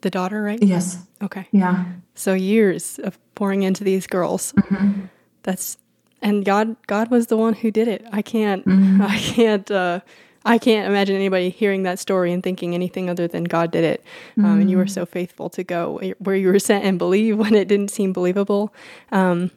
the 0.00 0.10
daughter 0.10 0.42
right 0.42 0.62
yes 0.62 0.98
okay 1.22 1.46
yeah 1.52 1.84
so 2.14 2.34
years 2.34 2.98
of 3.00 3.18
pouring 3.34 3.62
into 3.62 3.84
these 3.84 4.06
girls. 4.06 4.52
Mm-hmm. 4.52 5.06
That's 5.42 5.78
and 6.20 6.44
God 6.44 6.76
God 6.86 7.10
was 7.10 7.26
the 7.26 7.36
one 7.36 7.54
who 7.54 7.70
did 7.70 7.88
it. 7.88 8.06
I 8.12 8.22
can't 8.22 8.64
mm-hmm. 8.64 9.02
I 9.14 9.18
can't 9.18 9.70
uh, 9.70 10.00
I 10.44 10.58
can't 10.58 10.88
imagine 10.88 11.16
anybody 11.16 11.50
hearing 11.50 11.84
that 11.84 11.98
story 11.98 12.32
and 12.32 12.42
thinking 12.42 12.74
anything 12.74 13.08
other 13.08 13.28
than 13.28 13.44
God 13.44 13.70
did 13.70 13.84
it. 13.84 14.04
Mm-hmm. 14.32 14.44
Um, 14.44 14.60
and 14.60 14.70
you 14.70 14.76
were 14.76 14.84
mm-hmm. 14.84 14.92
so 14.92 15.06
faithful 15.06 15.50
to 15.50 15.64
go 15.64 16.00
where 16.18 16.36
you 16.36 16.48
were 16.48 16.58
sent 16.58 16.84
and 16.84 16.98
believe 16.98 17.38
when 17.38 17.54
it 17.54 17.68
didn't 17.68 17.90
seem 17.90 18.12
believable. 18.12 18.72
Um, 19.10 19.50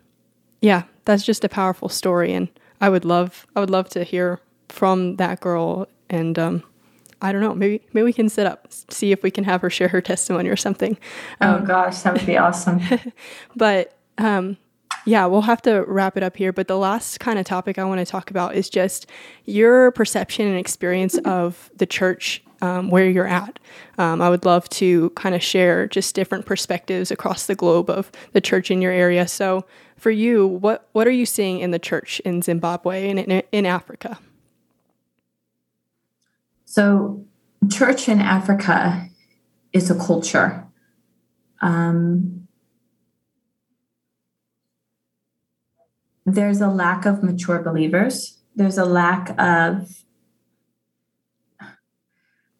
yeah, 0.61 0.83
that's 1.05 1.23
just 1.23 1.43
a 1.43 1.49
powerful 1.49 1.89
story, 1.89 2.33
and 2.33 2.47
I 2.81 2.89
would 2.89 3.05
love 3.05 3.45
I 3.55 3.59
would 3.59 3.69
love 3.69 3.89
to 3.89 4.03
hear 4.03 4.39
from 4.69 5.15
that 5.17 5.39
girl. 5.39 5.87
And 6.09 6.37
um, 6.37 6.63
I 7.21 7.31
don't 7.31 7.41
know, 7.41 7.55
maybe 7.55 7.81
maybe 7.93 8.05
we 8.05 8.13
can 8.13 8.29
sit 8.29 8.45
up, 8.45 8.67
see 8.89 9.11
if 9.11 9.23
we 9.23 9.31
can 9.31 9.43
have 9.43 9.61
her 9.61 9.69
share 9.69 9.87
her 9.87 10.01
testimony 10.01 10.49
or 10.49 10.55
something. 10.55 10.97
oh 11.41 11.55
um, 11.55 11.65
gosh, 11.65 12.01
that 12.01 12.13
would 12.13 12.25
be 12.25 12.37
awesome. 12.37 12.81
but 13.55 13.97
um, 14.17 14.57
yeah, 15.05 15.25
we'll 15.25 15.41
have 15.41 15.61
to 15.63 15.83
wrap 15.87 16.17
it 16.17 16.23
up 16.23 16.35
here. 16.35 16.51
But 16.51 16.67
the 16.67 16.77
last 16.77 17.19
kind 17.19 17.39
of 17.39 17.45
topic 17.45 17.77
I 17.77 17.83
want 17.85 17.99
to 17.99 18.05
talk 18.05 18.29
about 18.29 18.55
is 18.55 18.69
just 18.69 19.07
your 19.45 19.91
perception 19.91 20.47
and 20.47 20.57
experience 20.57 21.17
of 21.19 21.69
the 21.75 21.85
church 21.85 22.43
um, 22.61 22.89
where 22.89 23.09
you're 23.09 23.27
at. 23.27 23.59
Um, 23.97 24.21
I 24.21 24.29
would 24.29 24.45
love 24.45 24.67
to 24.69 25.11
kind 25.11 25.35
of 25.35 25.43
share 25.43 25.87
just 25.87 26.15
different 26.15 26.45
perspectives 26.45 27.11
across 27.11 27.45
the 27.45 27.55
globe 27.55 27.89
of 27.89 28.11
the 28.33 28.41
church 28.41 28.71
in 28.71 28.81
your 28.81 28.91
area. 28.91 29.27
So, 29.27 29.65
for 29.97 30.11
you, 30.11 30.45
what 30.47 30.89
what 30.91 31.07
are 31.07 31.11
you 31.11 31.25
seeing 31.25 31.59
in 31.59 31.71
the 31.71 31.79
church 31.79 32.19
in 32.21 32.41
Zimbabwe 32.41 33.09
and 33.09 33.19
in, 33.19 33.43
in 33.51 33.65
Africa? 33.65 34.19
So, 36.75 37.25
church 37.71 38.09
in 38.09 38.19
Africa 38.19 39.07
is 39.71 39.89
a 39.89 39.95
culture. 39.95 40.67
Um, 41.61 42.49
there's 46.25 46.59
a 46.59 46.67
lack 46.67 47.05
of 47.05 47.23
mature 47.23 47.63
believers. 47.63 48.41
There's 48.57 48.77
a 48.77 48.83
lack 48.83 49.39
of 49.39 50.03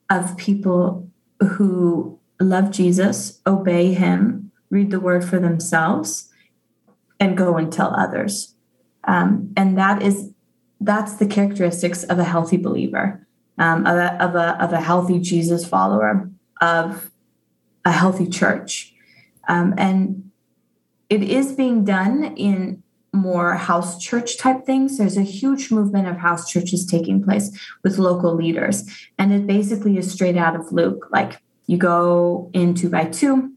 of 0.09 0.37
people 0.37 1.11
who 1.41 2.17
love 2.39 2.71
Jesus, 2.71 3.41
obey 3.45 3.93
him, 3.93 4.49
read 4.69 4.91
the 4.91 5.01
word 5.01 5.25
for 5.25 5.39
themselves, 5.39 6.31
and 7.19 7.35
go 7.35 7.57
and 7.57 7.69
tell 7.69 7.93
others. 7.93 8.55
Um, 9.03 9.51
and 9.57 9.77
that 9.77 10.01
is 10.01 10.31
that's 10.79 11.15
the 11.15 11.27
characteristics 11.27 12.05
of 12.05 12.17
a 12.17 12.23
healthy 12.23 12.55
believer, 12.55 13.27
um, 13.57 13.85
of, 13.85 13.97
a, 13.97 14.23
of, 14.23 14.35
a, 14.35 14.63
of 14.63 14.73
a 14.73 14.81
healthy 14.81 15.19
Jesus 15.19 15.65
follower, 15.65 16.29
of 16.61 17.11
a 17.83 17.91
healthy 17.91 18.27
church. 18.27 18.93
Um, 19.47 19.73
and 19.77 20.31
it 21.09 21.23
is 21.23 21.53
being 21.53 21.85
done 21.85 22.35
in 22.35 22.83
more 23.13 23.53
house 23.53 23.97
church 23.97 24.37
type 24.37 24.65
things. 24.65 24.97
There's 24.97 25.17
a 25.17 25.23
huge 25.23 25.71
movement 25.71 26.07
of 26.07 26.17
house 26.17 26.49
churches 26.49 26.85
taking 26.85 27.23
place 27.23 27.57
with 27.83 27.97
local 27.97 28.35
leaders. 28.35 28.83
And 29.17 29.31
it 29.31 29.47
basically 29.47 29.97
is 29.97 30.11
straight 30.11 30.37
out 30.37 30.55
of 30.55 30.71
Luke. 30.71 31.07
Like 31.11 31.39
you 31.67 31.77
go 31.77 32.49
in 32.53 32.73
two 32.73 32.89
by 32.89 33.05
two, 33.05 33.53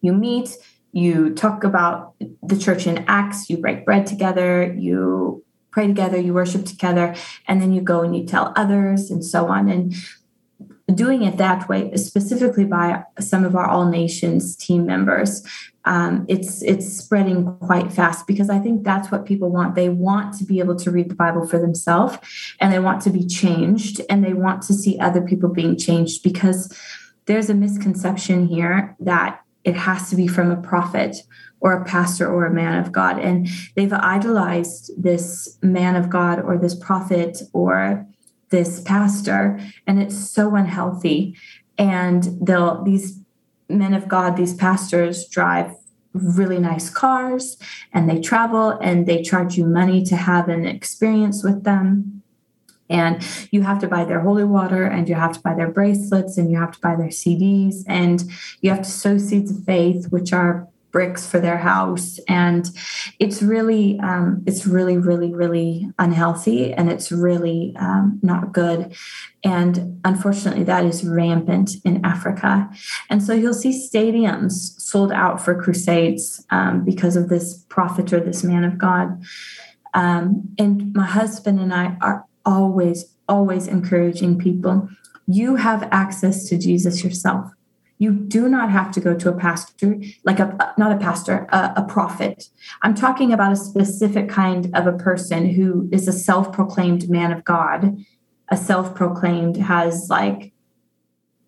you 0.00 0.12
meet, 0.12 0.56
you 0.92 1.34
talk 1.34 1.64
about 1.64 2.14
the 2.42 2.58
church 2.58 2.86
in 2.86 3.04
Acts, 3.08 3.48
you 3.48 3.58
break 3.58 3.84
bread 3.84 4.06
together, 4.06 4.74
you 4.78 5.41
pray 5.72 5.86
together, 5.86 6.18
you 6.18 6.32
worship 6.34 6.64
together, 6.64 7.14
and 7.48 7.60
then 7.60 7.72
you 7.72 7.80
go 7.80 8.02
and 8.02 8.14
you 8.14 8.24
tell 8.24 8.52
others 8.54 9.10
and 9.10 9.24
so 9.24 9.48
on. 9.48 9.68
And 9.68 9.94
doing 10.94 11.22
it 11.22 11.38
that 11.38 11.68
way, 11.68 11.94
specifically 11.96 12.64
by 12.64 13.04
some 13.18 13.44
of 13.44 13.56
our 13.56 13.66
All 13.66 13.88
Nations 13.88 14.54
team 14.56 14.86
members, 14.86 15.42
um, 15.84 16.26
it's 16.28 16.62
it's 16.62 16.86
spreading 16.96 17.56
quite 17.56 17.92
fast 17.92 18.26
because 18.26 18.48
I 18.48 18.60
think 18.60 18.84
that's 18.84 19.10
what 19.10 19.26
people 19.26 19.50
want. 19.50 19.74
They 19.74 19.88
want 19.88 20.38
to 20.38 20.44
be 20.44 20.60
able 20.60 20.76
to 20.76 20.90
read 20.90 21.10
the 21.10 21.16
Bible 21.16 21.46
for 21.46 21.58
themselves, 21.58 22.18
and 22.60 22.72
they 22.72 22.78
want 22.78 23.02
to 23.02 23.10
be 23.10 23.26
changed, 23.26 24.00
and 24.08 24.24
they 24.24 24.34
want 24.34 24.62
to 24.62 24.74
see 24.74 24.98
other 25.00 25.20
people 25.22 25.48
being 25.48 25.76
changed 25.76 26.22
because 26.22 26.72
there's 27.26 27.50
a 27.50 27.54
misconception 27.54 28.46
here 28.46 28.96
that 29.00 29.40
it 29.64 29.76
has 29.76 30.10
to 30.10 30.16
be 30.16 30.26
from 30.26 30.50
a 30.50 30.56
prophet 30.56 31.16
or 31.62 31.72
a 31.72 31.84
pastor 31.84 32.28
or 32.28 32.44
a 32.44 32.52
man 32.52 32.78
of 32.78 32.90
God, 32.90 33.18
and 33.20 33.48
they've 33.76 33.92
idolized 33.92 34.90
this 35.00 35.56
man 35.62 35.94
of 35.94 36.10
God 36.10 36.40
or 36.40 36.58
this 36.58 36.74
prophet 36.74 37.40
or 37.52 38.04
this 38.50 38.80
pastor, 38.80 39.60
and 39.86 40.02
it's 40.02 40.16
so 40.30 40.56
unhealthy. 40.56 41.36
And 41.78 42.24
they'll 42.42 42.82
these 42.82 43.18
men 43.68 43.94
of 43.94 44.08
God, 44.08 44.36
these 44.36 44.54
pastors 44.54 45.26
drive 45.28 45.74
really 46.12 46.58
nice 46.58 46.90
cars 46.90 47.56
and 47.92 48.10
they 48.10 48.20
travel 48.20 48.70
and 48.82 49.06
they 49.06 49.22
charge 49.22 49.56
you 49.56 49.64
money 49.64 50.04
to 50.04 50.16
have 50.16 50.48
an 50.48 50.66
experience 50.66 51.42
with 51.42 51.64
them. 51.64 52.22
And 52.90 53.26
you 53.50 53.62
have 53.62 53.78
to 53.78 53.88
buy 53.88 54.04
their 54.04 54.20
holy 54.20 54.44
water 54.44 54.84
and 54.84 55.08
you 55.08 55.14
have 55.14 55.32
to 55.32 55.40
buy 55.40 55.54
their 55.54 55.70
bracelets 55.70 56.36
and 56.36 56.50
you 56.50 56.58
have 56.58 56.72
to 56.72 56.80
buy 56.80 56.96
their 56.96 57.06
CDs 57.06 57.76
and 57.86 58.22
you 58.60 58.68
have 58.68 58.82
to 58.82 58.90
sow 58.90 59.16
seeds 59.16 59.50
of 59.50 59.64
faith, 59.64 60.08
which 60.10 60.32
are 60.34 60.68
bricks 60.92 61.26
for 61.26 61.40
their 61.40 61.56
house. 61.56 62.20
And 62.28 62.68
it's 63.18 63.42
really 63.42 63.98
um, 64.00 64.44
it's 64.46 64.66
really 64.66 64.98
really 64.98 65.34
really 65.34 65.90
unhealthy 65.98 66.72
and 66.72 66.90
it's 66.90 67.10
really 67.10 67.74
um, 67.78 68.20
not 68.22 68.52
good. 68.52 68.94
And 69.42 70.00
unfortunately 70.04 70.64
that 70.64 70.84
is 70.84 71.04
rampant 71.04 71.72
in 71.84 72.04
africa. 72.04 72.70
And 73.10 73.22
so 73.22 73.32
you'll 73.32 73.54
see 73.54 73.70
stadiums 73.70 74.80
sold 74.80 75.10
out 75.10 75.40
for 75.40 75.60
crusades 75.60 76.44
um, 76.50 76.84
because 76.84 77.16
of 77.16 77.28
this 77.28 77.64
prophet 77.68 78.12
or 78.12 78.20
this 78.20 78.44
man 78.44 78.64
of 78.64 78.78
god. 78.78 79.22
Um, 79.94 80.54
and 80.58 80.92
my 80.94 81.04
husband 81.04 81.60
and 81.60 81.72
i 81.74 81.96
are 82.00 82.24
always 82.44 83.14
always 83.28 83.66
encouraging 83.66 84.38
people 84.38 84.88
you 85.26 85.56
have 85.56 85.88
access 85.92 86.48
to 86.48 86.58
jesus 86.58 87.04
yourself 87.04 87.52
you 88.02 88.12
do 88.12 88.48
not 88.48 88.68
have 88.68 88.90
to 88.90 89.00
go 89.00 89.14
to 89.16 89.28
a 89.28 89.36
pastor, 89.38 89.96
like 90.24 90.40
a 90.40 90.74
not 90.76 90.90
a 90.90 90.96
pastor, 90.96 91.46
a, 91.50 91.72
a 91.76 91.84
prophet. 91.84 92.48
I'm 92.82 92.96
talking 92.96 93.32
about 93.32 93.52
a 93.52 93.56
specific 93.56 94.28
kind 94.28 94.68
of 94.74 94.88
a 94.88 94.98
person 94.98 95.50
who 95.50 95.88
is 95.92 96.08
a 96.08 96.12
self-proclaimed 96.12 97.08
man 97.08 97.30
of 97.30 97.44
God, 97.44 97.96
a 98.48 98.56
self-proclaimed 98.56 99.56
has 99.56 100.08
like 100.10 100.52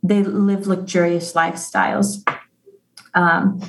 they 0.05 0.23
live 0.23 0.69
luxurious 0.69 1.33
lifestyles, 1.33 2.23
um, 3.15 3.61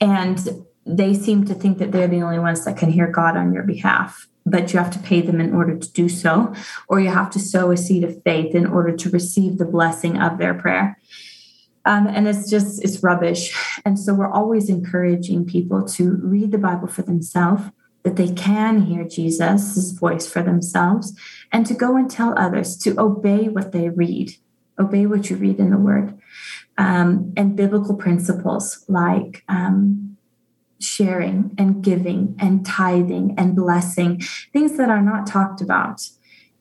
and 0.00 0.38
they 0.86 1.14
seem 1.14 1.44
to 1.46 1.54
think 1.54 1.78
that 1.78 1.90
they're 1.90 2.06
the 2.06 2.22
only 2.22 2.38
ones 2.38 2.64
that 2.64 2.76
can 2.76 2.92
hear 2.92 3.08
God 3.08 3.36
on 3.36 3.52
your 3.52 3.64
behalf 3.64 4.28
but 4.46 4.72
you 4.72 4.78
have 4.78 4.90
to 4.90 4.98
pay 4.98 5.20
them 5.20 5.38
in 5.38 5.54
order 5.54 5.76
to 5.76 5.92
do 5.92 6.08
so, 6.08 6.52
or 6.88 6.98
you 6.98 7.10
have 7.10 7.30
to 7.30 7.38
sow 7.38 7.70
a 7.70 7.76
seed 7.76 8.02
of 8.02 8.22
faith 8.24 8.54
in 8.54 8.66
order 8.66 8.96
to 8.96 9.10
receive 9.10 9.58
the 9.58 9.66
blessing 9.66 10.18
of 10.18 10.38
their 10.38 10.54
prayer. 10.54 10.98
Um, 11.86 12.06
and 12.06 12.28
it's 12.28 12.48
just, 12.50 12.82
it's 12.84 13.02
rubbish. 13.02 13.56
And 13.84 13.98
so 13.98 14.12
we're 14.14 14.30
always 14.30 14.68
encouraging 14.68 15.46
people 15.46 15.86
to 15.88 16.16
read 16.22 16.52
the 16.52 16.58
Bible 16.58 16.88
for 16.88 17.02
themselves, 17.02 17.62
that 18.02 18.16
they 18.16 18.32
can 18.32 18.82
hear 18.82 19.04
Jesus' 19.04 19.92
voice 19.92 20.30
for 20.30 20.42
themselves, 20.42 21.18
and 21.52 21.66
to 21.66 21.74
go 21.74 21.96
and 21.96 22.10
tell 22.10 22.38
others 22.38 22.76
to 22.78 22.98
obey 23.00 23.48
what 23.48 23.72
they 23.72 23.88
read, 23.88 24.32
obey 24.78 25.06
what 25.06 25.30
you 25.30 25.36
read 25.36 25.58
in 25.58 25.70
the 25.70 25.78
Word, 25.78 26.18
um, 26.78 27.32
and 27.36 27.56
biblical 27.56 27.94
principles 27.94 28.84
like 28.88 29.42
um, 29.48 30.16
sharing 30.80 31.54
and 31.58 31.82
giving 31.84 32.36
and 32.38 32.64
tithing 32.64 33.34
and 33.36 33.54
blessing, 33.54 34.20
things 34.52 34.76
that 34.76 34.88
are 34.88 35.02
not 35.02 35.26
talked 35.26 35.60
about. 35.60 36.08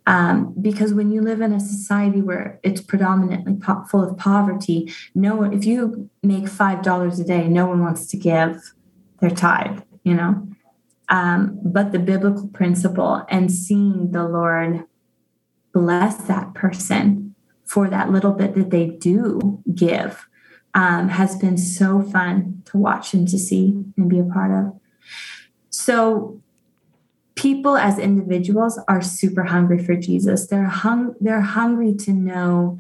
Um, 0.06 0.56
because 0.60 0.94
when 0.94 1.12
you 1.12 1.22
live 1.22 1.42
in 1.42 1.54
a 1.54 1.60
society 1.60 2.22
where 2.22 2.60
it's 2.64 2.82
predominantly 2.82 3.56
po- 3.56 3.84
full 3.84 4.04
of 4.04 4.18
poverty, 4.18 4.92
no 5.14 5.36
one, 5.36 5.54
if 5.54 5.66
you 5.66 6.10
make 6.24 6.48
five 6.48 6.82
dollars 6.82 7.20
a 7.20 7.24
day, 7.24 7.48
no 7.48 7.68
one 7.68 7.82
wants 7.82 8.08
to 8.08 8.18
give 8.18 8.74
their 9.20 9.30
tithe, 9.30 9.82
you 10.04 10.16
know. 10.16 10.48
Um, 11.10 11.60
but 11.64 11.92
the 11.92 12.00
biblical 12.00 12.48
principle 12.48 13.24
and 13.30 13.52
seeing 13.52 14.12
the 14.12 14.28
Lord 14.28 14.86
bless 15.74 16.16
that 16.28 16.54
person 16.54 17.36
for 17.66 17.88
that 17.88 18.12
little 18.12 18.32
bit 18.32 18.56
that 18.56 18.72
they 18.72 18.88
do 18.88 19.62
give 19.74 20.28
um, 20.74 21.10
has 21.10 21.36
been 21.36 21.58
so 21.58 22.02
fun 22.02 22.62
to 22.66 22.78
watch 22.78 23.14
and 23.14 23.28
to 23.28 23.38
see 23.38 23.84
and 23.98 24.10
be 24.10 24.20
a 24.20 24.24
part 24.24 24.52
of. 24.52 24.80
So 25.70 26.42
people 27.40 27.78
as 27.78 27.98
individuals 27.98 28.78
are 28.90 29.02
super 29.02 29.44
hungry 29.44 29.82
for 29.82 29.96
Jesus. 29.96 30.48
They're 30.48 30.66
hung 30.66 31.16
they're 31.22 31.42
hungry 31.42 31.96
to 31.96 32.12
know 32.12 32.80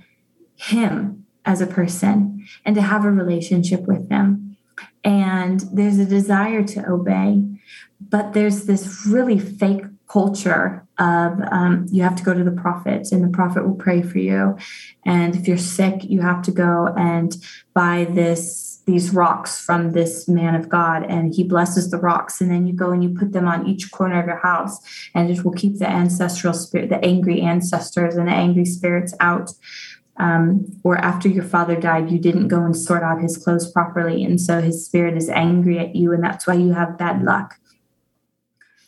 him 0.55 1.25
as 1.45 1.61
a 1.61 1.67
person 1.67 2.45
and 2.65 2.75
to 2.75 2.81
have 2.81 3.05
a 3.05 3.11
relationship 3.11 3.87
with 3.87 4.09
him. 4.09 4.57
And 5.03 5.61
there's 5.71 5.97
a 5.97 6.05
desire 6.05 6.63
to 6.63 6.89
obey, 6.89 7.43
but 8.01 8.33
there's 8.33 8.65
this 8.65 9.07
really 9.07 9.39
fake 9.39 9.83
culture 10.09 10.85
of 10.97 11.39
um, 11.51 11.85
you 11.89 12.03
have 12.03 12.17
to 12.17 12.23
go 12.23 12.33
to 12.33 12.43
the 12.43 12.51
prophet 12.51 13.07
and 13.13 13.23
the 13.23 13.29
prophet 13.29 13.65
will 13.65 13.75
pray 13.75 14.01
for 14.01 14.17
you 14.17 14.57
and 15.05 15.35
if 15.35 15.47
you're 15.47 15.55
sick 15.55 16.03
you 16.03 16.19
have 16.19 16.41
to 16.41 16.51
go 16.51 16.91
and 16.97 17.37
buy 17.75 18.07
this 18.09 18.68
these 18.89 19.13
rocks 19.13 19.59
from 19.59 19.91
this 19.91 20.27
man 20.27 20.55
of 20.55 20.67
god 20.67 21.03
and 21.03 21.35
he 21.35 21.43
blesses 21.43 21.91
the 21.91 21.97
rocks 21.97 22.41
and 22.41 22.49
then 22.51 22.65
you 22.65 22.73
go 22.73 22.91
and 22.91 23.03
you 23.03 23.09
put 23.09 23.31
them 23.31 23.47
on 23.47 23.67
each 23.67 23.91
corner 23.91 24.19
of 24.19 24.25
your 24.25 24.39
house 24.39 24.79
and 25.13 25.29
it 25.29 25.43
will 25.43 25.53
keep 25.53 25.77
the 25.77 25.89
ancestral 25.89 26.53
spirit 26.53 26.89
the 26.89 27.03
angry 27.05 27.41
ancestors 27.41 28.15
and 28.15 28.27
the 28.27 28.31
angry 28.31 28.65
spirits 28.65 29.13
out 29.19 29.51
um, 30.19 30.65
or 30.83 30.97
after 30.97 31.29
your 31.29 31.45
father 31.45 31.79
died, 31.79 32.11
you 32.11 32.19
didn't 32.19 32.49
go 32.49 32.63
and 32.63 32.75
sort 32.75 33.03
out 33.03 33.21
his 33.21 33.37
clothes 33.37 33.71
properly. 33.71 34.23
And 34.25 34.39
so 34.39 34.61
his 34.61 34.85
spirit 34.85 35.15
is 35.15 35.29
angry 35.29 35.79
at 35.79 35.95
you, 35.95 36.11
and 36.11 36.21
that's 36.21 36.45
why 36.45 36.55
you 36.55 36.73
have 36.73 36.97
bad 36.97 37.23
luck. 37.23 37.55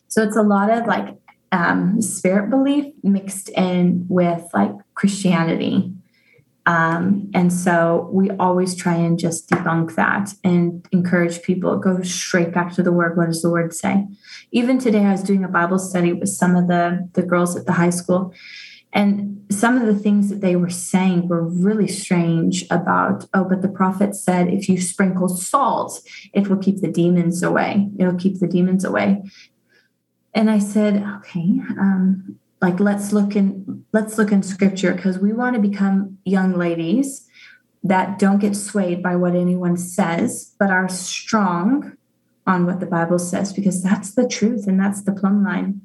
So 0.10 0.24
it's 0.24 0.36
a 0.36 0.44
lot 0.44 0.70
of 0.70 0.88
like 0.88 1.16
um, 1.54 2.02
spirit 2.02 2.50
belief 2.50 2.94
mixed 3.02 3.48
in 3.50 4.06
with 4.10 4.44
like 4.54 4.74
Christianity. 4.94 5.94
Um, 6.66 7.32
and 7.34 7.52
so 7.52 8.10
we 8.12 8.30
always 8.32 8.76
try 8.76 8.96
and 8.96 9.18
just 9.18 9.50
debunk 9.50 9.96
that 9.96 10.34
and 10.44 10.88
encourage 10.92 11.42
people 11.42 11.78
go 11.78 12.02
straight 12.04 12.54
back 12.54 12.74
to 12.74 12.84
the 12.84 12.92
word. 12.92 13.18
What 13.18 13.28
does 13.28 13.42
the 13.42 13.50
word 13.50 13.74
say? 13.74 14.08
Even 14.52 14.78
today, 14.78 15.06
I 15.06 15.12
was 15.12 15.24
doing 15.24 15.44
a 15.44 15.50
Bible 15.50 15.80
study 15.80 16.14
with 16.14 16.30
some 16.30 16.56
of 16.56 16.68
the, 16.68 17.10
the 17.14 17.24
girls 17.24 17.56
at 17.56 17.66
the 17.66 17.74
high 17.74 17.90
school, 17.90 18.34
and 18.94 19.46
some 19.50 19.78
of 19.78 19.86
the 19.86 19.96
things 19.98 20.30
that 20.30 20.42
they 20.42 20.56
were 20.56 20.70
saying 20.70 21.30
were 21.30 21.48
really 21.48 21.88
strange 21.88 22.66
about, 22.70 23.26
oh, 23.34 23.46
but 23.46 23.62
the 23.62 23.70
prophet 23.70 24.16
said 24.16 24.50
if 24.50 24.68
you 24.68 24.80
sprinkle 24.80 25.30
salt, 25.30 26.02
it 26.34 26.50
will 26.50 26.58
keep 26.58 26.82
the 26.82 26.92
demons 26.92 27.42
away. 27.42 27.90
It'll 27.98 28.18
keep 28.18 28.40
the 28.40 28.48
demons 28.48 28.84
away 28.84 29.24
and 30.34 30.50
I 30.50 30.60
said, 30.60 31.04
okay, 31.18 31.60
um, 31.80 32.38
like 32.62 32.80
let's 32.80 33.12
look 33.12 33.36
in 33.36 33.86
let's 33.92 34.18
look 34.18 34.32
in 34.32 34.44
scripture 34.44 34.94
because 34.94 35.18
we 35.18 35.34
want 35.34 35.56
to 35.56 35.62
become 35.62 36.18
young 36.26 36.54
ladies 36.54 37.28
that 37.84 38.20
don't 38.20 38.40
get 38.40 38.56
swayed 38.56 39.02
by 39.02 39.16
what 39.16 39.36
anyone 39.36 39.76
says, 39.76 40.54
but 40.60 40.70
are 40.70 40.88
strong 40.88 41.98
on 42.46 42.66
what 42.66 42.80
the 42.80 42.86
Bible 42.86 43.20
says 43.20 43.54
because 43.54 43.82
that's 43.82 44.14
the 44.14 44.28
truth 44.28 44.68
and 44.68 44.80
that's 44.80 45.02
the 45.04 45.12
plumb 45.12 45.44
line. 45.44 45.82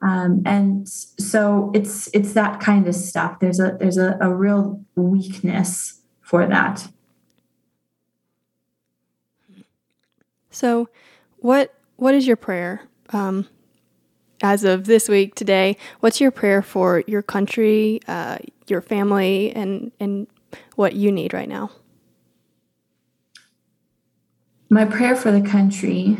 Um, 0.00 0.42
and 0.44 0.88
so 0.88 1.70
it's 1.74 2.08
it's 2.12 2.32
that 2.32 2.60
kind 2.60 2.88
of 2.88 2.94
stuff. 2.94 3.38
There's 3.38 3.60
a 3.60 3.76
there's 3.78 3.98
a, 3.98 4.16
a 4.20 4.34
real 4.34 4.82
weakness 4.96 6.00
for 6.22 6.46
that. 6.46 6.88
So, 10.50 10.88
what 11.38 11.72
what 11.96 12.14
is 12.14 12.26
your 12.26 12.36
prayer 12.36 12.82
um, 13.10 13.46
as 14.42 14.64
of 14.64 14.84
this 14.84 15.08
week, 15.08 15.34
today, 15.34 15.76
what's 16.00 16.20
your 16.20 16.30
prayer 16.30 16.60
for 16.62 17.04
your 17.06 17.22
country, 17.22 18.00
uh, 18.08 18.38
your 18.66 18.82
family, 18.82 19.52
and, 19.52 19.92
and 20.00 20.26
what 20.76 20.94
you 20.94 21.12
need 21.12 21.32
right 21.32 21.48
now? 21.48 21.70
My 24.68 24.84
prayer 24.84 25.14
for 25.14 25.30
the 25.30 25.46
country 25.46 26.18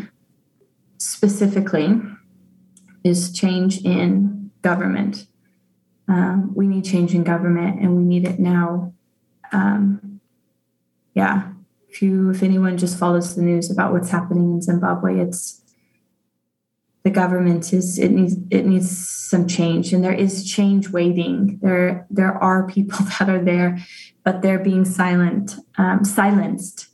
specifically 0.99 2.01
is 3.03 3.33
change 3.33 3.85
in 3.85 4.51
government. 4.63 5.27
Um, 6.07 6.55
we 6.55 6.67
need 6.67 6.85
change 6.85 7.15
in 7.15 7.25
government 7.25 7.81
and 7.81 7.97
we 7.97 8.05
need 8.05 8.27
it 8.27 8.39
now. 8.39 8.93
Um, 9.53 10.21
yeah, 11.15 11.51
if 11.89 12.03
you 12.03 12.31
if 12.31 12.43
anyone 12.43 12.79
just 12.79 12.99
follows 12.99 13.35
the 13.35 13.43
news 13.43 13.71
about 13.71 13.93
what's 13.93 14.11
happening 14.11 14.53
in 14.53 14.63
Zimbabwe, 14.63 15.21
it's 15.21 15.62
the 17.05 17.11
government 17.11 17.73
is 17.73 17.99
it 17.99 18.11
needs 18.11 18.37
it 18.51 18.65
needs 18.65 19.09
some 19.09 19.49
change. 19.49 19.93
And 19.93 20.05
there 20.05 20.13
is 20.13 20.49
change 20.49 20.91
waiting. 20.91 21.59
There 21.63 22.07
there 22.11 22.35
are 22.35 22.67
people 22.67 22.99
that 23.19 23.29
are 23.29 23.43
there 23.43 23.79
but 24.25 24.41
they're 24.41 24.61
being 24.61 24.85
silent 24.85 25.57
um, 25.79 26.05
silenced. 26.05 26.89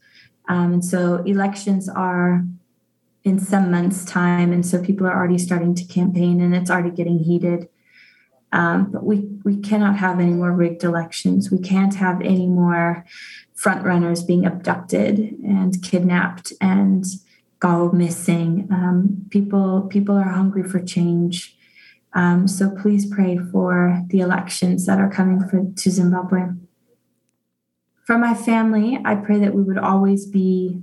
Um, 0.49 0.73
and 0.73 0.85
so 0.85 1.17
elections 1.25 1.89
are 1.89 2.45
in 3.25 3.39
some 3.39 3.71
months 3.71 4.05
time 4.07 4.53
and 4.53 4.65
so 4.65 4.83
people 4.83 5.07
are 5.07 5.15
already 5.15 5.37
starting 5.37 5.75
to 5.75 5.85
campaign 5.85 6.41
and 6.41 6.55
it's 6.55 6.71
already 6.71 6.91
getting 6.91 7.19
heated. 7.19 7.69
Um, 8.51 8.91
but 8.91 9.05
we 9.05 9.29
we 9.45 9.59
cannot 9.59 9.97
have 9.97 10.21
any 10.21 10.33
more 10.33 10.53
rigged 10.53 10.85
elections. 10.85 11.51
We 11.51 11.59
can't 11.59 11.95
have 11.97 12.23
any 12.23 12.47
more 12.47 13.05
front 13.55 13.85
runners 13.85 14.23
being 14.23 14.47
abducted 14.47 15.19
and 15.19 15.83
kidnapped 15.83 16.55
and 16.61 17.05
go 17.61 17.91
missing. 17.93 18.69
Um, 18.71 19.27
people 19.31 19.83
people 19.83 20.17
are 20.17 20.31
hungry 20.31 20.63
for 20.63 20.81
change. 20.81 21.57
Um, 22.15 22.49
so 22.49 22.71
please 22.71 23.07
pray 23.07 23.39
for 23.39 24.03
the 24.09 24.21
elections 24.21 24.87
that 24.87 24.99
are 24.99 25.11
coming 25.11 25.47
for, 25.47 25.65
to 25.77 25.91
Zimbabwe. 25.91 26.47
For 28.05 28.17
my 28.17 28.35
family, 28.35 28.99
I 29.05 29.15
pray 29.15 29.39
that 29.41 29.55
we 29.55 29.63
would 29.63 29.79
always 29.79 30.25
be 30.25 30.83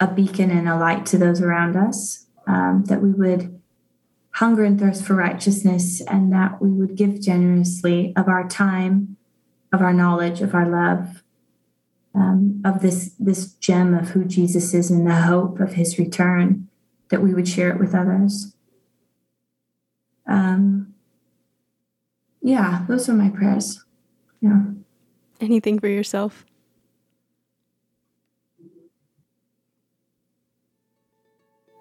a 0.00 0.08
beacon 0.08 0.50
and 0.50 0.68
a 0.68 0.76
light 0.76 1.06
to 1.06 1.18
those 1.18 1.40
around 1.40 1.76
us, 1.76 2.26
um, 2.48 2.84
that 2.88 3.00
we 3.00 3.12
would 3.12 3.60
hunger 4.32 4.64
and 4.64 4.80
thirst 4.80 5.04
for 5.04 5.14
righteousness, 5.14 6.00
and 6.08 6.32
that 6.32 6.60
we 6.60 6.70
would 6.70 6.96
give 6.96 7.20
generously 7.20 8.12
of 8.16 8.26
our 8.26 8.48
time, 8.48 9.16
of 9.72 9.80
our 9.80 9.92
knowledge, 9.92 10.40
of 10.40 10.54
our 10.54 10.68
love, 10.68 11.21
um, 12.14 12.60
of 12.64 12.82
this 12.82 13.14
this 13.18 13.52
gem 13.54 13.94
of 13.94 14.10
who 14.10 14.24
Jesus 14.24 14.74
is 14.74 14.90
and 14.90 15.06
the 15.06 15.22
hope 15.22 15.60
of 15.60 15.74
His 15.74 15.98
return, 15.98 16.68
that 17.10 17.22
we 17.22 17.34
would 17.34 17.48
share 17.48 17.70
it 17.70 17.78
with 17.78 17.94
others. 17.94 18.54
Um, 20.26 20.94
yeah, 22.40 22.84
those 22.88 23.08
are 23.08 23.14
my 23.14 23.30
prayers. 23.30 23.84
Yeah. 24.40 24.62
Anything 25.40 25.78
for 25.78 25.88
yourself? 25.88 26.44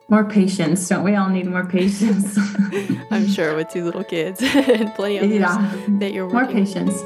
More 0.10 0.26
patience. 0.26 0.90
Don't 0.90 1.06
we 1.06 1.16
all 1.16 1.30
need 1.30 1.46
more 1.46 1.66
patience? 1.66 2.38
I'm 3.12 3.28
sure 3.30 3.56
with 3.56 3.70
two 3.70 3.86
little 3.86 4.04
kids 4.04 4.42
and 4.44 4.94
plenty 4.94 5.18
of 5.18 5.32
yeah. 5.32 5.74
that 6.00 6.12
you're 6.12 6.28
working. 6.28 6.58
More 6.58 6.66
patience. 6.66 7.02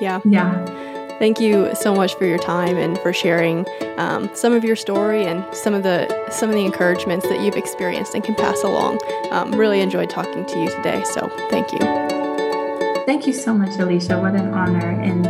Yeah. 0.00 0.20
Yeah. 0.24 0.87
Thank 1.18 1.40
you 1.40 1.74
so 1.74 1.94
much 1.94 2.14
for 2.14 2.26
your 2.26 2.38
time 2.38 2.76
and 2.76 2.96
for 3.00 3.12
sharing 3.12 3.66
um, 3.96 4.30
some 4.34 4.52
of 4.52 4.64
your 4.64 4.76
story 4.76 5.24
and 5.24 5.44
some 5.52 5.74
of 5.74 5.82
the 5.82 6.06
some 6.30 6.48
of 6.48 6.54
the 6.54 6.64
encouragements 6.64 7.28
that 7.28 7.40
you've 7.40 7.56
experienced 7.56 8.14
and 8.14 8.22
can 8.22 8.36
pass 8.36 8.62
along. 8.62 9.00
Um, 9.32 9.52
really 9.52 9.80
enjoyed 9.80 10.10
talking 10.10 10.46
to 10.46 10.58
you 10.60 10.70
today, 10.70 11.02
so 11.04 11.28
thank 11.50 11.72
you. 11.72 11.78
Thank 13.04 13.26
you 13.26 13.32
so 13.32 13.52
much, 13.52 13.78
Alicia. 13.78 14.18
What 14.20 14.34
an 14.34 14.54
honor, 14.54 14.90
and 15.00 15.24